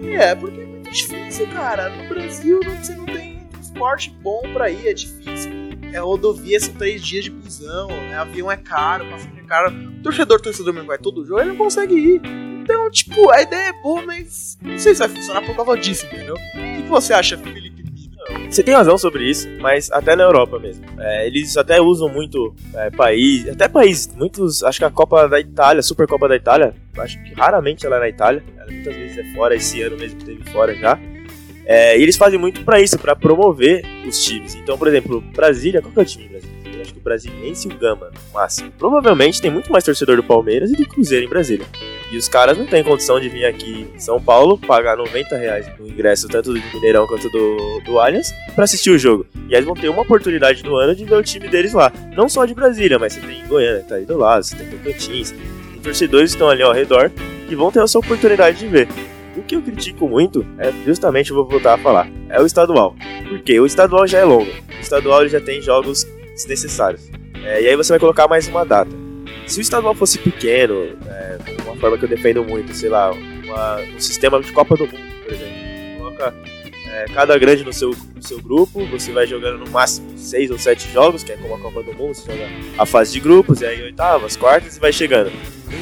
é, 0.04 0.34
porque 0.34 0.60
é 0.60 0.64
muito 0.64 0.90
difícil, 0.90 1.48
cara. 1.48 1.88
No 1.88 2.08
Brasil 2.08 2.60
você 2.62 2.94
não 2.94 3.06
tem 3.06 3.40
transporte 3.50 4.10
bom 4.22 4.42
pra 4.52 4.70
ir, 4.70 4.88
é 4.88 4.92
difícil. 4.92 5.59
É 5.92 5.98
rodovia, 5.98 6.58
são 6.60 6.74
três 6.74 7.02
dias 7.02 7.24
de 7.24 7.30
busão, 7.30 7.88
né? 7.88 8.16
avião 8.16 8.50
é 8.50 8.56
caro, 8.56 9.04
passagem 9.10 9.38
é 9.38 9.46
caro. 9.46 9.72
O 9.72 10.02
torcedor, 10.02 10.40
torcedor 10.40 10.72
mesmo 10.72 10.86
vai 10.86 10.98
todo 10.98 11.24
jogo, 11.24 11.40
ele 11.40 11.50
não 11.50 11.56
consegue 11.56 11.94
ir. 11.94 12.22
Então, 12.62 12.90
tipo, 12.90 13.30
a 13.30 13.42
ideia 13.42 13.70
é 13.70 13.82
boa, 13.82 14.02
mas 14.02 14.56
não 14.62 14.78
sei 14.78 14.94
se 14.94 15.00
vai 15.00 15.08
funcionar 15.08 15.42
por 15.42 15.56
causa 15.56 15.76
disso, 15.76 16.06
entendeu? 16.06 16.34
O 16.34 16.82
que 16.82 16.88
você 16.88 17.12
acha, 17.12 17.36
Felipe 17.36 17.82
Mina? 17.82 18.48
Você 18.48 18.62
tem 18.62 18.74
razão 18.74 18.96
sobre 18.96 19.28
isso, 19.28 19.48
mas 19.60 19.90
até 19.90 20.14
na 20.14 20.22
Europa 20.22 20.58
mesmo. 20.58 20.84
É, 20.98 21.26
eles 21.26 21.56
até 21.56 21.80
usam 21.80 22.08
muito 22.08 22.54
é, 22.74 22.90
país, 22.90 23.48
até 23.48 23.68
país, 23.68 24.08
muitos, 24.14 24.62
acho 24.62 24.78
que 24.78 24.84
a 24.84 24.90
Copa 24.90 25.28
da 25.28 25.40
Itália, 25.40 25.82
Supercopa 25.82 26.28
da 26.28 26.36
Itália, 26.36 26.74
acho 26.98 27.20
que 27.24 27.34
raramente 27.34 27.84
ela 27.84 27.96
é 27.96 28.00
na 28.00 28.08
Itália, 28.08 28.44
ela 28.56 28.70
muitas 28.70 28.94
vezes 28.94 29.18
é 29.18 29.34
fora, 29.34 29.56
esse 29.56 29.82
ano 29.82 29.96
mesmo 29.96 30.22
teve 30.22 30.44
fora 30.50 30.74
já. 30.74 30.98
É, 31.72 31.96
e 31.96 32.02
eles 32.02 32.16
fazem 32.16 32.36
muito 32.36 32.64
pra 32.64 32.80
isso, 32.80 32.98
pra 32.98 33.14
promover 33.14 33.84
os 34.04 34.24
times. 34.24 34.56
Então, 34.56 34.76
por 34.76 34.88
exemplo, 34.88 35.20
Brasília, 35.20 35.80
qual 35.80 35.92
que 35.92 36.00
é 36.00 36.02
o 36.02 36.04
time 36.04 36.26
brasileiro? 36.26 36.80
Acho 36.80 36.92
que 36.92 36.98
o 36.98 37.02
Brasiliense 37.02 37.68
e 37.68 37.72
o 37.72 37.78
Gama, 37.78 38.06
no 38.06 38.34
máximo. 38.34 38.72
Provavelmente 38.76 39.40
tem 39.40 39.52
muito 39.52 39.70
mais 39.70 39.84
torcedor 39.84 40.16
do 40.16 40.24
Palmeiras 40.24 40.72
e 40.72 40.74
do 40.74 40.84
Cruzeiro 40.84 41.26
em 41.26 41.28
Brasília. 41.28 41.64
E 42.10 42.16
os 42.16 42.28
caras 42.28 42.58
não 42.58 42.66
têm 42.66 42.82
condição 42.82 43.20
de 43.20 43.28
vir 43.28 43.44
aqui 43.44 43.86
em 43.94 44.00
São 44.00 44.20
Paulo, 44.20 44.58
pagar 44.58 44.96
90 44.96 45.36
reais 45.36 45.70
no 45.78 45.86
ingresso, 45.86 46.26
tanto 46.26 46.52
do 46.52 46.60
Mineirão 46.74 47.06
quanto 47.06 47.30
do, 47.30 47.80
do 47.84 48.00
Allianz, 48.00 48.34
pra 48.56 48.64
assistir 48.64 48.90
o 48.90 48.98
jogo. 48.98 49.24
E 49.48 49.54
eles 49.54 49.64
vão 49.64 49.74
ter 49.74 49.88
uma 49.90 50.02
oportunidade 50.02 50.64
no 50.64 50.74
ano 50.74 50.92
de 50.92 51.04
ver 51.04 51.14
o 51.14 51.22
time 51.22 51.46
deles 51.46 51.72
lá. 51.72 51.92
Não 52.16 52.28
só 52.28 52.46
de 52.46 52.52
Brasília, 52.52 52.98
mas 52.98 53.12
você 53.12 53.20
tem 53.20 53.46
Goiânia, 53.46 53.84
tá 53.88 53.94
aí 53.94 54.04
do 54.04 54.18
lado, 54.18 54.42
você 54.42 54.56
tem 54.56 54.66
Tocantins, 54.66 55.30
tem 55.30 55.80
torcedores 55.80 56.32
que 56.32 56.34
estão 56.34 56.50
ali 56.50 56.62
ao 56.62 56.72
redor 56.72 57.12
que 57.48 57.54
vão 57.54 57.70
ter 57.70 57.80
essa 57.80 57.96
oportunidade 57.96 58.58
de 58.58 58.66
ver. 58.66 58.88
O 59.36 59.42
que 59.42 59.54
eu 59.56 59.62
critico 59.62 60.08
muito 60.08 60.44
é 60.58 60.72
justamente, 60.84 61.32
vou 61.32 61.46
voltar 61.46 61.74
a 61.74 61.78
falar, 61.78 62.08
é 62.28 62.40
o 62.40 62.46
estadual. 62.46 62.96
Porque 63.28 63.58
o 63.60 63.66
estadual 63.66 64.06
já 64.06 64.18
é 64.18 64.24
longo. 64.24 64.50
O 64.50 64.80
estadual 64.80 65.26
já 65.28 65.40
tem 65.40 65.60
jogos 65.62 66.04
desnecessários. 66.34 67.08
É, 67.44 67.62
e 67.62 67.68
aí 67.68 67.76
você 67.76 67.92
vai 67.92 68.00
colocar 68.00 68.26
mais 68.28 68.48
uma 68.48 68.64
data. 68.64 68.90
Se 69.46 69.58
o 69.58 69.62
estadual 69.62 69.94
fosse 69.94 70.18
pequeno, 70.18 70.74
é, 71.06 71.38
uma 71.64 71.76
forma 71.76 71.96
que 71.96 72.04
eu 72.04 72.08
defendo 72.08 72.44
muito, 72.44 72.74
sei 72.74 72.88
lá, 72.90 73.10
uma- 73.12 73.80
um 73.96 74.00
sistema 74.00 74.40
de 74.40 74.52
Copa 74.52 74.76
do 74.76 74.84
Mundo, 74.84 74.98
por 75.24 75.32
exemplo. 75.32 75.54
Coloca 75.98 76.34
é, 76.92 77.04
cada 77.14 77.38
grande 77.38 77.62
no 77.64 77.72
seu, 77.72 77.90
no 78.16 78.20
seu 78.22 78.40
grupo, 78.42 78.84
você 78.86 79.12
vai 79.12 79.24
jogando 79.24 79.64
no 79.64 79.70
máximo 79.70 80.10
seis 80.18 80.50
ou 80.50 80.58
sete 80.58 80.90
jogos, 80.92 81.22
que 81.22 81.30
é 81.30 81.36
como 81.36 81.54
a 81.54 81.58
Copa 81.60 81.84
do 81.84 81.92
Mundo, 81.94 82.14
você 82.14 82.30
joga 82.32 82.48
a 82.76 82.84
fase 82.84 83.12
de 83.12 83.20
grupos, 83.20 83.60
e 83.60 83.66
aí 83.66 83.80
oitavas, 83.80 84.36
quartas 84.36 84.76
e 84.76 84.80
vai 84.80 84.92
chegando. 84.92 85.30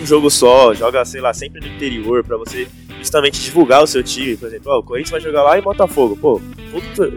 Um 0.03 0.05
jogo 0.05 0.31
só, 0.31 0.75
joga, 0.75 1.03
sei 1.07 1.23
lá, 1.23 1.33
sempre 1.33 1.61
no 1.67 1.67
interior, 1.75 2.23
pra 2.23 2.37
você 2.37 2.69
justamente 2.99 3.41
divulgar 3.41 3.83
o 3.83 3.87
seu 3.87 4.03
time. 4.03 4.37
Por 4.37 4.47
exemplo, 4.49 4.73
o 4.73 4.83
Corinthians 4.83 5.11
vai 5.11 5.21
jogar 5.21 5.43
lá 5.43 5.59
em 5.59 5.63
Botafogo, 5.63 6.17
pô, 6.17 6.41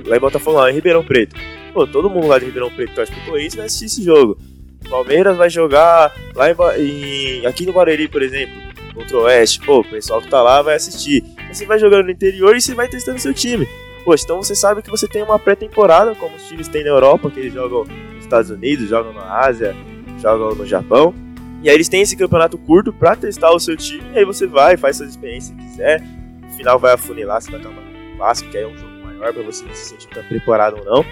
lá 0.05 0.17
em 0.17 0.19
Botafogo, 0.19 0.57
lá 0.57 0.71
em 0.71 0.75
Ribeirão 0.75 1.03
Preto. 1.03 1.35
Pô, 1.73 1.85
todo 1.87 2.09
mundo 2.09 2.27
lá 2.27 2.37
de 2.39 2.45
Ribeirão 2.45 2.69
Preto 2.69 2.93
torce 2.95 3.11
pro 3.11 3.21
Corinthians 3.31 3.55
vai 3.55 3.65
assistir 3.65 3.85
esse 3.85 4.03
jogo. 4.03 4.37
Palmeiras 4.89 5.37
vai 5.37 5.49
jogar 5.49 6.13
lá 6.35 6.49
em, 6.49 6.55
em- 7.41 7.45
aqui 7.45 7.65
no 7.65 7.71
Barueri, 7.73 8.07
por 8.07 8.21
exemplo, 8.21 8.53
contra 8.93 9.17
o 9.17 9.21
Oeste. 9.21 9.59
Pô, 9.65 9.79
o 9.79 9.83
pessoal 9.83 10.21
que 10.21 10.27
tá 10.29 10.41
lá 10.41 10.61
vai 10.61 10.75
assistir. 10.75 11.23
Você 11.51 11.65
vai 11.65 11.79
jogando 11.79 12.05
no 12.05 12.11
interior 12.11 12.55
e 12.55 12.61
você 12.61 12.73
vai 12.73 12.87
testando 12.89 13.19
seu 13.19 13.33
time. 13.33 13.67
Poxa, 14.03 14.23
então 14.23 14.41
você 14.41 14.55
sabe 14.55 14.81
que 14.81 14.89
você 14.89 15.07
tem 15.07 15.21
uma 15.21 15.37
pré-temporada, 15.37 16.15
como 16.15 16.35
os 16.35 16.43
times 16.47 16.67
têm 16.67 16.83
na 16.83 16.89
Europa, 16.89 17.29
que 17.29 17.39
eles 17.39 17.53
jogam 17.53 17.85
nos 17.85 18.23
Estados 18.23 18.49
Unidos, 18.49 18.89
jogam 18.89 19.13
na 19.13 19.21
Ásia, 19.39 19.75
jogam 20.19 20.55
no 20.55 20.65
Japão. 20.65 21.13
E 21.61 21.69
aí 21.69 21.75
eles 21.75 21.87
têm 21.87 22.01
esse 22.01 22.15
campeonato 22.15 22.57
curto 22.57 22.91
pra 22.91 23.15
testar 23.15 23.51
o 23.51 23.59
seu 23.59 23.77
time, 23.77 24.03
e 24.13 24.19
aí 24.19 24.25
você 24.25 24.47
vai, 24.47 24.77
faz 24.77 24.97
suas 24.97 25.09
experiências 25.09 25.55
se 25.55 25.69
quiser. 25.69 26.01
No 26.41 26.49
final 26.57 26.79
vai 26.79 26.93
afunilar, 26.93 27.41
você 27.41 27.51
vai 27.51 27.59
estar 27.59 27.69
um 27.69 28.17
clássico, 28.17 28.49
que 28.49 28.57
aí 28.57 28.63
é 28.63 28.67
um 28.67 28.77
jogo 28.77 28.91
maior 29.03 29.33
pra 29.33 29.43
você 29.43 29.63
se 29.73 29.89
seu 29.89 29.97
time 29.97 30.13
tá 30.13 30.23
preparado 30.23 30.77
ou 30.77 30.85
não. 30.85 31.05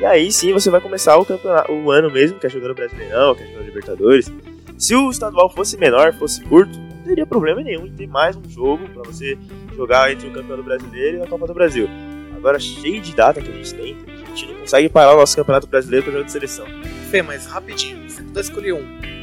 E 0.00 0.04
aí 0.04 0.30
sim 0.30 0.52
você 0.52 0.70
vai 0.70 0.80
começar 0.80 1.16
o, 1.16 1.24
campeonato, 1.24 1.72
o 1.72 1.90
ano 1.90 2.10
mesmo, 2.10 2.38
que 2.38 2.46
é 2.46 2.50
jogando 2.50 2.74
Brasileirão, 2.74 3.34
que 3.34 3.42
é 3.42 3.46
jogando 3.46 3.64
Libertadores. 3.64 4.32
Se 4.78 4.94
o 4.94 5.10
estadual 5.10 5.48
fosse 5.48 5.76
menor, 5.76 6.12
fosse 6.12 6.42
curto, 6.44 6.78
não 6.78 7.02
teria 7.02 7.26
problema 7.26 7.62
nenhum 7.62 7.86
em 7.86 7.92
ter 7.92 8.06
mais 8.06 8.36
um 8.36 8.48
jogo 8.48 8.86
pra 8.90 9.02
você 9.04 9.38
jogar 9.74 10.12
entre 10.12 10.28
o 10.28 10.32
campeão 10.32 10.56
do 10.56 10.62
brasileiro 10.62 11.18
e 11.18 11.22
a 11.22 11.26
Copa 11.26 11.46
do 11.46 11.54
Brasil. 11.54 11.88
Agora, 12.36 12.60
cheio 12.60 13.00
de 13.00 13.14
data 13.14 13.40
que 13.40 13.50
a 13.50 13.54
gente 13.54 13.74
tem, 13.74 13.96
a 14.06 14.28
gente 14.28 14.52
não 14.52 14.60
consegue 14.60 14.88
parar 14.90 15.14
o 15.14 15.16
nosso 15.16 15.34
campeonato 15.34 15.66
brasileiro 15.66 16.04
para 16.04 16.12
jogo 16.12 16.24
de 16.26 16.32
seleção. 16.32 16.66
Fê, 17.10 17.22
mas 17.22 17.46
rapidinho, 17.46 18.08
se 18.10 18.22
puder 18.22 18.40
escolher 18.40 18.74
um, 18.74 19.15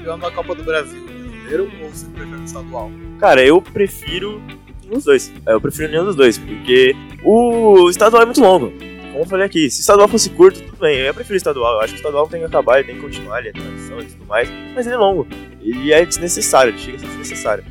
campeão 0.00 0.18
da 0.18 0.30
Copa 0.30 0.54
do 0.54 0.64
Brasil, 0.64 1.00
brasileiro 1.04 1.70
ou 1.82 1.90
você 1.90 2.06
prefere 2.06 2.40
o 2.40 2.44
estadual? 2.44 2.90
Cara, 3.18 3.44
eu 3.44 3.60
prefiro 3.60 4.40
nenhum 4.82 4.94
dos 4.94 5.04
dois. 5.04 5.32
É, 5.46 5.52
Eu 5.52 5.60
prefiro 5.60 5.90
nenhum 5.90 6.04
dos 6.04 6.16
dois, 6.16 6.38
porque 6.38 6.96
o 7.22 7.88
estadual 7.90 8.22
é 8.22 8.26
muito 8.26 8.40
longo. 8.40 8.70
Como 8.70 9.24
eu 9.24 9.26
falei 9.26 9.44
aqui, 9.46 9.68
se 9.70 9.80
o 9.80 9.82
estadual 9.82 10.08
fosse 10.08 10.30
curto, 10.30 10.62
tudo 10.62 10.78
bem. 10.78 10.98
Eu 10.98 11.12
prefiro 11.12 11.34
o 11.34 11.36
estadual. 11.36 11.74
Eu 11.74 11.80
acho 11.80 11.88
que 11.94 11.98
o 11.98 12.02
estadual 12.02 12.26
tem 12.28 12.40
que 12.40 12.46
acabar, 12.46 12.78
ele 12.78 12.86
tem 12.86 12.96
que 12.96 13.02
continuar, 13.02 13.40
ele 13.40 13.48
é 13.48 13.52
tradição 13.52 14.00
e 14.00 14.04
tudo 14.04 14.24
mais. 14.26 14.48
Mas 14.74 14.86
ele 14.86 14.94
é 14.94 14.98
longo. 14.98 15.26
Ele 15.60 15.92
é 15.92 16.04
desnecessário, 16.04 16.70
ele 16.70 16.78
chega 16.78 16.96
a 16.96 17.00
ser 17.00 17.06
desnecessário. 17.08 17.64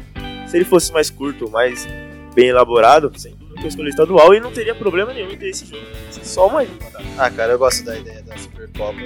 Se 0.47 0.57
ele 0.57 0.65
fosse 0.65 0.91
mais 0.91 1.09
curto, 1.09 1.49
mais 1.49 1.87
bem 2.35 2.49
elaborado, 2.49 3.11
sem 3.17 3.33
dúvida 3.35 3.55
que 3.55 3.63
eu 3.63 3.69
escolhi 3.69 3.89
estadual 3.89 4.33
e 4.33 4.39
não 4.39 4.51
teria 4.51 4.75
problema 4.75 5.13
nenhum 5.13 5.31
em 5.31 5.37
ter 5.37 5.49
esse 5.49 5.65
jogo. 5.65 5.83
Só 6.11 6.47
uma 6.47 6.65
tá? 6.65 7.01
Ah, 7.17 7.29
cara, 7.31 7.53
eu 7.53 7.59
gosto 7.59 7.83
da 7.83 7.97
ideia 7.97 8.21
da 8.21 8.37
Supercopa 8.37 8.99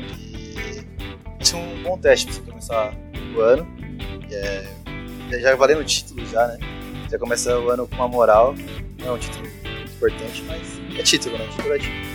é 1.51 1.57
um 1.57 1.83
bom 1.83 1.97
teste 1.97 2.27
pra 2.27 2.35
você 2.35 2.41
começar 2.41 2.93
o 3.35 3.41
ano. 3.41 3.67
Que 4.27 4.35
é, 4.35 5.39
já 5.39 5.55
valendo 5.55 5.81
o 5.81 5.83
título 5.83 6.25
já, 6.27 6.47
né? 6.47 6.57
Já 7.09 7.19
começa 7.19 7.59
o 7.59 7.69
ano 7.69 7.87
com 7.87 7.95
uma 7.95 8.07
moral. 8.07 8.55
Não 8.99 9.07
é 9.07 9.11
um 9.11 9.17
título 9.17 9.43
muito 9.63 9.91
importante, 9.91 10.43
mas 10.47 10.79
é 10.97 11.03
título, 11.03 11.37
né? 11.37 11.47
Título 11.51 11.73
é 11.73 11.79
título. 11.79 12.13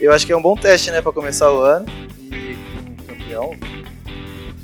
Eu 0.00 0.12
acho 0.12 0.26
que 0.26 0.32
é 0.32 0.36
um 0.36 0.42
bom 0.42 0.56
teste, 0.56 0.90
né, 0.90 1.00
pra 1.00 1.12
começar 1.12 1.52
o 1.52 1.60
ano. 1.60 1.86
E 2.18 2.56
campeão, 3.06 3.54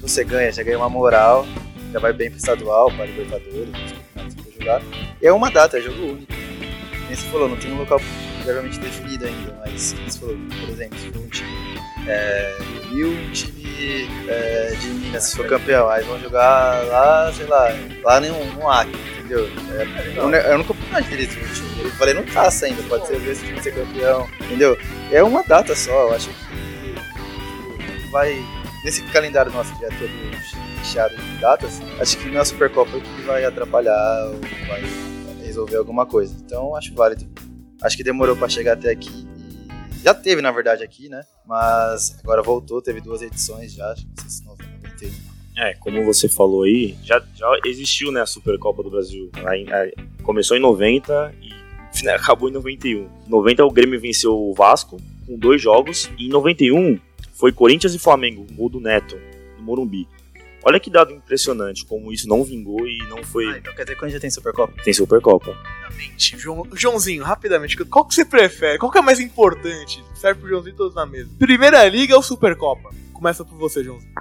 você 0.00 0.24
ganha, 0.24 0.50
já 0.50 0.62
ganha 0.64 0.78
uma 0.78 0.88
moral, 0.88 1.46
já 1.92 2.00
vai 2.00 2.12
bem 2.12 2.28
pro 2.28 2.38
estadual, 2.38 2.90
para 2.90 3.06
Libertadores, 3.06 3.72
for 4.14 4.52
jogar. 4.58 4.82
E 5.22 5.26
é 5.26 5.32
uma 5.32 5.50
data, 5.50 5.78
é 5.78 5.80
jogo 5.80 6.02
único. 6.02 6.32
Nem 7.06 7.14
você 7.14 7.26
falou, 7.28 7.48
não 7.48 7.56
tem 7.56 7.72
um 7.72 7.78
local 7.78 8.00
previamente 8.48 8.80
definido 8.80 9.26
ainda, 9.26 9.54
mas 9.60 9.92
você 9.92 10.18
falou, 10.18 10.34
por 10.60 10.70
exemplo, 10.70 10.98
se 10.98 11.10
for 11.10 11.20
um 11.20 11.28
time 11.28 11.80
é, 12.06 12.56
do 12.58 12.88
Rio, 12.88 13.10
um 13.10 13.30
time 13.30 14.08
é, 14.26 14.74
de 14.80 14.86
Minas, 14.86 15.24
se 15.24 15.36
for 15.36 15.46
campeão, 15.46 15.86
aí 15.90 16.02
vão 16.04 16.18
jogar 16.18 16.82
lá, 16.86 17.30
sei 17.34 17.44
lá, 17.44 17.68
lá 18.02 18.20
no, 18.20 18.44
no 18.54 18.70
Acre, 18.70 18.98
entendeu? 19.18 19.50
É, 19.74 20.50
eu 20.50 20.56
não 20.56 20.64
campeonato 20.64 21.08
direito 21.10 21.34
do 21.34 21.54
time, 21.54 21.82
eu 21.82 21.90
falei, 21.90 22.14
não 22.14 22.24
taça 22.24 22.64
ainda, 22.64 22.82
pode 22.84 23.06
ser 23.06 23.18
vezes 23.18 23.42
time 23.42 23.62
ser 23.62 23.74
campeão, 23.74 24.26
entendeu? 24.40 24.78
É 25.12 25.22
uma 25.22 25.42
data 25.42 25.76
só, 25.76 26.08
eu 26.08 26.14
acho 26.14 26.30
que 26.30 26.94
vai, 28.10 28.42
nesse 28.82 29.02
calendário 29.12 29.52
nosso 29.52 29.78
que 29.78 29.84
é 29.84 29.88
todo 29.88 30.10
recheado 30.78 31.14
de 31.14 31.38
datas, 31.38 31.82
acho 32.00 32.16
que 32.16 32.30
não 32.30 32.38
é 32.38 32.40
a 32.40 32.44
Supercopa 32.46 32.98
que 32.98 33.22
vai 33.26 33.44
atrapalhar 33.44 34.24
ou 34.28 34.40
vai 34.66 34.82
resolver 35.44 35.76
alguma 35.76 36.06
coisa, 36.06 36.34
então 36.42 36.74
acho 36.74 36.94
válido. 36.94 37.28
Acho 37.82 37.96
que 37.96 38.02
demorou 38.04 38.36
pra 38.36 38.48
chegar 38.48 38.72
até 38.74 38.90
aqui. 38.90 39.26
Já 40.02 40.14
teve, 40.14 40.40
na 40.42 40.50
verdade, 40.50 40.82
aqui, 40.82 41.08
né? 41.08 41.22
Mas 41.46 42.18
agora 42.22 42.42
voltou, 42.42 42.80
teve 42.80 43.00
duas 43.00 43.20
edições 43.22 43.72
já, 43.72 43.90
acho 43.92 44.02
que 44.02 44.08
não 44.16 44.22
sei 44.28 44.30
se 44.30 44.44
91. 44.44 45.10
É, 45.56 45.74
como 45.74 46.04
você 46.04 46.28
falou 46.28 46.62
aí, 46.62 46.96
já, 47.02 47.20
já 47.34 47.46
existiu 47.64 48.12
né, 48.12 48.20
a 48.20 48.26
Supercopa 48.26 48.82
do 48.82 48.90
Brasil. 48.90 49.28
Em- 49.54 49.68
é, 49.70 49.92
começou 50.22 50.56
em 50.56 50.60
90 50.60 51.34
e 51.42 52.04
né, 52.04 52.12
acabou 52.16 52.48
em 52.48 52.52
91. 52.52 53.08
Em 53.26 53.30
90 53.30 53.64
o 53.64 53.70
Grêmio 53.70 54.00
venceu 54.00 54.32
o 54.38 54.54
Vasco 54.54 55.00
com 55.26 55.36
dois 55.36 55.60
jogos. 55.60 56.08
E 56.16 56.26
em 56.26 56.28
91 56.28 56.98
foi 57.32 57.50
Corinthians 57.52 57.92
e 57.94 57.98
Flamengo, 57.98 58.46
gol 58.52 58.68
do 58.68 58.78
Neto, 58.80 59.18
no 59.56 59.64
Morumbi. 59.64 60.06
Olha 60.64 60.80
que 60.80 60.90
dado 60.90 61.12
impressionante, 61.12 61.84
como 61.84 62.12
isso 62.12 62.28
não 62.28 62.42
vingou 62.42 62.86
e 62.86 62.98
não 63.08 63.22
foi. 63.22 63.46
Ah, 63.46 63.58
então 63.58 63.74
quer 63.74 63.82
dizer 63.82 63.94
que 63.94 64.00
quando 64.00 64.10
já 64.10 64.20
tem 64.20 64.30
Supercopa? 64.30 64.82
Tem 64.82 64.92
Supercopa. 64.92 65.52
Rapidamente, 65.52 66.38
João, 66.38 66.66
Joãozinho, 66.72 67.22
rapidamente, 67.22 67.76
qual 67.84 68.04
que 68.04 68.14
você 68.14 68.24
prefere? 68.24 68.78
Qual 68.78 68.90
que 68.90 68.98
é 68.98 69.02
mais 69.02 69.20
importante? 69.20 70.02
Serve 70.14 70.40
pro 70.40 70.48
Joãozinho 70.48 70.76
todos 70.76 70.94
na 70.94 71.06
mesa. 71.06 71.30
Primeira 71.38 71.86
Liga 71.88 72.16
ou 72.16 72.22
Supercopa? 72.22 72.90
Começa 73.12 73.44
por 73.44 73.56
você, 73.56 73.82
Joãozinho. 73.84 74.12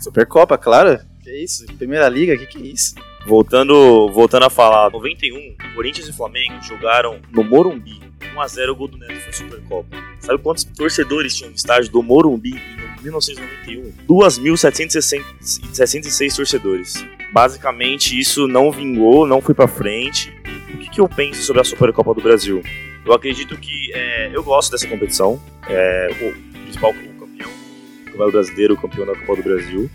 Supercopa, 0.00 0.58
claro. 0.58 0.98
Que 1.22 1.32
isso? 1.42 1.66
Primeira 1.78 2.08
Liga, 2.08 2.36
que 2.36 2.46
que 2.46 2.58
é 2.58 2.66
isso? 2.66 2.94
Voltando, 3.26 4.08
voltando 4.12 4.44
a 4.44 4.50
falar, 4.50 4.90
91, 4.90 5.56
Corinthians 5.74 6.08
e 6.08 6.12
Flamengo 6.12 6.62
jogaram 6.62 7.20
no 7.32 7.42
Morumbi. 7.42 8.00
1x0 8.36 8.70
o 8.70 8.76
gol 8.76 8.88
do 8.88 8.98
Neto 8.98 9.20
foi 9.20 9.32
Supercopa. 9.32 9.96
Sabe 10.20 10.42
quantos 10.42 10.64
torcedores 10.64 11.34
tinham 11.34 11.50
no 11.50 11.56
estádio 11.56 11.90
do 11.90 12.02
Morumbi 12.02 12.50
em 12.50 12.85
1991? 13.06 13.92
2.766 14.06 16.36
torcedores. 16.36 17.06
Basicamente, 17.32 18.18
isso 18.18 18.46
não 18.46 18.70
vingou, 18.70 19.26
não 19.26 19.40
foi 19.40 19.54
pra 19.54 19.66
frente. 19.66 20.30
O 20.74 20.78
que, 20.78 20.90
que 20.90 21.00
eu 21.00 21.08
penso 21.08 21.42
sobre 21.42 21.62
a 21.62 21.64
Supercopa 21.64 22.12
do 22.14 22.20
Brasil? 22.20 22.62
Eu 23.04 23.12
acredito 23.12 23.56
que 23.56 23.92
é, 23.94 24.30
eu 24.32 24.42
gosto 24.42 24.72
dessa 24.72 24.86
competição. 24.86 25.40
É, 25.68 26.08
o 26.20 26.32
principal 26.62 26.92
campeão, 26.92 27.50
o 27.50 28.10
campeão 28.10 28.30
brasileiro, 28.30 28.74
o 28.74 28.76
campeão 28.76 29.06
da 29.06 29.14
Copa 29.14 29.36
do 29.36 29.42
Brasil. 29.42 29.90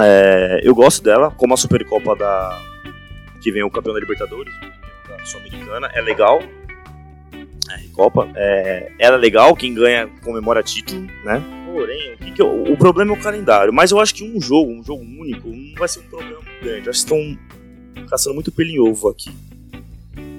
É, 0.00 0.60
eu 0.62 0.74
gosto 0.74 1.02
dela, 1.02 1.30
como 1.30 1.52
a 1.52 1.56
Supercopa 1.56 2.16
da 2.16 2.58
que 3.42 3.50
vem 3.50 3.62
o 3.62 3.70
campeão 3.70 3.92
da 3.92 4.00
Libertadores, 4.00 4.54
da 5.08 5.24
Sul-Americana, 5.24 5.90
é 5.92 6.00
legal. 6.00 6.40
É, 7.70 7.82
Copa, 7.92 8.28
é, 8.36 8.92
ela 8.98 9.16
é 9.16 9.18
legal, 9.18 9.56
quem 9.56 9.74
ganha 9.74 10.08
comemora 10.22 10.62
título, 10.62 11.02
né? 11.24 11.42
Porém, 11.72 12.14
o, 12.14 12.18
que 12.18 12.32
que 12.32 12.42
eu- 12.42 12.62
o 12.64 12.76
problema 12.76 13.14
é 13.14 13.18
o 13.18 13.22
calendário. 13.22 13.72
Mas 13.72 13.90
eu 13.90 13.98
acho 14.00 14.14
que 14.14 14.24
um 14.24 14.40
jogo, 14.40 14.70
um 14.72 14.82
jogo 14.84 15.02
único, 15.02 15.48
não 15.48 15.74
vai 15.74 15.88
ser 15.88 16.00
um 16.00 16.04
problema 16.04 16.40
muito 16.40 16.62
grande. 16.64 16.88
Acho 16.90 17.06
que 17.06 17.14
estão 17.14 17.38
caçando 18.08 18.34
muito 18.34 18.52
pelo 18.52 18.68
em 18.70 18.78
ovo 18.80 19.08
aqui. 19.08 19.30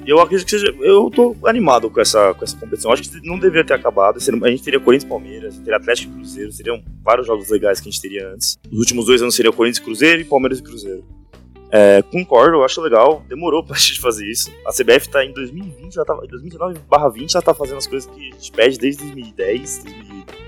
Eu 0.06 0.20
acredito 0.20 0.46
que 0.46 0.52
seja. 0.52 0.68
Eu 0.82 1.10
tô 1.10 1.34
animado 1.46 1.90
com 1.90 2.02
essa, 2.02 2.34
com 2.34 2.44
essa 2.44 2.58
competição. 2.58 2.92
Acho 2.92 3.04
que 3.04 3.26
não 3.26 3.40
deveria 3.40 3.64
ter 3.66 3.74
acabado. 3.74 4.18
A 4.18 4.50
gente 4.50 4.62
teria 4.64 4.80
Corinthians 4.80 5.06
e 5.06 5.10
Palmeiras, 5.10 5.58
teria 5.60 5.78
Atlético 5.78 6.12
e 6.12 6.16
Cruzeiro, 6.18 6.52
seriam 6.52 6.84
vários 7.02 7.26
jogos 7.26 7.50
legais 7.50 7.80
que 7.80 7.88
a 7.88 7.92
gente 7.92 8.02
teria 8.02 8.28
antes. 8.30 8.60
Os 8.70 8.80
últimos 8.80 9.06
dois 9.06 9.22
anos 9.22 9.34
seria 9.34 9.52
Corinthians 9.52 9.78
e 9.78 9.82
Cruzeiro 9.86 10.22
e 10.22 10.26
Palmeiras 10.26 10.60
e 10.60 10.64
Cruzeiro. 10.64 11.06
É, 11.72 12.02
concordo, 12.04 12.58
eu 12.58 12.64
acho 12.66 12.82
legal. 12.82 13.24
Demorou 13.30 13.64
pra 13.64 13.76
gente 13.80 14.02
fazer 14.02 14.30
isso. 14.30 14.52
A 14.68 14.72
CBF 14.74 15.08
tá 15.10 15.24
em 15.26 15.32
2020, 15.32 15.94
já 15.94 16.02
em 16.02 16.28
2019/20 16.28 17.32
já 17.32 17.42
tá 17.42 17.54
fazendo 17.54 17.78
as 17.78 17.88
coisas 17.88 18.10
que 18.14 18.20
a 18.30 18.34
gente 18.36 18.52
pede 18.52 18.78
desde 18.78 19.04
2010, 19.04 19.84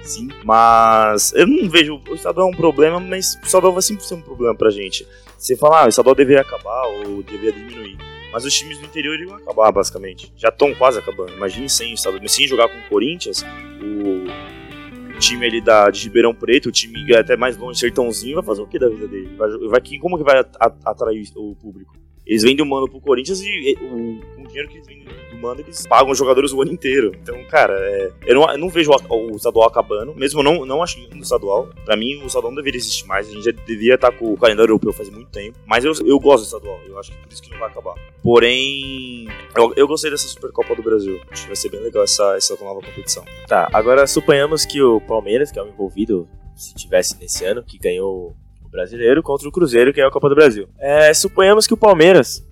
2005. 0.05 0.45
Mas 0.45 1.33
eu 1.33 1.47
não 1.47 1.69
vejo. 1.69 2.01
O 2.09 2.13
estadual 2.13 2.47
é 2.47 2.51
um 2.51 2.55
problema, 2.55 2.99
mas 2.99 3.35
o 3.35 3.45
estadual 3.45 3.73
vai 3.73 3.81
sempre 3.81 4.03
ser 4.03 4.13
um 4.13 4.21
problema 4.21 4.55
pra 4.55 4.69
gente. 4.69 5.05
Você 5.37 5.55
fala, 5.55 5.81
ah, 5.81 5.85
o 5.85 5.89
estadual 5.89 6.15
deveria 6.15 6.41
acabar 6.41 6.87
ou 6.87 7.21
deveria 7.23 7.51
diminuir. 7.51 7.97
Mas 8.31 8.45
os 8.45 8.53
times 8.53 8.77
do 8.79 8.85
interior 8.85 9.15
iriam 9.15 9.35
acabar, 9.35 9.71
basicamente. 9.71 10.31
Já 10.35 10.49
estão 10.49 10.73
quase 10.75 10.99
acabando. 10.99 11.33
Imagine 11.33 11.69
sem 11.69 11.91
o 11.91 11.95
estadual. 11.95 12.27
Sem 12.27 12.47
jogar 12.47 12.67
com 12.67 12.77
o 12.77 12.89
Corinthians, 12.89 13.43
o 13.81 15.19
time 15.19 15.45
ali 15.45 15.61
da, 15.61 15.89
de 15.89 16.03
Ribeirão 16.03 16.33
Preto, 16.35 16.69
o 16.69 16.71
time 16.71 17.11
é 17.13 17.19
até 17.19 17.37
mais 17.37 17.57
longe, 17.57 17.79
Sertãozinho, 17.79 18.35
vai 18.35 18.43
fazer 18.43 18.61
o 18.61 18.67
que 18.67 18.77
da 18.77 18.89
vida 18.89 19.07
dele? 19.07 19.33
Vai, 19.37 19.49
vai, 19.69 19.81
como 19.99 20.17
que 20.17 20.23
vai 20.23 20.43
atrair 20.83 21.25
o 21.35 21.55
público? 21.55 21.95
Eles 22.25 22.41
vendem 22.41 22.65
o 22.65 22.67
mano 22.67 22.89
pro 22.89 22.99
Corinthians 22.99 23.39
e, 23.41 23.77
o 23.81 24.34
dinheiro 24.55 24.69
que 24.69 24.77
eles 24.77 24.87
vendem 24.87 25.05
do 25.05 25.37
mano, 25.37 25.59
eles 25.59 25.85
pagam 25.85 26.11
os 26.11 26.17
jogadores 26.17 26.53
o 26.53 26.61
ano 26.61 26.71
inteiro. 26.71 27.11
Então, 27.21 27.43
cara, 27.45 27.73
é, 27.77 28.11
eu, 28.25 28.35
não, 28.35 28.49
eu 28.49 28.57
não 28.57 28.69
vejo 28.69 28.91
o, 28.91 29.33
o 29.33 29.35
estadual 29.35 29.67
acabando, 29.67 30.15
mesmo 30.15 30.41
não, 30.41 30.65
não 30.65 30.81
achando 30.81 31.13
no 31.13 31.21
estadual. 31.21 31.69
Pra 31.83 31.97
mim, 31.97 32.21
o 32.23 32.27
estadual 32.27 32.51
não 32.51 32.55
deveria 32.55 32.79
existir 32.79 33.05
mais. 33.05 33.27
A 33.27 33.31
gente 33.31 33.43
já 33.43 33.51
devia 33.51 33.95
estar 33.95 34.11
com 34.11 34.33
o 34.33 34.37
calendário 34.37 34.71
europeu 34.71 34.93
faz 34.93 35.09
muito 35.09 35.29
tempo. 35.29 35.57
Mas 35.65 35.83
eu, 35.83 35.91
eu 36.05 36.19
gosto 36.19 36.43
do 36.43 36.45
estadual, 36.45 36.79
eu 36.87 36.97
acho 36.97 37.11
que 37.11 37.17
por 37.17 37.31
isso 37.31 37.43
que 37.43 37.51
não 37.51 37.59
vai 37.59 37.69
acabar. 37.69 37.95
Porém, 38.23 39.27
eu, 39.55 39.73
eu 39.75 39.87
gostei 39.87 40.09
dessa 40.09 40.27
Supercopa 40.27 40.75
do 40.75 40.81
Brasil. 40.81 41.19
Acho 41.29 41.43
que 41.43 41.47
vai 41.47 41.55
ser 41.55 41.69
bem 41.69 41.81
legal 41.81 42.03
essa, 42.03 42.35
essa 42.35 42.55
nova 42.63 42.81
competição. 42.81 43.23
Tá, 43.47 43.69
agora 43.73 44.07
suponhamos 44.07 44.65
que 44.65 44.81
o 44.81 45.01
Palmeiras, 45.01 45.51
que 45.51 45.59
é 45.59 45.61
o 45.61 45.67
envolvido, 45.67 46.27
se 46.55 46.73
tivesse 46.73 47.19
nesse 47.19 47.43
ano, 47.43 47.61
que 47.63 47.77
ganhou 47.77 48.35
o 48.63 48.69
brasileiro, 48.69 49.21
contra 49.21 49.47
o 49.47 49.51
Cruzeiro, 49.51 49.93
que 49.93 50.01
é 50.01 50.05
a 50.05 50.11
Copa 50.11 50.29
do 50.29 50.35
Brasil. 50.35 50.67
É, 50.79 51.13
suponhamos 51.13 51.67
que 51.67 51.73
o 51.73 51.77
Palmeiras 51.77 52.45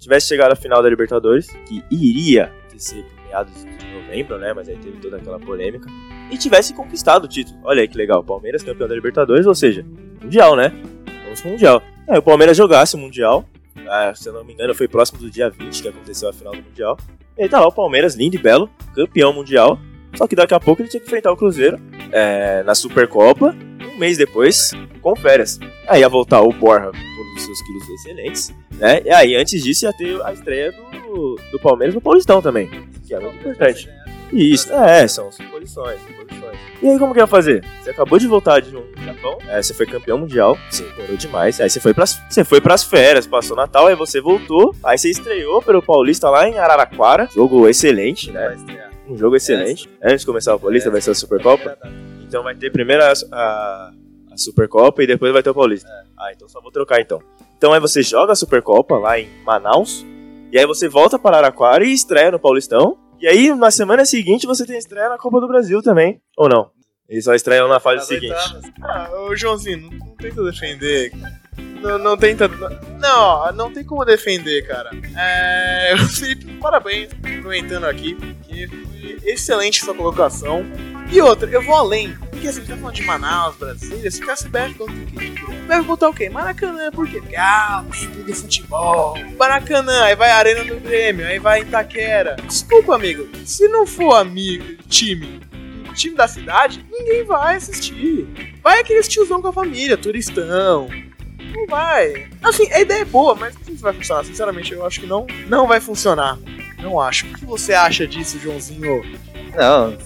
tivesse 0.00 0.26
chegado 0.26 0.52
à 0.52 0.56
final 0.56 0.82
da 0.82 0.88
Libertadores, 0.88 1.46
que 1.66 1.84
iria 1.90 2.52
ter 2.68 2.80
sido 2.80 3.06
meados 3.28 3.54
de 3.54 3.94
novembro, 3.94 4.38
né? 4.38 4.52
Mas 4.52 4.68
aí 4.68 4.76
teve 4.76 4.98
toda 4.98 5.18
aquela 5.18 5.38
polêmica. 5.38 5.86
E 6.30 6.38
tivesse 6.38 6.74
conquistado 6.74 7.24
o 7.24 7.28
título. 7.28 7.58
Olha 7.62 7.82
aí 7.82 7.88
que 7.88 7.96
legal, 7.96 8.24
Palmeiras 8.24 8.62
campeão 8.62 8.88
da 8.88 8.94
Libertadores, 8.94 9.46
ou 9.46 9.54
seja, 9.54 9.84
Mundial, 10.20 10.56
né? 10.56 10.72
Vamos 11.24 11.40
pro 11.40 11.50
Mundial. 11.50 11.82
Aí 12.08 12.18
o 12.18 12.22
Palmeiras 12.22 12.56
jogasse 12.56 12.96
o 12.96 12.98
Mundial. 12.98 13.44
ah, 13.88 14.12
se 14.14 14.28
eu 14.28 14.32
não 14.32 14.44
me 14.44 14.54
engano, 14.54 14.74
foi 14.74 14.88
próximo 14.88 15.20
do 15.20 15.30
dia 15.30 15.50
20 15.50 15.82
que 15.82 15.88
aconteceu 15.88 16.28
a 16.28 16.32
final 16.32 16.52
do 16.52 16.62
Mundial. 16.62 16.96
E 17.38 17.42
aí 17.42 17.48
tá 17.48 17.60
lá 17.60 17.66
o 17.68 17.72
Palmeiras, 17.72 18.14
lindo 18.14 18.36
e 18.36 18.38
belo, 18.38 18.68
campeão 18.94 19.32
mundial. 19.32 19.78
Só 20.14 20.26
que 20.26 20.34
daqui 20.34 20.54
a 20.54 20.60
pouco 20.60 20.82
ele 20.82 20.88
tinha 20.88 21.00
que 21.00 21.06
enfrentar 21.06 21.30
o 21.30 21.36
Cruzeiro 21.36 21.78
é, 22.10 22.62
na 22.64 22.74
Supercopa, 22.74 23.54
um 23.94 23.98
mês 23.98 24.18
depois, 24.18 24.72
com 25.00 25.14
férias. 25.14 25.58
Aí 25.86 26.00
ia 26.00 26.08
voltar 26.08 26.42
o 26.42 26.52
Borja 26.52 26.90
com 27.30 27.34
todos 27.34 27.42
os 27.42 27.46
seus 27.46 27.62
quilos 27.62 27.88
excelentes, 27.88 28.54
né? 28.72 29.00
E 29.04 29.10
aí 29.10 29.36
antes 29.36 29.62
disso 29.62 29.84
ia 29.84 29.92
ter 29.92 30.20
a 30.22 30.32
estreia 30.32 30.72
do, 30.72 31.38
do 31.52 31.60
Palmeiras 31.60 31.94
no 31.94 32.00
Paulistão 32.00 32.42
também, 32.42 32.68
que 33.06 33.14
é 33.14 33.20
muito 33.20 33.36
importante. 33.38 33.88
Isso, 34.32 34.72
é, 34.72 35.08
são 35.08 35.30
suposições, 35.32 36.00
suposições. 36.02 36.56
E 36.80 36.88
aí 36.88 36.98
como 36.98 37.12
que 37.12 37.18
ia 37.18 37.26
fazer? 37.26 37.64
Você 37.82 37.90
acabou 37.90 38.18
de 38.18 38.28
voltar 38.28 38.60
de 38.60 38.76
um 38.76 38.84
Japão, 39.04 39.38
é, 39.48 39.60
você 39.60 39.74
foi 39.74 39.86
campeão 39.86 40.18
mundial, 40.18 40.56
você 40.70 40.84
demorou 40.84 41.16
demais, 41.16 41.60
aí 41.60 41.68
você 41.68 41.80
foi, 41.80 41.92
pras, 41.92 42.20
você 42.28 42.44
foi 42.44 42.60
pras 42.60 42.84
férias, 42.84 43.26
passou 43.26 43.56
Natal, 43.56 43.88
aí 43.88 43.96
você 43.96 44.20
voltou, 44.20 44.74
aí 44.84 44.96
você 44.96 45.10
estreou 45.10 45.60
pelo 45.60 45.82
Paulista 45.82 46.30
lá 46.30 46.48
em 46.48 46.58
Araraquara, 46.58 47.28
jogo 47.34 47.68
excelente, 47.68 48.30
né? 48.30 48.56
Um 49.08 49.16
jogo 49.16 49.34
excelente. 49.34 49.90
Antes 50.00 50.20
de 50.20 50.26
começar 50.26 50.54
o 50.54 50.60
Paulista, 50.60 50.88
vai 50.88 51.00
ser 51.00 51.10
a 51.10 51.14
Supercopa. 51.14 51.76
Então 52.22 52.44
vai 52.44 52.54
ter 52.54 52.70
primeiro 52.70 53.02
a, 53.02 53.12
a, 53.32 53.92
a 54.30 54.36
Supercopa 54.36 55.02
e 55.02 55.06
depois 55.06 55.32
vai 55.32 55.42
ter 55.42 55.50
o 55.50 55.54
Paulista. 55.54 55.88
Ah, 56.18 56.32
então 56.34 56.48
só 56.48 56.60
vou 56.60 56.70
trocar 56.70 57.00
então. 57.00 57.20
Então 57.56 57.72
aí 57.72 57.80
você 57.80 58.02
joga 58.02 58.32
a 58.32 58.36
Supercopa 58.36 58.96
lá 58.96 59.18
em 59.18 59.28
Manaus, 59.44 60.04
e 60.52 60.58
aí 60.58 60.66
você 60.66 60.88
volta 60.88 61.18
para 61.18 61.36
Araraquara 61.38 61.84
e 61.84 61.92
estreia 61.92 62.30
no 62.30 62.38
Paulistão. 62.38 62.98
E 63.20 63.26
aí 63.28 63.54
na 63.54 63.70
semana 63.70 64.04
seguinte 64.04 64.46
você 64.46 64.66
tem 64.66 64.78
estreia 64.78 65.08
na 65.08 65.18
Copa 65.18 65.40
do 65.40 65.48
Brasil 65.48 65.82
também. 65.82 66.20
Ou 66.36 66.48
não? 66.48 66.70
Eles 67.08 67.24
só 67.24 67.34
estreiam 67.34 67.68
na 67.68 67.80
fase 67.80 67.96
Nas 67.96 68.06
seguinte. 68.06 68.34
Ah, 68.82 69.10
ô 69.22 69.34
Joãozinho, 69.34 69.78
não, 69.78 69.90
não 69.90 70.16
tenta 70.16 70.44
defender. 70.44 71.12
Não, 71.80 71.98
não 71.98 72.16
tenta. 72.16 72.48
Não, 72.48 73.52
não 73.52 73.72
tem 73.72 73.84
como 73.84 74.04
defender, 74.04 74.66
cara. 74.66 74.90
É. 75.16 75.94
Felipe, 76.14 76.52
parabéns, 76.60 77.10
comentando 77.42 77.84
aqui. 77.84 78.16
Foi 78.46 79.18
excelente 79.24 79.84
sua 79.84 79.94
colocação. 79.94 80.64
E 81.10 81.20
outra, 81.20 81.50
eu 81.50 81.62
vou 81.62 81.74
além. 81.74 82.16
Porque 82.30 82.48
assim, 82.48 82.64
tá 82.64 82.76
falando 82.76 82.94
de 82.94 83.02
Manaus, 83.02 83.56
Brasília, 83.56 84.10
se 84.10 84.20
ficar 84.20 84.36
CBF 84.36 84.74
contra 84.74 84.94
o 84.94 85.06
quê? 85.06 85.32
Vai 85.66 85.82
botar 85.82 86.08
o 86.08 86.14
quê? 86.14 86.28
Maracanã, 86.30 86.90
por 86.90 87.08
quê? 87.08 87.20
Porque, 87.20 87.36
ah, 87.36 87.84
o 87.86 87.90
templo 87.90 88.22
do 88.22 88.34
futebol. 88.34 89.14
Maracanã, 89.36 90.04
aí 90.04 90.14
vai 90.14 90.30
Arena 90.30 90.64
do 90.64 90.78
Grêmio, 90.80 91.26
aí 91.26 91.38
vai 91.38 91.62
Itaquera. 91.62 92.36
Desculpa, 92.46 92.94
amigo, 92.94 93.28
se 93.44 93.66
não 93.68 93.86
for 93.86 94.14
amigo, 94.14 94.82
time, 94.88 95.40
time 95.94 96.14
da 96.14 96.28
cidade, 96.28 96.84
ninguém 96.90 97.24
vai 97.24 97.56
assistir. 97.56 98.26
Vai 98.62 98.80
aqueles 98.80 99.08
tiozão 99.08 99.42
com 99.42 99.48
a 99.48 99.52
família, 99.52 99.96
turistão. 99.96 100.88
Não 101.52 101.66
vai. 101.66 102.26
Assim, 102.42 102.70
a 102.72 102.80
ideia 102.80 103.02
é 103.02 103.04
boa, 103.04 103.34
mas 103.34 103.54
não 103.54 103.64
sei 103.64 103.76
se 103.76 103.82
vai 103.82 103.92
funcionar. 103.92 104.24
Sinceramente, 104.24 104.72
eu 104.72 104.84
acho 104.86 105.00
que 105.00 105.06
não, 105.06 105.26
não 105.48 105.66
vai 105.66 105.80
funcionar. 105.80 106.38
Não 106.82 106.98
acho. 107.00 107.26
O 107.26 107.32
que 107.34 107.44
você 107.44 107.72
acha 107.74 108.06
disso, 108.06 108.38
Joãozinho? 108.38 109.02
Não, 109.54 109.96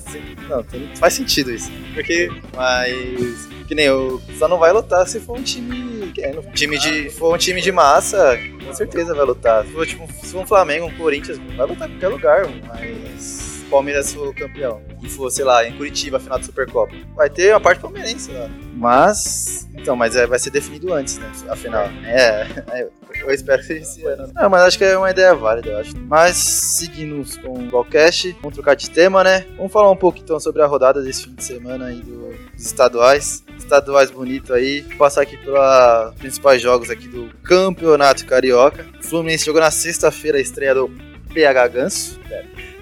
não, 0.48 0.62
tem- 0.62 0.88
faz 0.96 1.14
sentido 1.14 1.52
isso. 1.52 1.70
Porque, 1.92 2.30
mas, 2.54 3.48
que 3.68 3.74
nem 3.74 3.84
eu, 3.86 4.20
só 4.38 4.48
não 4.48 4.58
vai 4.58 4.72
lutar 4.72 5.06
se 5.06 5.20
for 5.20 5.38
um 5.38 5.42
time, 5.42 6.12
é, 6.18 6.30
um 6.38 6.50
time 6.52 6.78
de, 6.78 7.10
for 7.10 7.34
um 7.34 7.38
time 7.38 7.60
de 7.60 7.70
massa, 7.70 8.38
com 8.64 8.74
certeza 8.74 9.14
vai 9.14 9.24
lutar. 9.26 9.64
Se 9.66 9.72
for, 9.72 9.86
tipo, 9.86 10.08
se 10.20 10.32
for 10.32 10.40
um 10.42 10.46
Flamengo, 10.46 10.86
um 10.86 10.94
Corinthians, 10.96 11.38
vai 11.56 11.66
lutar 11.66 11.88
em 11.88 11.92
qualquer 11.92 12.08
lugar, 12.08 12.46
mas 12.66 13.43
Palmeiras 13.74 14.14
for 14.14 14.32
campeão 14.34 14.80
e 15.02 15.08
for, 15.08 15.28
sei 15.30 15.44
lá, 15.44 15.66
em 15.66 15.76
Curitiba, 15.76 16.20
final 16.20 16.38
da 16.38 16.44
Supercopa, 16.44 16.94
vai 17.16 17.28
ter 17.28 17.52
uma 17.52 17.60
parte 17.60 17.80
palmeirense 17.80 18.30
lá. 18.30 18.48
Mas, 18.74 19.68
então, 19.74 19.96
mas 19.96 20.14
é, 20.14 20.26
vai 20.26 20.38
ser 20.38 20.50
definido 20.50 20.92
antes, 20.92 21.18
né, 21.18 21.30
afinal. 21.48 21.84
É, 22.04 22.46
é, 22.72 22.88
eu 23.22 23.30
espero 23.32 23.62
que 23.66 23.72
esse 23.72 24.04
ano. 24.04 24.30
Não, 24.34 24.48
mas 24.48 24.62
acho 24.62 24.78
que 24.78 24.84
é 24.84 24.96
uma 24.96 25.10
ideia 25.10 25.34
válida, 25.34 25.70
eu 25.70 25.78
acho. 25.78 25.96
Mas, 25.98 26.36
seguindo 26.36 27.24
com 27.42 27.52
o 27.58 27.68
Golcast, 27.70 28.30
vamos 28.40 28.54
trocar 28.54 28.74
de 28.76 28.88
tema, 28.90 29.24
né? 29.24 29.44
Vamos 29.56 29.72
falar 29.72 29.90
um 29.90 29.96
pouco 29.96 30.18
então 30.18 30.38
sobre 30.38 30.62
a 30.62 30.66
rodada 30.66 31.02
desse 31.02 31.24
fim 31.24 31.34
de 31.34 31.42
semana 31.44 31.86
aí 31.86 32.00
do- 32.00 32.32
dos 32.54 32.64
estaduais. 32.66 33.42
Estaduais 33.58 34.10
bonito 34.10 34.52
aí. 34.54 34.82
Vou 34.82 34.96
passar 34.98 35.22
aqui 35.22 35.36
pelos 35.36 36.14
principais 36.18 36.60
jogos 36.62 36.90
aqui 36.90 37.08
do 37.08 37.28
Campeonato 37.42 38.24
Carioca. 38.26 38.86
O 39.00 39.02
Fluminense 39.02 39.44
jogou 39.44 39.60
na 39.60 39.70
sexta-feira 39.70 40.38
a 40.38 40.40
estreia 40.40 40.74
do 40.74 40.90
PH 41.32 41.68
Ganso. 41.68 42.20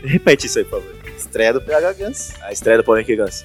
Repete 0.05 0.47
isso 0.47 0.59
aí, 0.59 0.65
por 0.65 0.83
favor. 0.83 0.95
Estreia 1.17 1.53
do 1.53 1.61
PH 1.61 1.93
Ganso. 1.93 2.33
A 2.43 2.53
estreia 2.53 2.79
do 2.79 2.85
Paulinho 2.85 3.17
Ganso. 3.17 3.45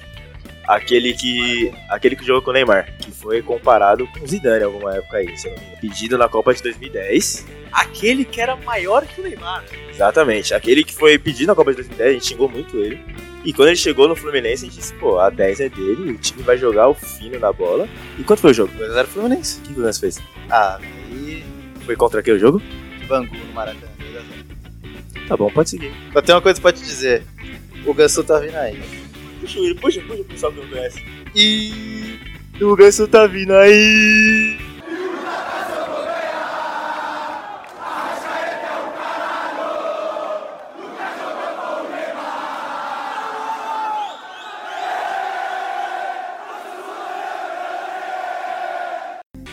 Aquele 0.66 1.14
que. 1.14 1.72
Aquele 1.88 2.14
que 2.14 2.24
jogou 2.24 2.42
com 2.42 2.50
o 2.50 2.52
Neymar, 2.52 2.92
que 2.98 3.10
foi 3.10 3.40
comparado 3.40 4.06
com 4.08 4.24
o 4.24 4.26
Zidane 4.26 4.64
alguma 4.64 4.96
época 4.96 5.16
aí, 5.16 5.36
se 5.36 5.48
não 5.48 5.56
me 5.56 5.62
engano. 5.62 5.80
Pedido 5.80 6.18
na 6.18 6.28
Copa 6.28 6.52
de 6.52 6.62
2010. 6.62 7.46
Aquele 7.72 8.24
que 8.24 8.40
era 8.40 8.54
maior 8.56 9.06
que 9.06 9.20
o 9.20 9.24
Neymar. 9.24 9.64
Exatamente. 9.90 10.52
Aquele 10.52 10.84
que 10.84 10.94
foi 10.94 11.18
pedido 11.18 11.46
na 11.48 11.54
Copa 11.54 11.70
de 11.70 11.76
2010, 11.76 12.10
a 12.10 12.12
gente 12.12 12.26
xingou 12.26 12.48
muito 12.48 12.76
ele. 12.76 13.00
E 13.44 13.52
quando 13.52 13.68
ele 13.68 13.76
chegou 13.76 14.08
no 14.08 14.16
Fluminense, 14.16 14.66
a 14.66 14.68
gente 14.68 14.78
disse, 14.78 14.92
pô, 14.94 15.18
a 15.18 15.30
10 15.30 15.60
é 15.60 15.68
dele, 15.68 16.10
o 16.10 16.18
time 16.18 16.42
vai 16.42 16.58
jogar 16.58 16.88
o 16.88 16.94
fino 16.94 17.38
na 17.38 17.52
bola. 17.52 17.88
E 18.18 18.24
quanto 18.24 18.40
foi 18.40 18.50
o 18.50 18.54
jogo? 18.54 18.72
2x0 18.74 19.06
Fluminense. 19.06 19.60
O 19.60 19.62
que 19.62 19.70
o 19.70 19.74
Fluminense 19.74 20.00
fez? 20.00 20.18
Ah, 20.50 20.78
aí. 20.78 21.44
Foi 21.86 21.96
contra 21.96 22.20
aquele 22.20 22.38
jogo? 22.38 22.60
Bangu 23.06 23.34
no 23.34 23.52
Maracanã. 23.54 23.87
2x0. 25.28 25.28
Tá 25.28 25.36
bom, 25.36 25.50
pode 25.50 25.70
seguir. 25.70 25.92
Só 26.12 26.22
tem 26.22 26.34
uma 26.34 26.40
coisa 26.40 26.60
pra 26.60 26.72
te 26.72 26.80
dizer. 26.80 27.22
O 27.84 27.92
Gansu 27.92 28.24
tá 28.24 28.38
vindo 28.38 28.56
aí. 28.56 28.80
Puxa 29.40 29.58
ele, 29.58 29.74
puxa, 29.74 30.00
puxa 30.00 30.22
o 30.22 30.24
pessoal 30.24 30.52
que 30.52 30.60
não 30.60 30.68
conhece. 30.68 31.04
E 31.34 32.18
o 32.60 32.74
Ganso 32.74 33.06
tá 33.06 33.26
vindo 33.26 33.52
aí. 33.52 34.58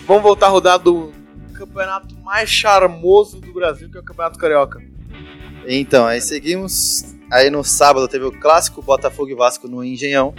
Vamos 0.07 0.21
voltar 0.21 0.45
a 0.45 0.49
rodar 0.49 0.77
do 0.77 1.11
campeonato 1.55 2.15
mais 2.19 2.47
charmoso 2.47 3.41
do 3.41 3.51
Brasil, 3.51 3.89
que 3.89 3.97
é 3.97 4.01
o 4.01 4.03
Campeonato 4.03 4.37
Carioca. 4.37 4.94
Então, 5.67 6.05
aí 6.05 6.21
seguimos. 6.21 7.15
Aí 7.31 7.49
no 7.49 7.63
sábado 7.63 8.07
teve 8.07 8.25
o 8.25 8.31
clássico 8.31 8.81
Botafogo 8.81 9.29
e 9.29 9.35
Vasco 9.35 9.67
no 9.67 9.83
Engenhão. 9.83 10.33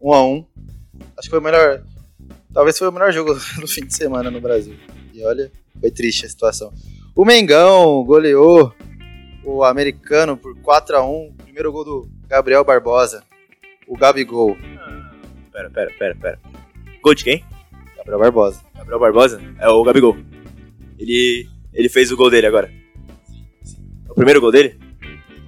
1 0.00 0.12
a 0.12 0.24
1 0.24 0.46
Acho 1.16 1.22
que 1.22 1.30
foi 1.30 1.38
o 1.38 1.42
melhor. 1.42 1.82
Talvez 2.52 2.78
foi 2.78 2.88
o 2.88 2.92
melhor 2.92 3.12
jogo 3.12 3.34
do 3.60 3.66
fim 3.66 3.86
de 3.86 3.94
semana 3.94 4.30
no 4.30 4.40
Brasil. 4.40 4.74
E 5.14 5.24
olha, 5.24 5.50
foi 5.80 5.90
triste 5.90 6.26
a 6.26 6.28
situação. 6.28 6.72
O 7.14 7.24
Mengão 7.24 8.04
goleou 8.04 8.74
o 9.44 9.64
americano 9.64 10.36
por 10.36 10.54
4 10.60 10.96
a 10.96 11.04
1 11.04 11.34
Primeiro 11.44 11.72
gol 11.72 11.84
do 11.84 12.08
Gabriel 12.28 12.64
Barbosa. 12.64 13.22
O 13.88 13.96
Gabigol. 13.96 14.56
Pera, 15.52 15.70
pera, 15.70 15.90
pera, 15.98 16.14
pera. 16.14 16.38
Gol 17.00 17.14
de 17.14 17.24
quem? 17.24 17.44
Gabriel 17.96 18.18
Barbosa. 18.18 18.60
Gabriel 18.74 18.98
Barbosa? 18.98 19.40
É 19.58 19.68
o 19.68 19.82
Gabigol. 19.82 20.16
Ele, 20.98 21.48
ele 21.72 21.88
fez 21.88 22.12
o 22.12 22.16
gol 22.16 22.30
dele 22.30 22.46
agora. 22.46 22.70
Primeiro 24.16 24.40
gol 24.40 24.50
dele? 24.50 24.80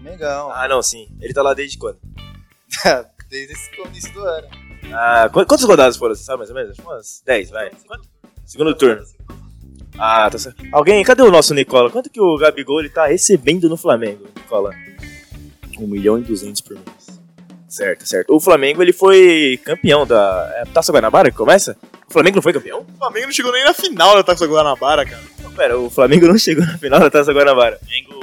Mengão. 0.03 0.51
Ah, 0.53 0.69
não, 0.69 0.81
sim. 0.83 1.09
Ele 1.21 1.33
tá 1.35 1.43
lá 1.43 1.55
desde 1.55 1.77
quando? 1.79 1.99
Desde 3.29 3.53
esse 3.53 3.77
começo 3.77 4.11
do 4.14 4.21
ano. 4.25 4.49
Ah, 4.91 5.29
qu- 5.31 5.45
quantas 5.45 5.64
rodadas 5.64 5.97
foram, 5.99 6.14
você 6.14 6.23
sabe 6.23 6.39
mais 6.39 6.49
ou 6.51 6.57
menos? 6.57 6.71
Acho 6.71 6.81
que 6.81 6.87
Umas 6.89 7.23
10, 7.27 7.51
vai. 7.51 7.71
Segundo 8.47 8.75
turno. 8.75 9.03
Ah, 9.99 10.31
tá 10.31 10.39
certo. 10.39 10.62
Alguém, 10.73 11.03
cadê 11.05 11.21
o 11.23 11.31
nosso 11.31 11.53
Nicola? 11.53 11.91
Quanto 11.91 12.09
que 12.09 12.21
o 12.21 12.39
Gabigol 12.39 12.81
ele 12.81 12.89
tá 12.89 13.07
recebendo 13.07 13.69
no 13.69 13.77
Flamengo, 13.77 14.27
Nicola? 14.35 14.73
1 15.79 15.87
milhão 15.87 16.19
e 16.19 16.23
200 16.23 16.61
por 16.62 16.75
mês. 16.75 17.21
Certo, 17.69 18.07
certo. 18.09 18.35
O 18.35 18.41
Flamengo 18.41 18.83
ele 18.83 18.95
foi 18.95 19.61
campeão 19.62 20.07
da 20.07 20.51
é, 20.57 20.64
Taça 20.66 20.91
Guanabara 20.91 21.31
que 21.31 21.37
começa? 21.37 21.77
O 22.09 22.12
Flamengo 22.12 22.37
não 22.37 22.43
foi 22.43 22.55
campeão? 22.55 22.81
O 22.81 22.97
Flamengo 22.99 23.27
não 23.27 23.33
chegou 23.33 23.53
nem 23.53 23.64
na 23.64 23.75
final 23.75 24.14
da 24.14 24.23
Taça 24.23 24.47
Guanabara, 24.47 25.05
cara. 25.05 25.23
Não, 25.43 25.53
pera, 25.53 25.79
o 25.79 25.91
Flamengo 25.91 26.27
não 26.29 26.39
chegou 26.39 26.64
na 26.64 26.79
final 26.79 26.99
da 27.01 27.11
Taça 27.11 27.31
Guanabara. 27.33 27.77
O 27.77 27.85
Flamengo 27.85 28.18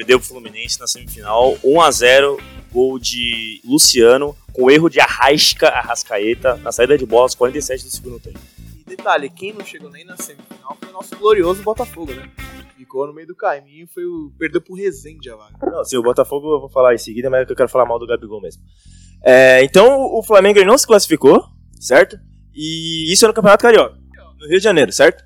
perdeu 0.00 0.18
pro 0.18 0.28
Fluminense 0.28 0.80
na 0.80 0.86
semifinal, 0.86 1.58
1x0, 1.62 2.40
gol 2.72 2.98
de 2.98 3.60
Luciano, 3.62 4.34
com 4.50 4.70
erro 4.70 4.88
de 4.88 4.98
Arrasca, 4.98 5.68
Arrascaeta, 5.68 6.56
na 6.56 6.72
saída 6.72 6.96
de 6.96 7.04
bola 7.04 7.24
aos 7.24 7.34
47 7.34 7.84
do 7.84 7.90
segundo 7.90 8.18
tempo. 8.18 8.38
E 8.78 8.82
detalhe, 8.82 9.28
quem 9.28 9.52
não 9.52 9.62
chegou 9.62 9.90
nem 9.90 10.06
na 10.06 10.16
semifinal 10.16 10.74
foi 10.80 10.88
o 10.88 10.92
nosso 10.92 11.14
glorioso 11.16 11.62
Botafogo, 11.62 12.14
né? 12.14 12.30
Ficou 12.78 13.06
no 13.06 13.12
meio 13.12 13.26
do 13.26 13.36
caminho, 13.36 13.86
foi 13.92 14.06
o... 14.06 14.32
perdeu 14.38 14.62
pro 14.62 14.74
Rezende 14.74 15.28
a 15.28 15.36
vaga. 15.36 15.58
Não, 15.70 15.84
se 15.84 15.98
o 15.98 16.02
Botafogo 16.02 16.54
eu 16.54 16.60
vou 16.60 16.70
falar 16.70 16.94
em 16.94 16.98
seguida, 16.98 17.28
mas 17.28 17.42
é 17.42 17.44
que 17.44 17.52
eu 17.52 17.56
quero 17.56 17.68
falar 17.68 17.84
mal 17.84 17.98
do 17.98 18.06
Gabigol 18.06 18.40
mesmo. 18.40 18.62
É, 19.22 19.62
então 19.62 20.00
o 20.00 20.22
Flamengo 20.22 20.64
não 20.64 20.78
se 20.78 20.86
classificou, 20.86 21.44
certo? 21.78 22.18
E 22.54 23.12
isso 23.12 23.26
é 23.26 23.28
no 23.28 23.34
Campeonato 23.34 23.62
Carioca, 23.62 23.98
no 24.38 24.48
Rio 24.48 24.56
de 24.56 24.64
Janeiro, 24.64 24.92
certo? 24.92 25.22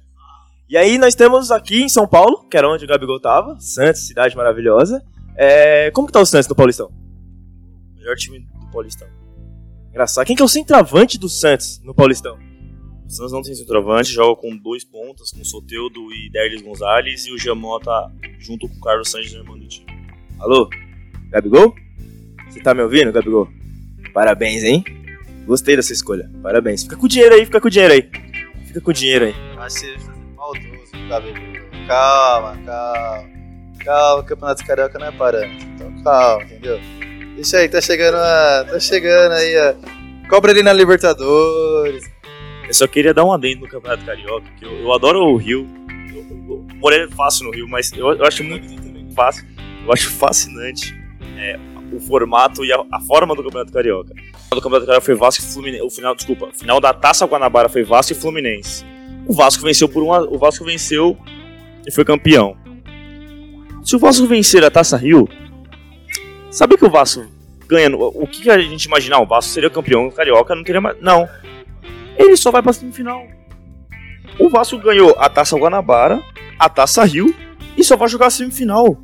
E 0.69 0.77
aí 0.77 0.97
nós 0.97 1.15
temos 1.15 1.51
aqui 1.51 1.83
em 1.83 1.89
São 1.89 2.07
Paulo, 2.07 2.49
que 2.49 2.57
era 2.57 2.69
onde 2.69 2.85
o 2.85 2.89
Gabigol 2.89 3.21
tava, 3.21 3.59
Santos, 3.61 4.07
cidade 4.07 4.35
maravilhosa. 4.35 5.05
É, 5.37 5.91
como 5.91 6.07
que 6.07 6.13
tá 6.13 6.21
o 6.21 6.27
Santos 6.27 6.49
no 6.49 6.55
Paulistão? 6.55 6.91
Melhor 7.95 8.17
time 8.17 8.41
do 8.41 8.67
Paulistão. 8.71 9.07
Engraçado. 9.91 10.27
Quem 10.27 10.35
que 10.35 10.43
é 10.43 10.45
o 10.45 10.49
centroavante 10.49 11.19
do 11.19 11.29
Santos 11.29 11.81
no 11.85 11.95
Paulistão? 11.95 12.39
O 13.07 13.11
Santos 13.11 13.33
não 13.33 13.43
tem 13.43 13.55
centroavante, 13.55 14.11
joga 14.11 14.41
com 14.41 14.57
dois 14.57 14.85
pontas, 14.85 15.31
com 15.31 15.45
Soteudo 15.45 16.13
e 16.13 16.31
Derlis 16.31 16.63
Gonzalez, 16.63 17.27
e 17.27 17.33
o 17.33 17.39
Jamó 17.39 17.79
tá 17.79 18.11
junto 18.39 18.67
com 18.67 18.75
o 18.77 18.81
Carlos 18.81 19.11
Sanches 19.11 19.35
no 19.35 19.41
irmão 19.41 19.59
do 19.59 19.69
time. 19.69 19.87
Alô? 20.39 20.69
Gabigol? 21.31 21.75
Você 22.49 22.61
tá 22.61 22.73
me 22.75 22.83
ouvindo, 22.83 23.13
Gabigol? 23.13 23.49
Parabéns, 24.15 24.65
hein? 24.65 24.83
Gostei 25.47 25.77
dessa 25.77 25.93
escolha. 25.93 26.31
Parabéns. 26.43 26.85
Fica 26.85 26.97
com 26.97 27.05
o 27.05 27.09
dinheiro 27.09 27.35
aí, 27.35 27.45
fica 27.45 27.61
com 27.61 27.69
o 27.69 27.71
dinheiro 27.71 27.93
aí. 27.93 28.11
Fica 28.67 28.81
com 28.81 28.91
o 28.91 28.95
dinheiro 28.95 29.27
aí. 29.27 29.33
Que 29.33 29.57
você 29.57 30.14
Calma, 31.87 32.57
calma. 32.65 33.35
Calma, 33.85 34.21
o 34.21 34.25
Campeonato 34.25 34.65
Carioca 34.65 34.99
não 34.99 35.07
é 35.07 35.13
parâmetro. 35.13 35.69
Então 35.75 36.03
calma, 36.03 36.45
entendeu? 36.45 36.81
Deixa 37.35 37.59
aí, 37.59 37.69
tá 37.69 37.81
chegando 37.81 38.17
a. 38.17 38.65
Tá 38.71 38.81
chegando 38.81 39.33
aí 39.33 39.57
a. 39.57 39.75
Cobra 40.29 40.53
ele 40.53 40.63
na 40.63 40.73
Libertadores. 40.73 42.05
Eu 42.67 42.73
só 42.73 42.87
queria 42.87 43.13
dar 43.13 43.25
um 43.25 43.33
adendo 43.33 43.63
no 43.63 43.69
Campeonato 43.69 44.05
Carioca, 44.05 44.47
que 44.59 44.65
eu, 44.65 44.73
eu 44.81 44.93
adoro 44.93 45.21
o 45.21 45.37
Rio. 45.37 45.69
Eu, 46.15 46.27
eu, 46.49 46.67
morei 46.77 47.07
fácil 47.09 47.45
no 47.45 47.51
Rio, 47.51 47.69
mas 47.69 47.93
eu, 47.93 48.13
eu 48.13 48.25
acho 48.25 48.43
muito 48.43 48.67
fácil. 49.15 49.45
Eu 49.85 49.93
acho 49.93 50.11
fascinante 50.11 50.95
é, 51.37 51.59
o 51.93 52.01
formato 52.01 52.65
e 52.65 52.73
a, 52.73 52.83
a 52.91 53.01
forma 53.01 53.35
do 53.35 53.43
Campeonato 53.43 53.73
Carioca. 53.73 54.15
O 54.51 54.57
Campeonato 54.57 54.87
Carioca 54.87 55.05
foi 55.05 55.15
Vasco 55.15 55.43
e 55.43 55.53
Fluminense. 55.53 55.85
O 55.85 55.91
final, 55.91 56.15
desculpa, 56.15 56.47
o 56.47 56.55
final 56.55 56.81
da 56.81 56.95
Taça 56.95 57.27
Guanabara 57.27 57.69
foi 57.69 57.83
Vasco 57.83 58.13
e 58.13 58.17
Fluminense. 58.17 58.94
O 59.27 59.33
Vasco 59.35 59.63
venceu 59.63 59.89
por 59.89 60.03
uma, 60.03 60.21
o 60.23 60.39
Vasco 60.39 60.65
venceu 60.65 61.17
e 61.87 61.91
foi 61.93 62.05
campeão. 62.05 62.57
Se 63.83 63.97
o 63.97 63.99
Vasco 63.99 64.27
vencer 64.27 64.65
a 64.65 64.71
Taça 64.71 64.97
Rio, 64.97 65.29
sabe 66.51 66.77
que 66.77 66.85
o 66.85 66.91
Vasco 66.91 67.25
ganha? 67.67 67.95
O 67.97 68.27
que 68.27 68.49
a 68.51 68.59
gente 68.59 68.85
imaginar? 68.85 69.21
O 69.21 69.27
Vasco 69.27 69.51
seria 69.51 69.71
campeão 69.71 70.11
carioca, 70.11 70.55
não 70.55 70.65
teria 70.65 70.81
mais. 70.81 70.97
Não. 71.01 71.29
Ele 72.19 72.37
só 72.37 72.51
vai 72.51 72.63
pra 72.63 72.73
semifinal. 72.73 73.27
O 74.39 74.49
Vasco 74.49 74.79
ganhou 74.79 75.15
a 75.19 75.29
Taça 75.29 75.57
Guanabara, 75.57 76.23
a 76.59 76.69
Taça 76.69 77.05
Rio 77.05 77.35
e 77.77 77.85
só 77.85 77.97
vai 77.97 78.09
jogar 78.09 78.27
a 78.27 78.31
semifinal. 78.31 78.97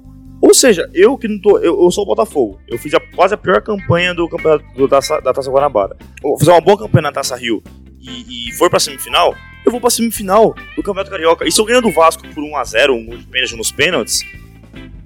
Ou 0.42 0.54
seja, 0.54 0.88
eu 0.94 1.18
que 1.18 1.28
não 1.28 1.38
tô. 1.40 1.58
Eu, 1.58 1.82
eu 1.82 1.90
sou 1.90 2.04
o 2.04 2.06
Botafogo. 2.06 2.58
Eu 2.66 2.78
fiz 2.78 2.94
a, 2.94 3.00
quase 3.14 3.34
a 3.34 3.36
pior 3.36 3.60
campanha 3.62 4.14
do 4.14 4.26
campeonato 4.28 4.88
Taça- 4.88 5.20
da 5.20 5.32
Taça 5.34 5.50
Guanabara. 5.50 5.96
Vou 6.22 6.38
fazer 6.38 6.50
uma 6.52 6.60
boa 6.60 6.78
campanha 6.78 7.02
na 7.02 7.12
Taça 7.12 7.36
Rio 7.36 7.62
e, 8.00 8.48
e 8.48 8.52
for 8.52 8.70
pra 8.70 8.80
semifinal, 8.80 9.34
eu 9.64 9.70
vou 9.70 9.80
pra 9.80 9.90
semifinal 9.90 10.54
do 10.76 10.82
Campeonato 10.82 11.10
Carioca. 11.10 11.46
E 11.46 11.52
se 11.52 11.60
eu 11.60 11.64
ganhar 11.64 11.80
do 11.80 11.90
Vasco 11.90 12.22
por 12.28 12.42
1x0, 12.42 12.90
um 12.90 13.06
gol 13.06 13.18
de 13.18 13.26
pênalti 13.26 13.56
nos 13.56 13.72
pênaltis, 13.72 14.20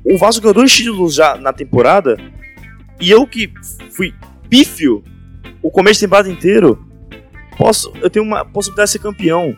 o 0.05 0.19
Vasco 0.19 0.43
ganhou 0.43 0.55
dois 0.55 0.73
títulos 0.73 1.15
já 1.15 1.37
na 1.37 1.53
temporada. 1.53 2.17
E 3.01 3.11
eu 3.11 3.27
que 3.27 3.53
fui 3.91 4.15
pífio 4.49 5.03
o 5.63 5.71
começo 5.71 5.95
de 5.95 6.07
temporada 6.07 6.29
inteiro, 6.29 6.87
posso, 7.57 7.93
eu 8.03 8.11
tenho 8.11 8.25
uma 8.25 8.45
possibilidade 8.45 8.89
de 8.89 8.93
ser 8.93 8.99
campeão. 8.99 9.57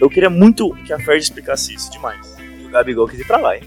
Eu 0.00 0.08
queria 0.08 0.30
muito 0.30 0.74
que 0.84 0.92
a 0.92 0.98
Ferdi 0.98 1.24
explicasse 1.24 1.74
isso 1.74 1.90
demais. 1.90 2.36
E 2.60 2.66
o 2.66 2.70
Gabigol 2.70 3.08
quis 3.08 3.20
ir 3.20 3.26
pra 3.26 3.38
lá, 3.38 3.56
hein? 3.56 3.62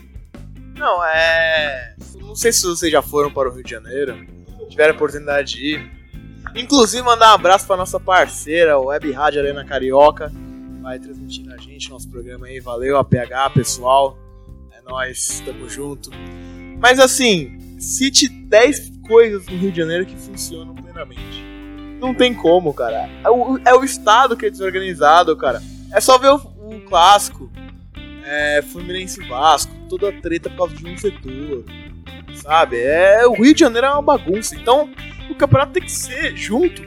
Não, 0.75 1.03
é. 1.05 1.95
Não 2.19 2.35
sei 2.35 2.51
se 2.51 2.63
vocês 2.63 2.91
já 2.91 3.01
foram 3.01 3.31
para 3.31 3.49
o 3.49 3.53
Rio 3.53 3.63
de 3.63 3.71
Janeiro, 3.71 4.25
tiveram 4.69 4.93
a 4.93 4.95
oportunidade 4.95 5.53
de 5.53 5.75
ir. 5.75 5.91
Inclusive, 6.55 7.03
mandar 7.03 7.31
um 7.31 7.35
abraço 7.35 7.65
para 7.65 7.77
nossa 7.77 7.99
parceira, 7.99 8.77
o 8.77 8.85
Web 8.85 9.11
Rádio 9.11 9.41
Arena 9.41 9.65
Carioca. 9.65 10.31
Vai 10.83 10.99
transmitindo 10.99 11.53
a 11.53 11.57
gente, 11.57 11.89
nosso 11.89 12.09
programa 12.09 12.45
aí. 12.45 12.59
Valeu, 12.59 12.97
APH, 12.97 13.53
pessoal. 13.53 14.17
É 14.69 14.81
nóis, 14.81 15.41
tamo 15.45 15.69
junto. 15.69 16.09
Mas 16.77 16.99
assim, 16.99 17.57
cite 17.79 18.27
10 18.27 18.91
coisas 19.07 19.47
no 19.47 19.55
Rio 19.55 19.71
de 19.71 19.77
Janeiro 19.77 20.05
que 20.05 20.17
funcionam 20.17 20.75
plenamente. 20.75 21.41
Não 22.01 22.13
tem 22.13 22.33
como, 22.33 22.73
cara. 22.73 23.09
É 23.23 23.29
o, 23.29 23.57
é 23.59 23.73
o 23.73 23.85
estado 23.85 24.35
que 24.35 24.45
é 24.45 24.49
desorganizado, 24.49 25.37
cara. 25.37 25.63
É 25.93 26.01
só 26.01 26.17
ver 26.17 26.31
o, 26.31 26.35
o 26.35 26.81
clássico. 26.81 27.49
É, 28.25 28.61
Fluminense 28.61 29.25
Vasco, 29.25 29.71
toda 29.89 30.09
a 30.09 30.21
treta 30.21 30.49
por 30.49 30.57
causa 30.57 30.75
de 30.75 30.85
um 30.85 30.97
setor. 30.97 31.63
Sabe? 32.35 32.77
É, 32.81 33.25
o 33.25 33.41
Rio 33.41 33.53
de 33.53 33.61
Janeiro 33.61 33.87
é 33.87 33.91
uma 33.93 34.01
bagunça. 34.01 34.53
Então, 34.53 34.89
o 35.29 35.35
campeonato 35.35 35.71
tem 35.71 35.83
que 35.83 35.91
ser 35.91 36.35
junto 36.35 36.81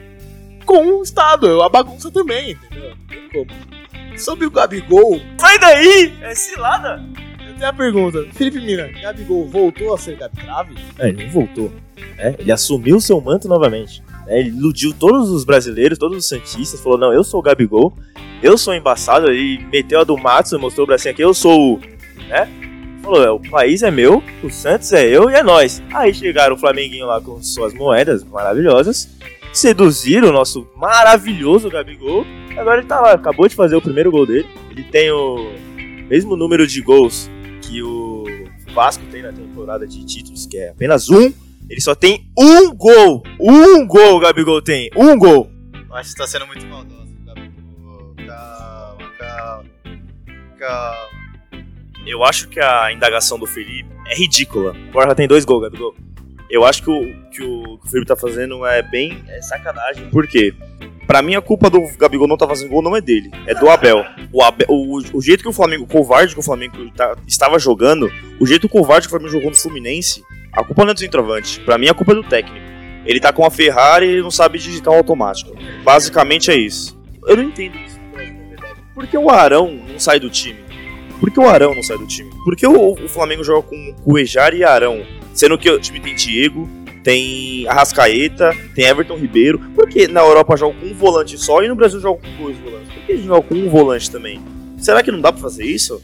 com 0.67 0.99
o 0.99 1.01
estado. 1.01 1.63
A 1.63 1.69
bagunça 1.69 2.11
também, 2.11 2.51
entendeu? 2.51 2.91
Não 2.91 3.07
tem 3.07 3.29
como. 3.29 3.77
Sobre 4.17 4.45
o 4.45 4.51
Gabigol, 4.51 5.19
Sai 5.37 5.59
daí! 5.59 6.13
É 6.21 6.33
cilada! 6.35 7.03
eu 7.47 7.53
tenho 7.55 7.69
a 7.69 7.73
pergunta. 7.73 8.25
Felipe 8.33 8.59
Mina, 8.59 8.87
Gabigol 9.01 9.47
voltou 9.47 9.93
a 9.93 9.97
ser 9.97 10.15
Gabitrave? 10.17 10.75
É, 10.99 11.09
ele 11.09 11.23
não 11.23 11.31
voltou. 11.31 11.71
É, 12.17 12.35
ele 12.39 12.51
assumiu 12.51 12.99
seu 12.99 13.19
manto 13.21 13.47
novamente. 13.47 14.01
né? 14.25 14.39
Ele 14.39 14.49
iludiu 14.49 14.93
todos 14.93 15.29
os 15.29 15.43
brasileiros, 15.43 15.97
todos 15.97 16.17
os 16.17 16.27
santistas, 16.27 16.79
falou, 16.81 16.97
não, 16.97 17.13
eu 17.13 17.23
sou 17.23 17.39
o 17.39 17.43
Gabigol, 17.43 17.93
eu 18.41 18.57
sou 18.57 18.73
embaçado, 18.73 19.31
e 19.33 19.63
meteu 19.71 20.01
a 20.01 20.03
do 20.03 20.17
Matos, 20.17 20.51
mostrou 20.53 20.83
o 20.83 20.87
bracinho 20.87 21.13
aqui, 21.13 21.23
eu 21.23 21.33
sou 21.33 21.75
o... 21.75 21.79
né? 22.27 22.47
Falou, 23.01 23.23
é, 23.23 23.31
o 23.31 23.39
país 23.39 23.83
é 23.83 23.89
meu, 23.89 24.21
o 24.43 24.49
Santos 24.49 24.91
é 24.91 25.05
eu 25.07 25.29
e 25.29 25.33
é 25.35 25.41
nós. 25.41 25.81
Aí 25.93 26.13
chegaram 26.13 26.55
o 26.55 26.59
Flamenguinho 26.59 27.05
lá 27.05 27.21
com 27.21 27.41
suas 27.41 27.73
moedas 27.73 28.23
maravilhosas, 28.23 29.07
seduziram 29.57 30.29
o 30.29 30.31
nosso 30.31 30.67
maravilhoso 30.75 31.69
Gabigol, 31.69 32.25
agora 32.57 32.79
ele 32.79 32.87
tá 32.87 32.99
lá, 32.99 33.13
acabou 33.13 33.47
de 33.47 33.55
fazer 33.55 33.75
o 33.75 33.81
primeiro 33.81 34.11
gol 34.11 34.25
dele, 34.25 34.47
ele 34.69 34.83
tem 34.83 35.11
o 35.11 35.53
mesmo 36.07 36.35
número 36.35 36.65
de 36.65 36.81
gols 36.81 37.29
que 37.61 37.81
o 37.81 38.25
Vasco 38.73 39.03
tem 39.11 39.21
na 39.21 39.31
temporada 39.31 39.87
de 39.87 40.05
títulos, 40.05 40.45
que 40.45 40.57
é 40.57 40.69
apenas 40.69 41.09
um, 41.09 41.33
ele 41.69 41.81
só 41.81 41.93
tem 41.93 42.29
um 42.37 42.73
gol. 42.73 43.23
Um 43.39 43.85
gol 43.85 44.15
o 44.15 44.19
Gabigol 44.19 44.61
tem. 44.61 44.89
Um 44.95 45.17
gol. 45.17 45.49
Acho 45.91 46.11
que 46.11 46.15
tá 46.15 46.27
sendo 46.27 46.47
muito 46.47 46.65
maldoso, 46.65 47.11
Gabigol. 47.25 48.15
Calma, 48.25 49.11
calma. 49.17 49.69
Calma. 50.57 51.17
Eu 52.05 52.23
acho 52.23 52.47
que 52.47 52.59
a 52.59 52.93
indagação 52.93 53.37
do 53.37 53.45
Felipe 53.45 53.89
é 54.07 54.15
ridícula. 54.15 54.71
O 54.71 54.91
Borja 54.91 55.13
tem 55.13 55.27
dois 55.27 55.43
gols, 55.43 55.63
Gabigol. 55.63 55.93
Eu 56.49 56.65
acho 56.65 56.83
que 56.83 56.89
o 56.89 57.29
que 57.29 57.43
o, 57.43 57.77
que 57.77 57.87
o 57.87 57.91
Felipe 57.91 58.07
tá 58.07 58.15
fazendo 58.15 58.65
é 58.65 58.81
bem 58.81 59.23
é 59.27 59.41
sacanagem. 59.41 60.09
Por 60.09 60.27
quê? 60.27 60.53
Pra 61.05 61.21
mim, 61.21 61.35
a 61.35 61.41
culpa 61.41 61.69
do 61.69 61.81
Gabigol 61.97 62.27
não 62.27 62.35
tá 62.35 62.45
fazendo 62.45 62.69
gol 62.69 62.81
não 62.81 62.95
é 62.95 62.99
dele, 62.99 63.31
é 63.45 63.55
do 63.55 63.69
Abel. 63.69 64.03
O, 64.31 64.43
Abel, 64.43 64.67
o, 64.69 64.97
o 65.13 65.21
jeito 65.21 65.41
que 65.41 65.47
o 65.47 65.53
Flamengo, 65.53 65.85
o 65.85 65.87
covarde 65.87 66.33
que 66.33 66.39
o 66.39 66.43
Flamengo 66.43 66.91
tá, 66.91 67.15
estava 67.25 67.57
jogando, 67.57 68.11
o 68.39 68.45
jeito 68.45 68.67
covarde 68.67 69.07
que 69.07 69.13
o 69.13 69.17
Flamengo 69.17 69.31
jogou 69.31 69.49
no 69.49 69.55
Fluminense, 69.55 70.21
a 70.51 70.63
culpa 70.65 70.83
não 70.83 70.91
é 70.91 70.93
do 70.93 70.99
centroavante. 70.99 71.61
Pra 71.61 71.77
mim, 71.77 71.87
a 71.87 71.93
culpa 71.93 72.11
é 72.11 72.15
do 72.15 72.23
técnico. 72.23 72.65
Ele 73.05 73.21
tá 73.21 73.31
com 73.31 73.45
a 73.45 73.49
Ferrari 73.49 74.17
e 74.17 74.21
não 74.21 74.29
sabe 74.29 74.59
digitar 74.59 74.93
o 74.93 74.97
automático. 74.97 75.55
Basicamente 75.81 76.51
é 76.51 76.55
isso. 76.55 76.99
Eu 77.25 77.37
não 77.37 77.43
entendo 77.43 77.77
isso. 77.77 77.97
Por 78.93 79.07
que 79.07 79.17
o 79.17 79.29
Arão 79.29 79.71
não 79.87 79.99
sai 79.99 80.19
do 80.19 80.29
time? 80.29 80.59
Por 81.19 81.31
que 81.31 81.39
o 81.39 81.47
Arão 81.47 81.73
não 81.73 81.83
sai 81.83 81.97
do 81.97 82.07
time? 82.07 82.29
Por 82.43 82.55
que 82.55 82.67
o, 82.67 82.93
o 82.93 83.07
Flamengo 83.07 83.43
joga 83.43 83.61
com 83.61 83.93
Cuejar 84.03 84.53
e 84.53 84.63
Arão? 84.63 85.05
Sendo 85.37 85.55
que 85.55 85.69
o 85.69 85.79
time 85.79 85.99
tem 85.99 86.15
Diego, 86.15 86.67
tem 87.03 87.67
Arrascaeta, 87.67 88.57
tem 88.73 88.85
Everton 88.85 89.15
Ribeiro. 89.15 89.59
Por 89.75 89.87
que 89.87 90.07
na 90.07 90.21
Europa 90.21 90.57
joga 90.57 90.79
com 90.79 90.87
um 90.87 90.95
volante 90.95 91.37
só 91.37 91.61
e 91.61 91.67
no 91.67 91.75
Brasil 91.75 91.99
joga 91.99 92.21
com 92.21 92.43
dois 92.43 92.57
volantes? 92.57 92.91
Por 92.91 93.03
que 93.03 93.11
a 93.11 93.15
gente 93.15 93.27
joga 93.27 93.47
com 93.47 93.53
um 93.53 93.69
volante 93.69 94.09
também? 94.09 94.41
Será 94.79 95.03
que 95.03 95.11
não 95.11 95.21
dá 95.21 95.31
pra 95.31 95.39
fazer 95.39 95.63
isso? 95.63 96.01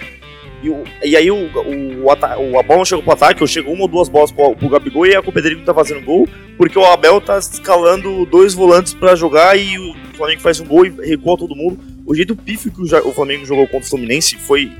E, 0.62 0.70
o, 0.70 0.84
e 1.04 1.18
aí 1.18 1.32
o, 1.32 1.36
o, 1.36 2.04
o, 2.04 2.12
a 2.12 2.62
bola 2.62 2.78
não 2.78 2.86
chegou 2.86 3.04
pro 3.04 3.14
ataque, 3.14 3.42
ou 3.42 3.48
chegou 3.48 3.74
uma 3.74 3.82
ou 3.82 3.88
duas 3.88 4.08
bolas 4.08 4.32
pro, 4.32 4.56
pro 4.56 4.70
Gabigol 4.70 5.08
e 5.08 5.16
a 5.16 5.22
dele 5.22 5.56
não 5.56 5.66
tá 5.66 5.74
fazendo 5.74 6.06
gol, 6.06 6.30
porque 6.56 6.78
o 6.78 6.86
Abel 6.86 7.20
tá 7.20 7.40
escalando 7.40 8.28
dois 8.28 8.54
volantes 8.54 8.94
para 8.94 9.16
jogar 9.16 9.58
e 9.58 9.80
o 9.80 9.96
Flamengo 10.16 10.42
faz 10.42 10.60
um 10.60 10.66
gol 10.68 10.86
e 10.86 10.90
recua 10.90 11.36
todo 11.40 11.56
mundo. 11.56 11.80
O 12.06 12.14
jeito 12.14 12.36
pífio 12.36 12.72
que 12.72 12.80
o, 12.80 13.10
o 13.10 13.12
Flamengo 13.12 13.48
jogou 13.48 13.66
contra 13.66 13.88
o 13.88 13.90
Fluminense 13.90 14.38
foi 14.38 14.72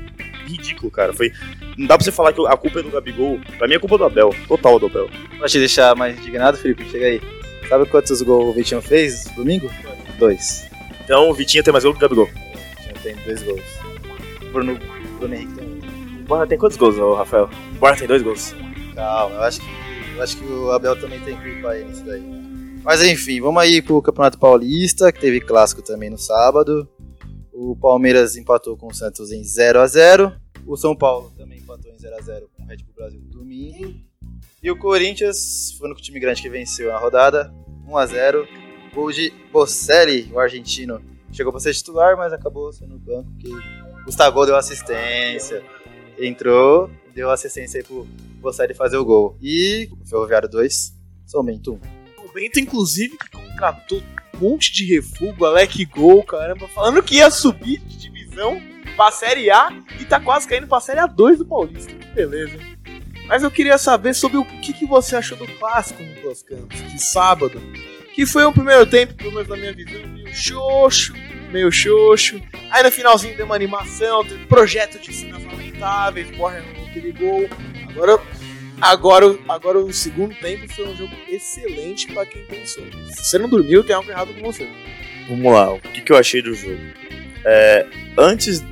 ridículo, 0.46 0.90
cara. 0.90 1.12
Foi, 1.12 1.32
não 1.76 1.86
dá 1.86 1.96
pra 1.96 2.04
você 2.04 2.12
falar 2.12 2.32
que 2.32 2.46
a 2.46 2.56
culpa 2.56 2.80
é 2.80 2.82
do 2.82 2.90
Gabigol. 2.90 3.40
Pra 3.58 3.66
mim 3.66 3.74
é 3.74 3.78
culpa 3.78 3.98
do 3.98 4.04
Abel. 4.04 4.34
Total 4.46 4.78
do 4.78 4.86
Abel. 4.86 5.08
Pra 5.38 5.48
te 5.48 5.58
deixar 5.58 5.94
mais 5.96 6.18
indignado, 6.18 6.56
Felipe, 6.56 6.88
chega 6.88 7.06
aí. 7.06 7.20
Sabe 7.68 7.86
quantos 7.86 8.20
gols 8.22 8.50
o 8.50 8.52
Vitinho 8.52 8.82
fez 8.82 9.24
domingo? 9.36 9.70
Dois. 10.18 10.68
Então 11.02 11.30
o 11.30 11.34
Vitinho 11.34 11.64
tem 11.64 11.72
mais 11.72 11.84
gol 11.84 11.92
que 11.92 11.98
o 11.98 12.00
Gabigol. 12.00 12.26
O 12.26 12.76
Vitinho 12.76 13.02
tem 13.02 13.16
dois 13.24 13.42
gols. 13.42 13.62
O 14.42 14.52
Bruno, 14.52 14.78
Bruno 15.18 15.34
Henrique 15.34 15.54
tem 15.54 15.66
um. 15.66 16.46
Tem 16.46 16.58
quantos 16.58 16.76
gols, 16.76 16.96
Rafael? 17.16 17.50
O 17.74 17.78
Borja 17.78 17.98
tem 17.98 18.08
dois 18.08 18.22
gols. 18.22 18.54
Calma, 18.94 19.34
eu 19.34 19.42
acho 19.42 19.60
que, 19.60 19.66
eu 20.16 20.22
acho 20.22 20.36
que 20.36 20.44
o 20.44 20.70
Abel 20.70 20.98
também 20.98 21.20
tem 21.20 21.36
culpa 21.36 21.70
aí 21.70 21.84
nisso 21.84 22.04
daí. 22.04 22.22
Mas 22.82 23.02
enfim, 23.02 23.40
vamos 23.40 23.62
aí 23.62 23.82
pro 23.82 24.00
Campeonato 24.00 24.38
Paulista, 24.38 25.10
que 25.10 25.20
teve 25.20 25.40
clássico 25.40 25.82
também 25.82 26.10
no 26.10 26.18
sábado. 26.18 26.88
O 27.52 27.76
Palmeiras 27.76 28.36
empatou 28.36 28.76
com 28.76 28.88
o 28.88 28.94
Santos 28.94 29.32
em 29.32 29.42
0 29.42 29.80
a 29.80 29.86
0 29.86 30.32
O 30.66 30.76
São 30.76 30.96
Paulo 30.96 31.32
também 31.36 31.58
empatou 31.58 31.90
em 31.92 31.98
0 31.98 32.16
a 32.16 32.20
0 32.22 32.50
com 32.56 32.62
o 32.62 32.66
Red 32.66 32.78
Bull 32.78 32.94
Brasil 32.96 33.20
no 33.20 33.30
domingo. 33.30 33.94
E 34.62 34.70
o 34.70 34.78
Corinthians 34.78 35.72
foi 35.76 35.86
o 35.86 35.90
único 35.90 36.02
time 36.02 36.18
grande 36.18 36.40
que 36.40 36.48
venceu 36.48 36.90
na 36.90 36.98
rodada, 36.98 37.52
1 37.86 37.96
a 37.96 38.06
0 38.06 38.48
Gol 38.94 39.12
de 39.12 39.32
Bocelli, 39.52 40.30
o 40.32 40.38
argentino. 40.38 41.02
Chegou 41.32 41.52
para 41.52 41.60
ser 41.60 41.74
titular, 41.74 42.16
mas 42.16 42.32
acabou 42.32 42.72
sendo 42.72 42.96
banco, 42.96 43.28
porque 43.32 43.50
Gustavo 44.04 44.46
deu 44.46 44.56
assistência. 44.56 45.64
Entrou, 46.18 46.88
deu 47.12 47.28
assistência 47.28 47.80
aí 47.80 47.84
pro 47.84 48.06
Bocelli 48.40 48.72
fazer 48.72 48.96
o 48.96 49.04
gol. 49.04 49.36
E 49.42 49.88
o 50.00 50.06
Ferroviário 50.06 50.48
2, 50.48 50.94
somente 51.26 51.68
um. 51.68 51.80
O 52.24 52.32
Bento, 52.32 52.60
inclusive, 52.60 53.18
que 53.18 53.30
contratou 53.30 54.00
um 54.36 54.38
monte 54.38 54.72
de 54.72 54.86
refugo, 54.94 55.44
Alec 55.44 55.84
Gol, 55.86 56.22
caramba, 56.22 56.68
falando 56.68 57.02
que 57.02 57.16
ia 57.16 57.30
subir 57.30 57.80
de 57.80 57.96
divisão 57.96 58.60
pra 58.94 59.10
Série 59.10 59.50
A 59.50 59.70
e 60.00 60.04
tá 60.04 60.20
quase 60.20 60.48
caindo 60.48 60.66
pra 60.66 60.80
Série 60.80 61.00
A2 61.00 61.38
do 61.38 61.46
Paulista. 61.46 61.92
Que 61.92 62.06
beleza. 62.14 62.58
Mas 63.26 63.42
eu 63.42 63.50
queria 63.50 63.78
saber 63.78 64.14
sobre 64.14 64.38
o 64.38 64.44
que, 64.44 64.72
que 64.72 64.86
você 64.86 65.16
achou 65.16 65.36
do 65.36 65.46
clássico 65.46 66.02
Nicolas 66.02 66.42
Campos, 66.42 66.92
de 66.92 66.98
sábado. 67.02 67.60
Que 68.14 68.26
foi 68.26 68.46
um 68.46 68.52
primeiro 68.52 68.86
tempo, 68.86 69.14
pelo 69.14 69.32
menos 69.32 69.48
na 69.48 69.56
minha 69.56 69.72
visão, 69.72 70.06
meio 70.08 70.34
xoxo, 70.34 71.14
meio 71.50 71.72
xoxo. 71.72 72.40
Aí 72.70 72.82
no 72.82 72.90
finalzinho 72.90 73.36
deu 73.36 73.46
uma 73.46 73.56
animação, 73.56 74.24
teve 74.24 74.46
projeto 74.46 75.00
de 75.00 75.12
cenas 75.12 75.44
lamentáveis, 75.44 76.30
no 76.30 76.46
aquele 76.46 77.12
gol. 77.12 77.48
Agora, 77.88 78.22
agora, 78.80 79.38
agora 79.48 79.78
o 79.78 79.92
segundo 79.92 80.34
tempo 80.36 80.72
foi 80.72 80.86
um 80.86 80.96
jogo 80.96 81.14
excelente 81.28 82.06
pra 82.12 82.24
quem 82.24 82.44
pensou. 82.44 82.84
Se 83.10 83.24
você 83.24 83.38
não 83.38 83.48
dormiu, 83.48 83.82
tem 83.82 83.96
algo 83.96 84.08
errado 84.08 84.32
com 84.34 84.42
você. 84.42 84.68
Vamos 85.28 85.52
lá, 85.52 85.72
o 85.72 85.80
que, 85.80 86.02
que 86.02 86.12
eu 86.12 86.16
achei 86.16 86.40
do 86.40 86.54
jogo? 86.54 86.80
É, 87.44 87.86
antes. 88.16 88.64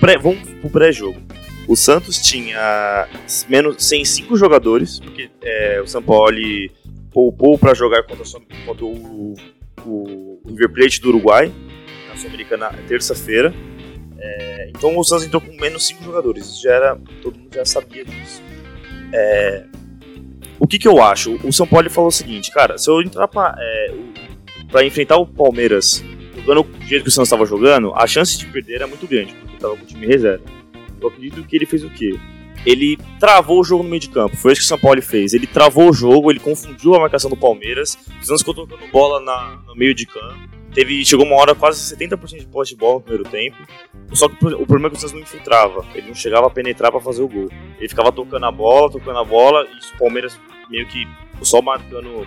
Pré, 0.00 0.18
vamos 0.18 0.48
pro 0.60 0.70
pré-jogo. 0.70 1.20
O 1.66 1.74
Santos 1.74 2.18
tinha 2.18 3.08
menos 3.48 3.82
105 3.84 4.36
jogadores, 4.36 5.00
porque 5.00 5.30
é, 5.42 5.80
o 5.80 5.86
São 5.86 6.02
Paulo 6.02 6.36
poupou 7.12 7.58
para 7.58 7.74
jogar 7.74 8.02
contra, 8.04 8.24
contra 8.64 8.84
o, 8.84 9.34
o 9.84 10.40
River 10.46 10.72
Plate 10.72 11.00
do 11.00 11.08
Uruguai, 11.08 11.52
na 12.08 12.16
Sul-Americana, 12.16 12.70
terça-feira. 12.86 13.52
É, 14.18 14.68
então 14.68 14.96
o 14.96 15.02
Santos 15.02 15.26
entrou 15.26 15.40
com 15.40 15.52
menos 15.56 15.86
5 15.86 16.04
jogadores, 16.04 16.60
já 16.60 16.72
era. 16.72 16.98
Todo 17.20 17.38
mundo 17.38 17.50
já 17.52 17.64
sabia 17.64 18.04
disso. 18.04 18.42
É, 19.12 19.64
o 20.58 20.66
que, 20.66 20.78
que 20.78 20.88
eu 20.88 21.02
acho? 21.02 21.38
O 21.46 21.52
São 21.52 21.66
Paulo 21.66 21.90
falou 21.90 22.08
o 22.08 22.12
seguinte, 22.12 22.50
cara, 22.50 22.78
se 22.78 22.88
eu 22.88 23.00
entrar 23.02 23.28
pra, 23.28 23.56
é, 23.58 24.84
enfrentar 24.84 25.16
o 25.16 25.26
Palmeiras 25.26 26.02
jogando 26.46 26.62
do 26.62 26.84
jeito 26.86 27.02
que 27.02 27.08
o 27.08 27.12
Santos 27.12 27.28
estava 27.28 27.44
jogando, 27.44 27.92
a 27.94 28.06
chance 28.06 28.38
de 28.38 28.46
perder 28.46 28.76
era 28.76 28.86
muito 28.86 29.06
grande, 29.06 29.34
porque 29.34 29.56
tava 29.58 29.76
com 29.76 29.82
o 29.82 29.86
time 29.86 30.06
reserva. 30.06 30.44
Eu 31.00 31.08
acredito 31.08 31.42
que 31.42 31.56
ele 31.56 31.66
fez 31.66 31.84
o 31.84 31.90
quê? 31.90 32.18
Ele 32.64 32.98
travou 33.20 33.60
o 33.60 33.64
jogo 33.64 33.82
no 33.84 33.90
meio 33.90 34.00
de 34.00 34.08
campo. 34.08 34.36
Foi 34.36 34.52
isso 34.52 34.60
que 34.62 34.64
o 34.64 34.68
São 34.68 34.78
Paulo 34.78 35.00
fez. 35.02 35.34
Ele 35.34 35.46
travou 35.46 35.90
o 35.90 35.92
jogo, 35.92 36.30
ele 36.32 36.40
confundiu 36.40 36.94
a 36.94 37.00
marcação 37.00 37.30
do 37.30 37.36
Palmeiras. 37.36 37.96
O 38.20 38.24
Santos 38.24 38.40
ficou 38.42 38.54
tocando 38.54 38.90
bola 38.90 39.20
na- 39.20 39.60
no 39.66 39.74
meio 39.76 39.94
de 39.94 40.06
campo. 40.06 40.56
Teve, 40.74 41.04
chegou 41.04 41.24
uma 41.24 41.36
hora 41.36 41.54
quase 41.54 41.80
70% 41.80 42.40
de 42.40 42.46
posse 42.46 42.70
de 42.72 42.76
bola 42.76 42.94
no 42.94 43.00
primeiro 43.02 43.28
tempo. 43.30 43.56
Só 44.12 44.28
que 44.28 44.34
o 44.34 44.66
problema 44.66 44.88
é 44.88 44.90
que 44.90 44.96
o 44.96 45.00
Santos 45.00 45.12
não 45.14 45.20
infiltrava. 45.20 45.84
Ele 45.94 46.08
não 46.08 46.14
chegava 46.14 46.46
a 46.48 46.50
penetrar 46.50 46.90
para 46.90 47.00
fazer 47.00 47.22
o 47.22 47.28
gol. 47.28 47.48
Ele 47.78 47.88
ficava 47.88 48.10
tocando 48.10 48.44
a 48.44 48.50
bola, 48.50 48.90
tocando 48.90 49.18
a 49.18 49.24
bola, 49.24 49.64
e 49.64 49.94
o 49.94 49.98
Palmeiras 49.98 50.38
meio 50.68 50.86
que 50.88 51.06
só 51.42 51.62
marcando. 51.62 52.26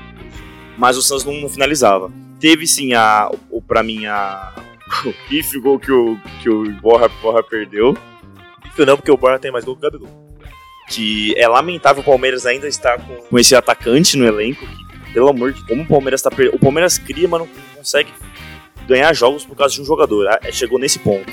Mas 0.79 0.97
o 0.97 1.01
Santos 1.01 1.25
não, 1.25 1.33
não 1.33 1.49
finalizava. 1.49 2.11
Teve 2.39 2.65
sim 2.65 2.93
a. 2.93 3.29
O, 3.49 3.61
pra 3.61 3.83
mim, 3.83 4.05
a. 4.05 4.53
O 5.05 5.13
pífio 5.27 5.61
gol 5.61 5.77
que 5.77 5.91
o, 5.91 6.17
que 6.41 6.49
o 6.49 6.71
Borra, 6.81 7.07
Borra 7.21 7.43
perdeu. 7.43 7.95
Não, 8.77 8.95
porque 8.95 9.11
o 9.11 9.17
Borja 9.17 9.37
tem 9.37 9.51
mais 9.51 9.65
gol 9.65 9.75
que 9.75 9.85
o 9.85 9.91
Gabigol. 9.91 10.09
que 10.89 11.33
é 11.37 11.47
lamentável 11.47 12.01
o 12.01 12.05
Palmeiras 12.05 12.45
ainda 12.45 12.67
estar 12.67 12.97
com, 13.05 13.13
com 13.17 13.37
esse 13.37 13.53
atacante 13.53 14.15
no 14.17 14.25
elenco. 14.25 14.65
Que, 14.65 15.13
pelo 15.13 15.27
amor 15.27 15.51
de 15.53 15.63
como 15.67 15.83
o 15.83 15.85
Palmeiras 15.87 16.21
está 16.21 16.31
perdendo. 16.31 16.55
O 16.55 16.59
Palmeiras 16.59 16.97
cria, 16.97 17.27
mas 17.27 17.41
não 17.41 17.47
consegue 17.75 18.09
ganhar 18.87 19.13
jogos 19.13 19.45
por 19.45 19.55
causa 19.55 19.75
de 19.75 19.81
um 19.81 19.85
jogador. 19.85 20.27
É, 20.41 20.51
Chegou 20.51 20.79
nesse 20.79 20.97
ponto. 20.99 21.29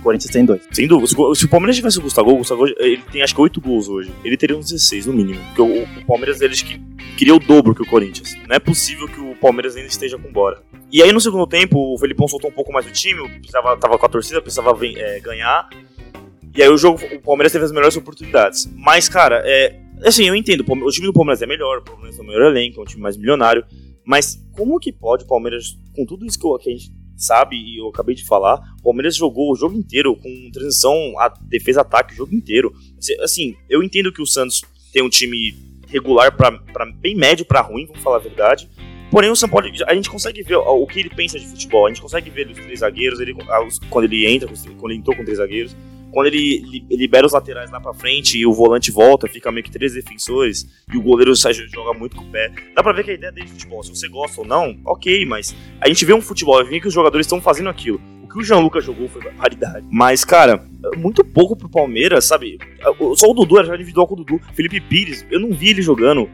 O 0.00 0.02
Corinthians 0.02 0.30
tem 0.32 0.44
dois. 0.44 0.60
Sem 0.72 0.86
dúvida. 0.88 1.06
Se 1.34 1.44
o- 1.44 1.48
Palmeiras 1.48 1.76
tivesse 1.76 1.98
o 1.98 2.02
Gustavo, 2.02 2.30
o 2.32 2.36
Gustavo 2.38 2.66
ele 2.66 3.02
tem 3.12 3.22
acho 3.22 3.34
que 3.34 3.40
8 3.40 3.60
gols 3.60 3.88
hoje. 3.88 4.10
Ele 4.24 4.36
teria 4.36 4.56
uns 4.56 4.66
16 4.70 5.06
no 5.06 5.12
mínimo. 5.12 5.40
Porque 5.54 5.62
o, 5.62 5.82
o 5.84 6.06
Palmeiras 6.06 6.40
ele 6.40 6.52
acho 6.52 6.64
que 6.66 6.80
queria 7.18 7.34
o 7.34 7.38
dobro 7.40 7.74
que 7.74 7.82
o 7.82 7.86
Corinthians. 7.86 8.34
Não 8.46 8.54
é 8.54 8.58
possível 8.60 9.08
que 9.08 9.20
o 9.20 9.34
Palmeiras 9.34 9.74
ainda 9.76 9.88
esteja 9.88 10.16
com 10.16 10.30
bora. 10.32 10.62
E 10.92 11.02
aí 11.02 11.12
no 11.12 11.20
segundo 11.20 11.46
tempo, 11.46 11.76
o 11.92 11.98
Felipão 11.98 12.28
soltou 12.28 12.48
um 12.48 12.54
pouco 12.54 12.72
mais 12.72 12.86
o 12.86 12.92
time, 12.92 13.28
precisava, 13.40 13.76
tava 13.76 13.98
com 13.98 14.06
a 14.06 14.08
torcida, 14.08 14.40
precisava 14.40 14.78
é, 14.86 15.18
ganhar. 15.20 15.68
E 16.56 16.62
aí 16.62 16.68
o 16.68 16.78
jogo, 16.78 16.98
o 17.14 17.20
Palmeiras 17.20 17.52
teve 17.52 17.64
as 17.64 17.72
melhores 17.72 17.96
oportunidades. 17.96 18.70
Mas, 18.76 19.08
cara, 19.08 19.42
é. 19.44 19.80
Assim, 20.04 20.24
eu 20.28 20.34
entendo, 20.36 20.64
o 20.66 20.90
time 20.90 21.08
do 21.08 21.12
Palmeiras 21.12 21.42
é 21.42 21.46
melhor, 21.46 21.78
o 21.78 21.82
Palmeiras 21.82 22.14
tem 22.16 22.24
o 22.24 22.28
melhor 22.28 22.50
elenco, 22.50 22.78
é 22.78 22.82
um 22.82 22.86
time 22.86 23.02
mais 23.02 23.16
milionário. 23.16 23.64
Mas 24.04 24.40
como 24.52 24.78
que 24.78 24.92
pode 24.92 25.24
o 25.24 25.26
Palmeiras, 25.26 25.76
com 25.94 26.06
tudo 26.06 26.24
isso 26.24 26.38
que, 26.38 26.46
eu- 26.46 26.56
que 26.58 26.70
a 26.70 26.72
gente 26.72 26.90
sabe 27.16 27.56
e 27.56 27.78
eu 27.80 27.88
acabei 27.88 28.14
de 28.14 28.24
falar, 28.24 28.60
o 28.78 28.82
Palmeiras 28.84 29.16
jogou 29.16 29.50
o 29.52 29.56
jogo 29.56 29.76
inteiro 29.76 30.14
com 30.16 30.50
transição 30.52 30.94
a 31.18 31.28
defesa-ataque 31.28 32.14
o 32.14 32.16
jogo 32.16 32.32
inteiro. 32.34 32.72
Assim, 32.96 33.14
Assim, 33.20 33.56
eu 33.68 33.82
entendo 33.82 34.12
que 34.12 34.22
o 34.22 34.26
Santos 34.26 34.62
tem 34.92 35.02
um 35.02 35.08
time 35.10 35.52
regular 35.88 36.32
para 36.36 36.86
bem 36.96 37.16
médio 37.16 37.44
para 37.44 37.60
ruim, 37.60 37.86
vamos 37.86 38.02
falar 38.02 38.16
a 38.16 38.20
verdade. 38.20 38.68
Porém, 39.10 39.30
o 39.30 39.36
São 39.36 39.48
Paulo, 39.48 39.66
a 39.86 39.94
gente 39.94 40.10
consegue 40.10 40.42
ver 40.42 40.56
o 40.56 40.86
que 40.86 41.00
ele 41.00 41.08
pensa 41.08 41.38
de 41.38 41.46
futebol. 41.46 41.86
A 41.86 41.88
gente 41.88 42.02
consegue 42.02 42.28
ver 42.28 42.46
os 42.46 42.58
três 42.58 42.80
zagueiros, 42.80 43.20
ele, 43.20 43.34
quando 43.88 44.04
ele 44.04 44.26
entra, 44.26 44.48
quando 44.76 44.90
ele 44.90 45.00
entrou 45.00 45.16
com 45.16 45.24
três 45.24 45.38
zagueiros. 45.38 45.74
Quando 46.12 46.26
ele, 46.26 46.84
libera 46.90 47.26
os 47.26 47.32
laterais 47.32 47.70
lá 47.70 47.80
pra 47.80 47.92
frente 47.92 48.38
e 48.38 48.46
o 48.46 48.52
volante 48.52 48.90
volta, 48.90 49.28
fica 49.28 49.52
meio 49.52 49.64
que 49.64 49.70
três 49.70 49.92
defensores 49.92 50.66
e 50.92 50.96
o 50.96 51.02
goleiro 51.02 51.36
sai, 51.36 51.52
joga 51.52 51.98
muito 51.98 52.16
com 52.16 52.24
o 52.24 52.30
pé. 52.30 52.50
Dá 52.74 52.82
pra 52.82 52.92
ver 52.92 53.04
que 53.04 53.10
a 53.10 53.14
ideia 53.14 53.30
dele 53.30 53.46
de 53.46 53.52
futebol, 53.52 53.82
se 53.82 53.90
você 53.90 54.08
gosta 54.08 54.40
ou 54.40 54.46
não, 54.46 54.78
ok, 54.86 55.24
mas 55.26 55.54
a 55.80 55.88
gente 55.88 56.04
vê 56.04 56.14
um 56.14 56.20
futebol, 56.20 56.64
vê 56.64 56.80
que 56.80 56.88
os 56.88 56.94
jogadores 56.94 57.26
estão 57.26 57.40
fazendo 57.40 57.68
aquilo. 57.68 58.00
O 58.28 58.30
que 58.30 58.38
o 58.40 58.42
Jean 58.42 58.58
Lucas 58.58 58.84
jogou 58.84 59.08
foi 59.08 59.22
raridade. 59.38 59.86
Mas, 59.90 60.22
cara, 60.22 60.62
muito 60.98 61.24
pouco 61.24 61.56
pro 61.56 61.66
Palmeiras, 61.66 62.26
sabe? 62.26 62.58
Só 63.16 63.30
o 63.30 63.32
Dudu 63.32 63.58
era 63.58 63.74
individual 63.74 64.06
com 64.06 64.12
o 64.12 64.16
Dudu. 64.18 64.38
Felipe 64.52 64.82
Pires, 64.82 65.24
eu 65.30 65.40
não 65.40 65.50
vi 65.50 65.70
ele 65.70 65.80
jogando, 65.80 66.28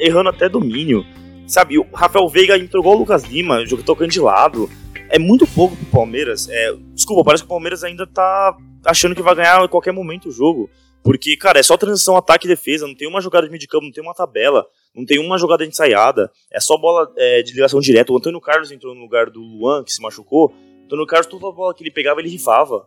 errando 0.00 0.30
até 0.30 0.48
domínio. 0.48 1.06
Sabe, 1.46 1.78
o 1.78 1.86
Rafael 1.94 2.28
Veiga 2.28 2.58
entregou 2.58 2.92
o 2.92 2.98
Lucas 2.98 3.22
Lima, 3.22 3.64
jogo 3.64 3.84
tocando 3.84 4.10
de 4.10 4.20
lado. 4.20 4.68
É 5.08 5.16
muito 5.16 5.46
pouco 5.46 5.76
pro 5.76 5.86
Palmeiras. 5.86 6.48
É, 6.50 6.74
desculpa, 6.92 7.22
parece 7.22 7.44
que 7.44 7.46
o 7.46 7.50
Palmeiras 7.50 7.84
ainda 7.84 8.04
tá 8.04 8.56
achando 8.84 9.14
que 9.14 9.22
vai 9.22 9.36
ganhar 9.36 9.62
a 9.62 9.68
qualquer 9.68 9.92
momento 9.92 10.28
o 10.28 10.32
jogo. 10.32 10.68
Porque, 11.04 11.36
cara, 11.36 11.60
é 11.60 11.62
só 11.62 11.76
transição, 11.76 12.16
ataque 12.16 12.46
e 12.46 12.48
defesa, 12.48 12.86
não 12.86 12.96
tem 12.96 13.06
uma 13.06 13.20
jogada 13.20 13.46
de 13.46 13.50
meio 13.50 13.60
de 13.60 13.68
campo, 13.68 13.84
não 13.84 13.92
tem 13.92 14.02
uma 14.02 14.12
tabela, 14.12 14.66
não 14.94 15.06
tem 15.06 15.18
uma 15.18 15.38
jogada 15.38 15.64
ensaiada, 15.64 16.30
é 16.52 16.58
só 16.58 16.76
bola 16.76 17.10
é, 17.16 17.42
de 17.42 17.52
ligação 17.52 17.78
direta. 17.78 18.12
O 18.12 18.16
Antônio 18.16 18.40
Carlos 18.40 18.72
entrou 18.72 18.92
no 18.92 19.00
lugar 19.00 19.30
do 19.30 19.40
Luan, 19.40 19.84
que 19.84 19.92
se 19.92 20.02
machucou. 20.02 20.52
O 20.88 20.94
Antônio 20.94 21.06
Carlos, 21.06 21.26
toda 21.26 21.52
bola 21.54 21.74
que 21.74 21.82
ele 21.82 21.90
pegava, 21.90 22.18
ele 22.18 22.30
rifava. 22.30 22.86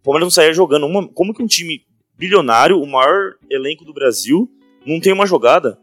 O 0.00 0.04
Palmeiras 0.04 0.26
não 0.26 0.30
saía 0.30 0.52
jogando. 0.52 0.86
Uma, 0.86 1.08
como 1.08 1.34
que 1.34 1.42
um 1.42 1.46
time 1.46 1.84
bilionário, 2.16 2.80
o 2.80 2.86
maior 2.86 3.34
elenco 3.50 3.84
do 3.84 3.92
Brasil, 3.92 4.48
não 4.86 5.00
tem 5.00 5.12
uma 5.12 5.26
jogada? 5.26 5.76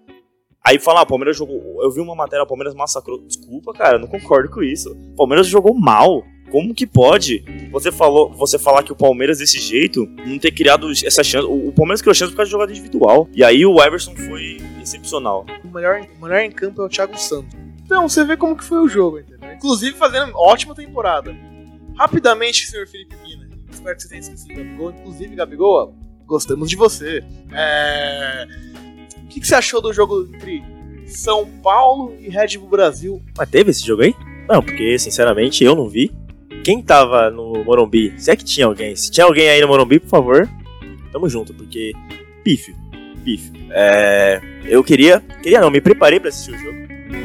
Aí 0.66 0.80
fala, 0.80 1.02
ah, 1.02 1.04
o 1.04 1.06
Palmeiras 1.06 1.36
jogou. 1.36 1.84
Eu 1.84 1.92
vi 1.92 2.00
uma 2.00 2.16
matéria, 2.16 2.44
o 2.44 2.48
Palmeiras 2.48 2.74
massacrou. 2.74 3.20
Desculpa, 3.26 3.74
cara, 3.74 4.00
não 4.00 4.08
concordo 4.08 4.50
com 4.50 4.64
isso. 4.64 4.92
O 5.12 5.16
Palmeiras 5.18 5.48
jogou 5.48 5.74
mal. 5.74 6.24
Como 6.50 6.74
que 6.74 6.88
pode 6.88 7.44
você 7.72 7.92
falou, 7.92 8.32
você 8.32 8.58
falar 8.58 8.82
que 8.82 8.92
o 8.92 8.96
Palmeiras 8.96 9.38
desse 9.38 9.60
jeito 9.60 10.08
não 10.26 10.40
ter 10.40 10.52
criado 10.52 10.90
essa 10.92 11.24
chance? 11.24 11.46
O, 11.46 11.72
Palmeiras 11.72 12.02
criou 12.02 12.16
chance 12.16 12.32
por 12.32 12.38
causa 12.38 12.48
de 12.48 12.52
jogada 12.54 12.72
individual. 12.72 13.30
E 13.36 13.44
aí 13.44 13.66
o 13.66 13.80
Everson 13.80 14.16
foi 14.16 14.58
excepcional. 14.82 15.46
O 15.64 15.68
melhor, 15.68 16.02
o 16.18 16.24
melhor 16.24 16.40
em 16.40 16.52
campo 16.52 16.82
é 16.82 16.86
o 16.86 16.90
Thiago 16.90 17.16
Santos. 17.20 17.54
Então, 17.86 18.08
você 18.08 18.24
vê 18.24 18.38
como 18.38 18.56
que 18.56 18.64
foi 18.64 18.80
o 18.80 18.88
jogo, 18.88 19.20
entendeu? 19.20 19.52
Inclusive 19.52 19.98
fazendo 19.98 20.32
ótima 20.36 20.76
temporada. 20.76 21.36
Rapidamente, 22.00 22.66
senhor 22.66 22.88
Felipe 22.88 23.14
Mina. 23.22 23.50
Espero 23.70 23.96
que 23.96 24.04
você 24.04 24.10
tenha 24.10 24.22
esquecido 24.22 24.56
Gabigol. 24.56 24.92
Inclusive, 24.92 25.36
Gabigol, 25.36 25.96
gostamos 26.26 26.70
de 26.70 26.78
você. 26.78 27.22
É 27.52 28.48
o 29.18 29.28
que, 29.28 29.42
que, 29.42 29.46
você 29.46 29.54
achou 29.54 29.82
do 29.82 29.92
jogo 29.92 30.28
entre 30.34 30.64
São 31.06 31.46
Paulo 31.62 32.16
e 32.20 32.30
Red 32.30 32.58
Bull 32.58 32.70
Brasil? 32.70 33.22
Mas 33.38 33.50
teve 33.50 33.72
esse 33.72 33.86
jogo 33.86 34.02
aí? 34.02 34.16
Não, 34.48 34.64
porque 34.64 34.98
sinceramente 34.98 35.64
eu 35.64 35.76
não 35.76 35.90
vi. 35.90 36.12
Quem 36.64 36.82
tava 36.82 37.30
no 37.30 37.64
Morumbi? 37.64 38.14
Se 38.18 38.32
é 38.32 38.36
que 38.36 38.44
tinha 38.44 38.66
alguém. 38.66 38.96
Se 38.96 39.12
tinha 39.12 39.26
alguém 39.26 39.50
aí 39.50 39.62
no 39.62 39.68
Morumbi, 39.68 40.00
por 40.00 40.10
favor, 40.10 40.50
tamo 41.12 41.30
junto, 41.30 41.54
porque 41.54 41.94
pífio, 42.44 42.76
pífio. 43.24 43.54
É, 43.72 44.42
eu 44.66 44.84
queria, 44.84 45.20
queria 45.44 45.62
não, 45.62 45.70
me 45.70 45.82
preparei 45.82 46.20
para 46.20 46.30
assistir 46.30 46.56
o 46.56 46.58
jogo. 46.58 46.78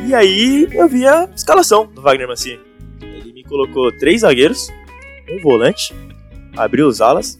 E 0.06 0.14
aí 0.14 0.68
eu 0.72 0.88
vi 0.88 1.06
a 1.06 1.30
escalação 1.34 1.86
do 1.86 2.02
Wagner 2.02 2.28
Mancini. 2.28 2.73
Ele 3.44 3.48
colocou 3.48 3.92
três 3.92 4.22
zagueiros, 4.22 4.72
um 5.30 5.40
volante, 5.42 5.94
abriu 6.56 6.86
os 6.86 7.00
alas, 7.00 7.38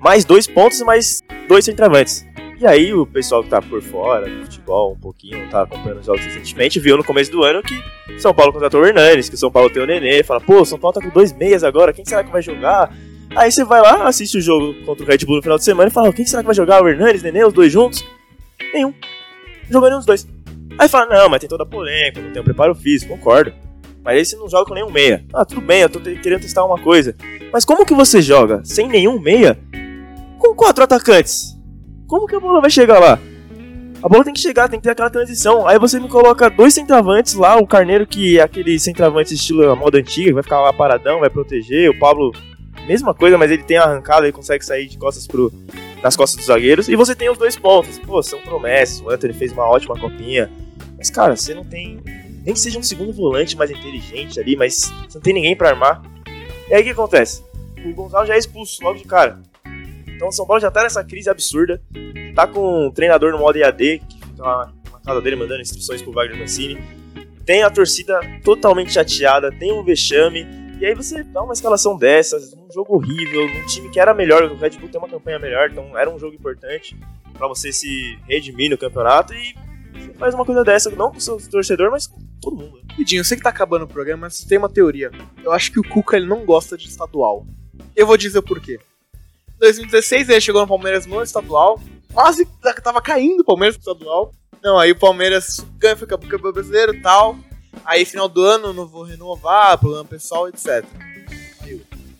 mais 0.00 0.24
dois 0.24 0.46
pontos 0.46 0.80
mais 0.82 1.22
dois 1.48 1.64
centravantes. 1.64 2.26
E 2.58 2.66
aí 2.66 2.92
o 2.94 3.06
pessoal 3.06 3.42
que 3.42 3.50
tá 3.50 3.60
por 3.60 3.82
fora 3.82 4.28
do 4.28 4.44
futebol 4.44 4.92
um 4.92 4.98
pouquinho, 4.98 5.48
tá 5.50 5.62
acompanhando 5.62 6.00
os 6.00 6.06
jogos 6.06 6.24
recentemente, 6.24 6.80
viu 6.80 6.96
no 6.96 7.04
começo 7.04 7.30
do 7.30 7.42
ano 7.42 7.62
que 7.62 7.74
São 8.18 8.32
Paulo 8.34 8.52
contratou 8.52 8.80
o 8.80 8.86
Hernanes, 8.86 9.28
que 9.28 9.34
o 9.34 9.38
São 9.38 9.50
Paulo 9.50 9.68
tem 9.68 9.82
o 9.82 9.86
Nenê, 9.86 10.22
fala, 10.22 10.40
pô, 10.40 10.64
São 10.64 10.78
Paulo 10.78 10.94
tá 10.94 11.02
com 11.02 11.10
dois 11.10 11.32
meias 11.32 11.62
agora, 11.62 11.92
quem 11.92 12.04
será 12.04 12.24
que 12.24 12.30
vai 12.30 12.40
jogar? 12.40 12.92
Aí 13.34 13.52
você 13.52 13.62
vai 13.62 13.82
lá, 13.82 14.06
assiste 14.06 14.38
o 14.38 14.40
jogo 14.40 14.74
contra 14.86 15.04
o 15.04 15.06
Red 15.06 15.18
Bull 15.18 15.36
no 15.36 15.42
final 15.42 15.58
de 15.58 15.64
semana 15.64 15.88
e 15.88 15.92
fala, 15.92 16.12
quem 16.12 16.24
será 16.24 16.42
que 16.42 16.46
vai 16.46 16.54
jogar? 16.54 16.82
O 16.82 16.88
Hernanes, 16.88 17.22
Nenê, 17.22 17.44
os 17.44 17.52
dois 17.52 17.70
juntos? 17.70 18.04
Nenhum. 18.72 18.94
Jogou 19.70 19.88
nenhum 19.88 19.98
dos 19.98 20.06
dois. 20.06 20.26
Aí 20.78 20.88
fala, 20.88 21.06
não, 21.06 21.28
mas 21.28 21.40
tem 21.40 21.48
toda 21.48 21.64
a 21.64 21.66
polêmica, 21.66 22.22
não 22.22 22.32
tem 22.32 22.40
um 22.40 22.44
preparo 22.44 22.74
físico, 22.74 23.16
concordo. 23.16 23.52
Mas 24.06 24.28
você 24.28 24.36
não 24.36 24.48
joga 24.48 24.66
com 24.66 24.74
nenhum 24.74 24.88
meia. 24.88 25.24
Ah, 25.34 25.44
tudo 25.44 25.60
bem, 25.60 25.80
eu 25.80 25.90
tô 25.90 25.98
querendo 25.98 26.42
testar 26.42 26.64
uma 26.64 26.78
coisa. 26.78 27.16
Mas 27.52 27.64
como 27.64 27.84
que 27.84 27.92
você 27.92 28.22
joga 28.22 28.62
sem 28.64 28.86
nenhum 28.86 29.18
meia 29.18 29.58
com 30.38 30.54
quatro 30.54 30.84
atacantes? 30.84 31.58
Como 32.06 32.24
que 32.28 32.36
a 32.36 32.38
bola 32.38 32.60
vai 32.60 32.70
chegar 32.70 33.00
lá? 33.00 33.18
A 34.00 34.08
bola 34.08 34.22
tem 34.22 34.32
que 34.32 34.38
chegar, 34.38 34.68
tem 34.68 34.78
que 34.78 34.84
ter 34.84 34.92
aquela 34.92 35.10
transição. 35.10 35.66
Aí 35.66 35.76
você 35.76 35.98
me 35.98 36.08
coloca 36.08 36.48
dois 36.48 36.72
centravantes 36.72 37.34
lá, 37.34 37.56
o 37.56 37.66
Carneiro 37.66 38.06
que 38.06 38.38
é 38.38 38.42
aquele 38.42 38.78
centravante 38.78 39.34
estilo 39.34 39.74
moda 39.74 39.98
antiga, 39.98 40.34
vai 40.34 40.42
ficar 40.44 40.60
lá 40.60 40.72
paradão, 40.72 41.18
vai 41.18 41.28
proteger. 41.28 41.90
O 41.90 41.98
Pablo, 41.98 42.30
mesma 42.86 43.12
coisa, 43.12 43.36
mas 43.36 43.50
ele 43.50 43.64
tem 43.64 43.76
arrancada, 43.76 44.24
ele 44.24 44.32
consegue 44.32 44.64
sair 44.64 44.86
de 44.86 44.96
costas 44.98 45.26
pro, 45.26 45.52
nas 46.00 46.14
costas 46.14 46.36
dos 46.36 46.46
zagueiros. 46.46 46.88
E 46.88 46.94
você 46.94 47.12
tem 47.12 47.28
os 47.28 47.38
dois 47.38 47.56
pontos. 47.56 47.98
Pô, 47.98 48.22
são 48.22 48.38
promessas. 48.38 49.00
O 49.00 49.10
Anthony 49.10 49.32
fez 49.32 49.50
uma 49.50 49.66
ótima 49.66 49.98
copinha. 49.98 50.48
Mas, 50.96 51.10
cara, 51.10 51.34
você 51.34 51.52
não 51.52 51.64
tem. 51.64 51.98
Nem 52.46 52.54
que 52.54 52.60
seja 52.60 52.78
um 52.78 52.82
segundo 52.82 53.12
volante 53.12 53.56
mais 53.56 53.72
inteligente 53.72 54.38
ali, 54.38 54.54
mas 54.54 54.88
não 55.12 55.20
tem 55.20 55.34
ninguém 55.34 55.56
para 55.56 55.70
armar. 55.70 56.00
E 56.68 56.74
aí 56.74 56.80
o 56.80 56.84
que 56.84 56.90
acontece? 56.90 57.42
O 57.84 57.92
Gonzalo 57.92 58.24
já 58.24 58.36
é 58.36 58.38
expulso 58.38 58.84
logo 58.84 58.98
de 58.98 59.04
cara. 59.04 59.40
Então 60.06 60.28
o 60.28 60.32
São 60.32 60.46
Paulo 60.46 60.60
já 60.60 60.70
tá 60.70 60.84
nessa 60.84 61.02
crise 61.02 61.28
absurda. 61.28 61.82
Tá 62.36 62.46
com 62.46 62.86
um 62.86 62.90
treinador 62.92 63.32
no 63.32 63.38
modo 63.38 63.58
EAD, 63.58 63.98
que 63.98 64.20
fica 64.24 64.44
lá 64.44 64.72
na 64.92 65.00
casa 65.00 65.20
dele 65.20 65.34
mandando 65.34 65.60
instruções 65.60 66.00
pro 66.00 66.12
Wagner 66.12 66.38
Mancini. 66.38 66.80
Tem 67.44 67.64
a 67.64 67.70
torcida 67.70 68.20
totalmente 68.44 68.92
chateada, 68.92 69.50
tem 69.50 69.72
um 69.72 69.82
vexame. 69.82 70.46
E 70.80 70.86
aí 70.86 70.94
você 70.94 71.24
dá 71.24 71.42
uma 71.42 71.52
escalação 71.52 71.98
dessas, 71.98 72.52
um 72.52 72.70
jogo 72.72 72.94
horrível, 72.94 73.44
um 73.44 73.66
time 73.66 73.90
que 73.90 73.98
era 73.98 74.14
melhor, 74.14 74.44
o 74.44 74.56
Red 74.56 74.70
Bull 74.78 74.88
tem 74.88 75.00
uma 75.00 75.08
campanha 75.08 75.38
melhor, 75.38 75.70
então 75.70 75.98
era 75.98 76.08
um 76.08 76.18
jogo 76.18 76.34
importante 76.34 76.94
para 77.32 77.48
você 77.48 77.72
se 77.72 78.18
redimir 78.28 78.70
no 78.70 78.76
campeonato 78.76 79.32
e 79.32 79.54
faz 80.16 80.34
uma 80.34 80.44
coisa 80.44 80.64
dessa, 80.64 80.90
não 80.90 81.10
com 81.10 81.18
o 81.18 81.20
seu 81.20 81.38
torcedor, 81.48 81.90
mas 81.90 82.06
com 82.06 82.20
todo 82.40 82.56
mundo. 82.56 82.80
Pedinho, 82.96 83.20
eu 83.20 83.24
sei 83.24 83.36
que 83.36 83.42
tá 83.42 83.50
acabando 83.50 83.84
o 83.84 83.88
programa, 83.88 84.22
mas 84.22 84.44
tem 84.44 84.58
uma 84.58 84.68
teoria. 84.68 85.10
Eu 85.42 85.52
acho 85.52 85.70
que 85.70 85.80
o 85.80 85.88
Cuca 85.88 86.16
ele 86.16 86.26
não 86.26 86.44
gosta 86.44 86.76
de 86.76 86.88
estadual. 86.88 87.46
Eu 87.94 88.06
vou 88.06 88.16
dizer 88.16 88.38
o 88.38 88.42
porquê. 88.42 88.78
2016 89.58 90.28
ele 90.28 90.40
chegou 90.40 90.60
no 90.60 90.68
Palmeiras 90.68 91.06
no 91.06 91.22
estadual. 91.22 91.80
Quase 92.12 92.46
tava 92.82 93.00
caindo 93.00 93.40
o 93.40 93.44
Palmeiras 93.44 93.76
no 93.76 93.80
estadual. 93.80 94.32
Não, 94.62 94.78
aí 94.78 94.92
o 94.92 94.98
Palmeiras 94.98 95.64
ganha, 95.78 95.96
foi 95.96 96.06
campeão 96.06 96.52
brasileiro 96.52 96.94
e 96.94 97.00
tal. 97.00 97.36
Aí 97.84 98.04
final 98.04 98.28
do 98.28 98.42
ano 98.42 98.72
não 98.72 98.86
vou 98.86 99.04
renovar, 99.04 99.78
problema 99.78 100.04
pessoal, 100.04 100.48
etc. 100.48 100.84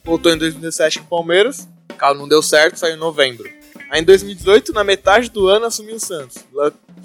Voltou 0.04 0.32
em 0.32 0.38
2017 0.38 1.00
com 1.00 1.06
o 1.06 1.08
Palmeiras. 1.08 1.68
Carlos 1.96 2.20
não 2.20 2.28
deu 2.28 2.42
certo, 2.42 2.78
saiu 2.78 2.94
em 2.94 2.98
novembro. 2.98 3.55
Aí 3.90 4.00
em 4.00 4.04
2018, 4.04 4.72
na 4.72 4.82
metade 4.82 5.30
do 5.30 5.48
ano, 5.48 5.66
assumiu 5.66 5.96
o 5.96 6.00
Santos. 6.00 6.44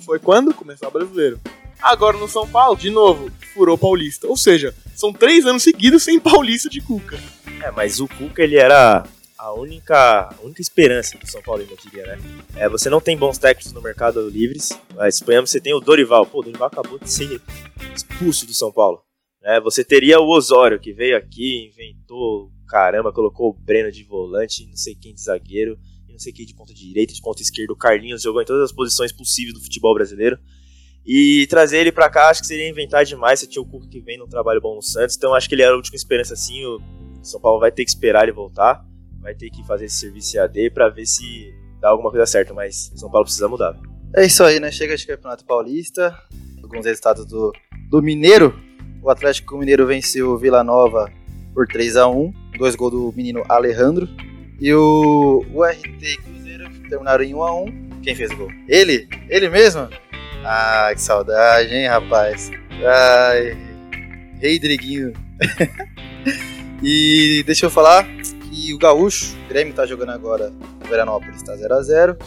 Foi 0.06 0.20
quando? 0.20 0.54
Começou 0.54 0.88
o 0.88 0.92
brasileiro. 0.92 1.40
Agora 1.82 2.18
no 2.18 2.28
São 2.28 2.48
Paulo, 2.48 2.78
de 2.78 2.90
novo, 2.90 3.32
furou 3.54 3.78
Paulista. 3.78 4.28
Ou 4.28 4.38
seja, 4.38 4.74
são 4.96 5.12
três 5.12 5.46
anos 5.46 5.64
seguidos 5.64 6.04
sem 6.04 6.20
Paulista 6.20 6.70
de 6.70 6.82
Cuca. 6.82 7.20
É, 7.64 7.72
mas 7.72 8.00
o 8.00 8.08
Cuca 8.08 8.44
ele 8.44 8.58
era 8.58 9.04
a 9.38 9.54
única, 9.54 10.30
a 10.30 10.42
única 10.44 10.62
esperança 10.62 11.18
do 11.18 11.26
São 11.28 11.42
Paulo, 11.42 11.66
eu 11.68 11.78
diria, 11.78 12.06
né? 12.06 12.20
É, 12.56 12.70
você 12.70 12.90
não 12.90 13.02
tem 13.02 13.18
bons 13.18 13.40
técnicos 13.40 13.74
no 13.74 13.82
mercado 13.82 14.30
livres, 14.30 14.70
mas 14.96 15.18
suponhamos 15.18 15.50
você 15.50 15.60
tem 15.60 15.74
o 15.74 15.80
Dorival. 15.80 16.26
Pô, 16.28 16.40
o 16.40 16.44
Dorival 16.44 16.68
acabou 16.68 17.00
de 17.00 17.10
ser 17.10 17.42
expulso 17.96 18.46
do 18.46 18.54
São 18.54 18.72
Paulo. 18.72 19.02
É, 19.44 19.60
você 19.60 19.84
teria 19.84 20.20
o 20.20 20.30
Osório, 20.30 20.80
que 20.80 20.94
veio 20.94 21.18
aqui, 21.18 21.72
inventou, 21.72 22.52
caramba, 22.68 23.12
colocou 23.12 23.50
o 23.50 23.54
Breno 23.54 23.92
de 23.92 24.04
volante, 24.04 24.68
não 24.68 24.78
sei 24.78 24.94
quem 24.94 25.16
de 25.16 25.22
zagueiro, 25.24 25.76
sei 26.22 26.32
quem 26.32 26.46
de 26.46 26.54
ponta 26.54 26.74
direita, 26.74 27.14
de 27.14 27.22
ponta 27.22 27.42
esquerda. 27.42 27.74
O 27.74 27.76
Carlinhos 27.76 28.22
jogou 28.22 28.42
em 28.42 28.46
todas 28.46 28.64
as 28.64 28.72
posições 28.72 29.12
possíveis 29.12 29.54
do 29.54 29.62
futebol 29.62 29.94
brasileiro. 29.94 30.38
E 31.06 31.48
trazer 31.50 31.80
ele 31.80 31.92
para 31.92 32.10
cá 32.10 32.30
acho 32.30 32.42
que 32.42 32.48
seria 32.48 32.70
inventar 32.70 33.04
demais. 33.04 33.40
Você 33.40 33.48
tinha 33.48 33.62
o 33.62 33.66
Cuca 33.66 33.88
que 33.88 34.00
vem 34.00 34.18
num 34.18 34.28
trabalho 34.28 34.62
bom 34.62 34.76
no 34.76 34.82
Santos, 34.82 35.16
então 35.16 35.34
acho 35.34 35.50
que 35.50 35.56
ele 35.56 35.64
era 35.64 35.74
a 35.74 35.76
última 35.76 35.96
esperança 35.96 36.34
assim. 36.34 36.64
O 36.66 36.80
São 37.24 37.42
Paulo 37.42 37.60
vai 37.60 37.72
ter 37.72 37.84
que 37.84 37.90
esperar 37.90 38.24
ele 38.24 38.32
voltar 38.32 38.86
vai 39.22 39.36
ter 39.36 39.50
que 39.50 39.64
fazer 39.66 39.86
esse 39.86 39.98
serviço 39.98 40.38
EAD 40.38 40.72
para 40.72 40.90
ver 40.90 41.06
se 41.06 41.54
dá 41.80 41.90
alguma 41.90 42.10
coisa 42.10 42.26
certa, 42.26 42.54
mas 42.54 42.92
São 42.96 43.10
Paulo 43.10 43.26
precisa 43.26 43.48
mudar. 43.48 43.80
É 44.16 44.26
isso 44.26 44.44
aí, 44.44 44.60
né? 44.60 44.72
Chega 44.72 44.98
de 44.98 45.06
Campeonato 45.06 45.46
Paulista, 45.46 46.18
alguns 46.62 46.86
resultados 46.86 47.26
do, 47.26 47.54
do 47.90 48.02
Mineiro. 48.02 48.54
O 49.02 49.10
Atlético 49.10 49.58
Mineiro 49.58 49.86
venceu 49.86 50.32
o 50.32 50.38
Vila 50.38 50.64
Nova 50.64 51.12
por 51.54 51.68
3 51.68 51.96
a 51.96 52.08
1 52.08 52.34
dois 52.58 52.76
gols 52.76 52.92
do 52.92 53.14
menino 53.16 53.44
Alejandro. 53.48 54.08
E 54.62 54.72
o, 54.76 55.44
o 55.52 55.64
RT 55.64 56.04
e 56.04 56.18
Cruzeiro 56.18 56.70
terminaram 56.88 57.24
em 57.24 57.34
1 57.34 57.44
a 57.44 57.64
1 57.64 57.90
Quem 58.04 58.16
fez 58.16 58.30
o 58.30 58.38
gol? 58.38 58.52
Ele? 58.68 59.10
Ele 59.28 59.50
mesmo? 59.50 59.90
Ah, 60.46 60.92
que 60.94 61.02
saudade, 61.02 61.74
hein, 61.74 61.88
rapaz? 61.88 62.52
Ai, 62.86 63.58
Rei 64.40 64.60
Driguinho. 64.60 65.14
e 66.84 67.42
deixa 67.44 67.66
eu 67.66 67.72
falar, 67.72 68.08
e 68.52 68.72
o 68.72 68.78
Gaúcho, 68.78 69.36
o 69.46 69.50
Grêmio 69.50 69.74
tá 69.74 69.88
jogando 69.88 70.12
agora 70.12 70.52
no 70.52 70.88
Veranópolis, 70.88 71.42
tá 71.42 71.56
0x0. 71.56 72.18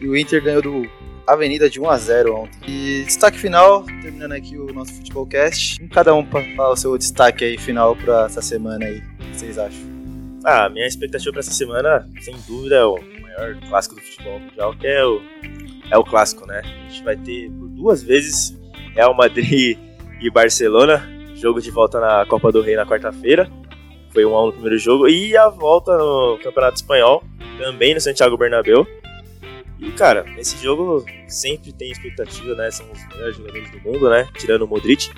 E 0.00 0.08
o 0.08 0.16
Inter 0.16 0.42
ganhou 0.42 0.62
do 0.62 0.90
Avenida 1.28 1.70
de 1.70 1.80
1 1.80 1.88
a 1.88 1.96
0 1.96 2.34
ontem. 2.34 2.58
E 2.66 3.04
destaque 3.04 3.38
final, 3.38 3.84
terminando 4.02 4.32
aqui 4.32 4.58
o 4.58 4.72
nosso 4.72 4.94
futebolcast. 4.94 5.86
Cada 5.88 6.12
um 6.12 6.24
para 6.24 6.70
o 6.70 6.76
seu 6.76 6.98
destaque 6.98 7.44
aí 7.44 7.56
final 7.56 7.94
para 7.94 8.26
essa 8.26 8.42
semana 8.42 8.84
aí. 8.84 8.98
O 8.98 9.30
que 9.30 9.38
vocês 9.38 9.58
acham? 9.58 9.91
Ah, 10.44 10.68
minha 10.68 10.86
expectativa 10.86 11.30
para 11.30 11.40
essa 11.40 11.52
semana, 11.52 12.08
sem 12.20 12.34
dúvida, 12.48 12.76
é 12.76 12.84
o 12.84 12.96
maior 13.22 13.60
clássico 13.68 13.94
do 13.94 14.00
futebol 14.00 14.40
mundial, 14.40 14.74
que 14.76 14.86
é 14.86 15.04
o, 15.04 15.20
é 15.90 15.98
o 15.98 16.04
clássico, 16.04 16.46
né? 16.46 16.62
A 16.64 16.90
gente 16.90 17.04
vai 17.04 17.16
ter 17.16 17.48
por 17.50 17.68
duas 17.68 18.02
vezes 18.02 18.58
Real 18.94 19.14
Madrid 19.14 19.78
e 20.20 20.30
Barcelona, 20.30 21.08
jogo 21.36 21.60
de 21.60 21.70
volta 21.70 22.00
na 22.00 22.26
Copa 22.26 22.50
do 22.50 22.60
Rei 22.60 22.74
na 22.74 22.84
quarta-feira. 22.84 23.48
Foi 24.12 24.24
um 24.24 24.34
a 24.34 24.42
um 24.42 24.46
no 24.46 24.52
primeiro 24.52 24.78
jogo. 24.78 25.08
E 25.08 25.36
a 25.36 25.48
volta 25.48 25.96
no 25.96 26.38
Campeonato 26.42 26.76
Espanhol, 26.76 27.22
também 27.56 27.94
no 27.94 28.00
Santiago 28.00 28.36
Bernabéu. 28.36 28.86
E, 29.78 29.90
cara, 29.92 30.24
nesse 30.24 30.62
jogo 30.62 31.04
sempre 31.26 31.72
tem 31.72 31.90
expectativa, 31.90 32.54
né? 32.56 32.70
São 32.70 32.86
os 32.90 33.08
melhores 33.08 33.36
jogadores 33.36 33.70
do 33.70 33.80
mundo, 33.80 34.10
né? 34.10 34.28
Tirando 34.36 34.62
o 34.62 34.68
Modric. 34.68 35.08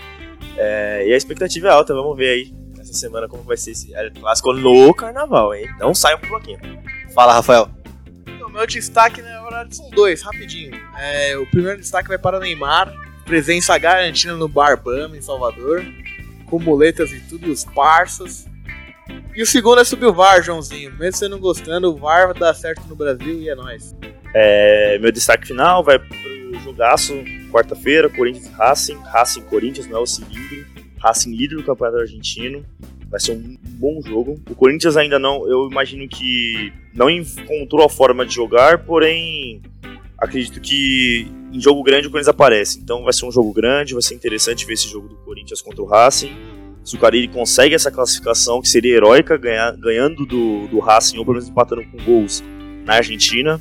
É, 0.56 1.08
e 1.08 1.12
a 1.12 1.16
expectativa 1.16 1.68
é 1.68 1.70
alta, 1.70 1.94
vamos 1.94 2.16
ver 2.16 2.28
aí 2.28 2.63
semana 2.94 3.28
como 3.28 3.42
vai 3.42 3.56
ser 3.56 3.72
esse 3.72 3.92
clássico 4.18 4.52
no 4.52 4.94
carnaval, 4.94 5.54
hein? 5.54 5.68
Não 5.78 5.94
saiam 5.94 6.18
pro 6.18 6.30
bloquinho. 6.30 6.58
Fala, 7.14 7.34
Rafael. 7.34 7.68
O 8.44 8.48
meu 8.48 8.66
destaque, 8.66 9.20
na 9.20 9.42
verdade, 9.42 9.76
são 9.76 9.90
dois, 9.90 10.22
rapidinho. 10.22 10.72
É, 10.98 11.36
o 11.36 11.46
primeiro 11.46 11.80
destaque 11.80 12.08
vai 12.08 12.18
para 12.18 12.36
o 12.36 12.40
Neymar, 12.40 12.92
presença 13.24 13.76
garantina 13.78 14.34
no 14.34 14.48
Barbama, 14.48 15.16
em 15.16 15.22
Salvador, 15.22 15.84
com 16.46 16.58
boletas 16.58 17.10
e 17.10 17.20
tudo, 17.20 17.50
os 17.50 17.64
parças. 17.64 18.46
E 19.34 19.42
o 19.42 19.46
segundo 19.46 19.80
é 19.80 19.84
subir 19.84 20.06
o 20.06 20.14
VAR, 20.14 20.42
Joãozinho. 20.42 20.92
Mesmo 20.92 21.18
você 21.18 21.28
não 21.28 21.40
gostando, 21.40 21.90
o 21.90 21.96
VAR 21.96 22.28
vai 22.28 22.38
dar 22.38 22.54
certo 22.54 22.86
no 22.86 22.94
Brasil 22.94 23.40
e 23.40 23.48
é 23.48 23.54
nóis. 23.54 23.94
É, 24.32 24.98
meu 25.00 25.10
destaque 25.10 25.46
final 25.46 25.82
vai 25.82 25.98
pro 25.98 26.60
jogaço, 26.60 27.12
quarta-feira, 27.50 28.08
Corinthians 28.08 28.48
Racing, 28.52 28.98
Racing 29.02 29.42
Corinthians, 29.42 29.86
não 29.86 29.98
é 29.98 30.00
o 30.00 30.06
cilindro, 30.06 30.83
Racing 31.04 31.34
líder 31.34 31.56
do 31.56 31.62
campeonato 31.62 31.98
argentino, 31.98 32.64
vai 33.10 33.20
ser 33.20 33.32
um 33.32 33.56
bom 33.62 34.00
jogo. 34.02 34.40
O 34.48 34.54
Corinthians 34.54 34.96
ainda 34.96 35.18
não, 35.18 35.46
eu 35.46 35.68
imagino 35.70 36.08
que 36.08 36.72
não 36.94 37.10
encontrou 37.10 37.84
a 37.84 37.88
forma 37.90 38.24
de 38.24 38.34
jogar, 38.34 38.84
porém 38.84 39.60
acredito 40.18 40.60
que 40.60 41.26
em 41.52 41.60
jogo 41.60 41.82
grande 41.82 42.06
o 42.06 42.10
Corinthians 42.10 42.34
aparece. 42.34 42.80
Então 42.80 43.04
vai 43.04 43.12
ser 43.12 43.26
um 43.26 43.30
jogo 43.30 43.52
grande, 43.52 43.92
vai 43.92 44.02
ser 44.02 44.14
interessante 44.14 44.64
ver 44.64 44.72
esse 44.72 44.88
jogo 44.88 45.08
do 45.08 45.16
Corinthians 45.16 45.60
contra 45.60 45.82
o 45.82 45.84
Racing. 45.84 46.32
Se 46.82 46.96
o 46.96 46.98
Carille 46.98 47.28
consegue 47.28 47.74
essa 47.74 47.90
classificação, 47.90 48.60
que 48.60 48.68
seria 48.68 48.96
heróica, 48.96 49.36
ganhar, 49.36 49.76
ganhando 49.76 50.24
do, 50.24 50.66
do 50.68 50.78
Racing 50.78 51.18
ou 51.18 51.24
pelo 51.24 51.36
menos 51.36 51.48
empatando 51.48 51.84
com 51.84 52.02
gols 52.02 52.42
na 52.84 52.94
Argentina. 52.94 53.60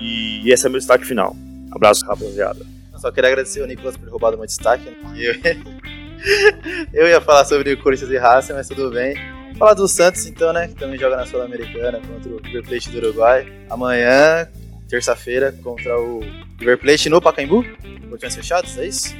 E, 0.00 0.42
e 0.44 0.52
esse 0.52 0.66
é 0.66 0.68
meu 0.68 0.78
destaque 0.78 1.04
final. 1.04 1.34
Abraço, 1.70 2.04
rapaziada. 2.06 2.64
Só 2.96 3.10
queria 3.10 3.28
agradecer 3.28 3.60
ao 3.60 3.66
Nicolas 3.66 3.96
por 3.96 4.04
ter 4.04 4.10
roubado 4.10 4.36
meu 4.36 4.46
destaque. 4.46 4.84
Né? 4.84 4.96
Eu, 5.16 5.34
eu 6.92 7.06
ia 7.08 7.20
falar 7.20 7.44
sobre 7.44 7.72
o 7.72 7.82
Corinthians 7.82 8.10
e 8.10 8.16
Racing, 8.16 8.52
mas 8.52 8.68
tudo 8.68 8.90
bem. 8.90 9.16
Falar 9.58 9.74
do 9.74 9.88
Santos, 9.88 10.26
então, 10.26 10.52
né? 10.52 10.68
Que 10.68 10.74
também 10.74 10.98
joga 10.98 11.16
na 11.16 11.26
Sul-Americana 11.26 12.00
contra 12.00 12.30
o 12.30 12.42
River 12.42 12.64
Plate 12.64 12.90
do 12.90 12.98
Uruguai. 12.98 13.46
Amanhã, 13.70 14.48
terça-feira, 14.88 15.52
contra 15.62 15.98
o 15.98 16.20
River 16.58 16.78
Plate 16.78 17.08
no 17.08 17.20
Pacaembu. 17.20 17.64
Portões 18.08 18.34
fechados, 18.34 18.76
é 18.76 18.86
isso? 18.86 19.14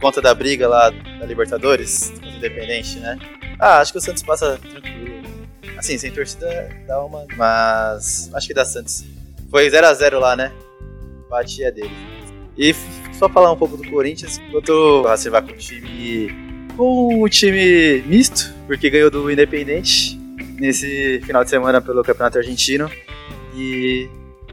Conta 0.00 0.20
da 0.20 0.34
briga 0.34 0.68
lá 0.68 0.90
da 0.90 1.24
Libertadores, 1.26 2.12
Independente, 2.36 2.98
né? 2.98 3.18
Ah, 3.58 3.78
acho 3.78 3.92
que 3.92 3.98
o 3.98 4.00
Santos 4.00 4.22
passa 4.22 4.58
tranquilo. 4.58 5.22
Assim, 5.78 5.96
sem 5.96 6.10
torcida 6.10 6.68
dá 6.86 7.02
uma. 7.04 7.24
Mas 7.36 8.30
acho 8.34 8.46
que 8.46 8.54
dá 8.54 8.64
Santos. 8.64 9.04
Foi 9.50 9.70
0x0 9.70 10.18
lá, 10.18 10.34
né? 10.34 10.52
Batia 11.30 11.70
dele. 11.70 11.90
E 12.58 12.74
só 13.22 13.28
falar 13.28 13.52
um 13.52 13.56
pouco 13.56 13.76
do 13.76 13.88
Corinthians, 13.88 14.40
enquanto 14.48 15.02
você 15.04 15.30
vai 15.30 15.40
com 15.42 15.52
o 15.52 15.56
time. 15.56 16.34
Com 16.76 17.22
o 17.22 17.28
time 17.28 18.02
misto, 18.04 18.52
porque 18.66 18.90
ganhou 18.90 19.10
do 19.10 19.30
Independente 19.30 20.18
nesse 20.58 21.20
final 21.24 21.44
de 21.44 21.50
semana 21.50 21.80
pelo 21.80 22.02
Campeonato 22.02 22.38
Argentino. 22.38 22.90
E 23.54 24.08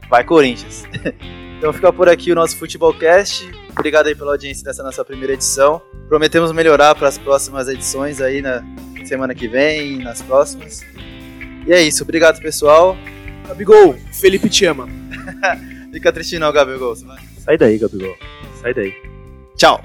vai 0.08 0.22
Corinthians. 0.22 0.84
então 1.58 1.72
fica 1.72 1.92
por 1.92 2.08
aqui 2.08 2.30
o 2.30 2.34
nosso 2.36 2.56
Futebolcast. 2.58 3.50
Obrigado 3.70 4.06
aí 4.06 4.14
pela 4.14 4.32
audiência 4.32 4.62
dessa 4.62 4.84
nossa 4.84 5.04
primeira 5.04 5.32
edição. 5.32 5.82
Prometemos 6.08 6.52
melhorar 6.52 6.94
para 6.94 7.08
as 7.08 7.18
próximas 7.18 7.66
edições 7.66 8.20
aí 8.20 8.40
na 8.40 8.62
semana 9.04 9.34
que 9.34 9.48
vem, 9.48 9.98
nas 9.98 10.22
próximas. 10.22 10.80
E 11.66 11.72
é 11.72 11.82
isso, 11.82 12.04
obrigado 12.04 12.40
pessoal. 12.40 12.96
Gabigol, 13.48 13.96
Felipe 14.12 14.48
te 14.48 14.64
ama. 14.66 14.86
Fica 15.92 16.12
triste 16.12 16.38
não, 16.38 16.52
Gabigol. 16.52 16.94
Sai 16.94 17.58
daí, 17.58 17.78
Gabigol. 17.78 18.16
Sai 18.62 18.74
daí. 18.74 18.92
Tchau. 19.56 19.80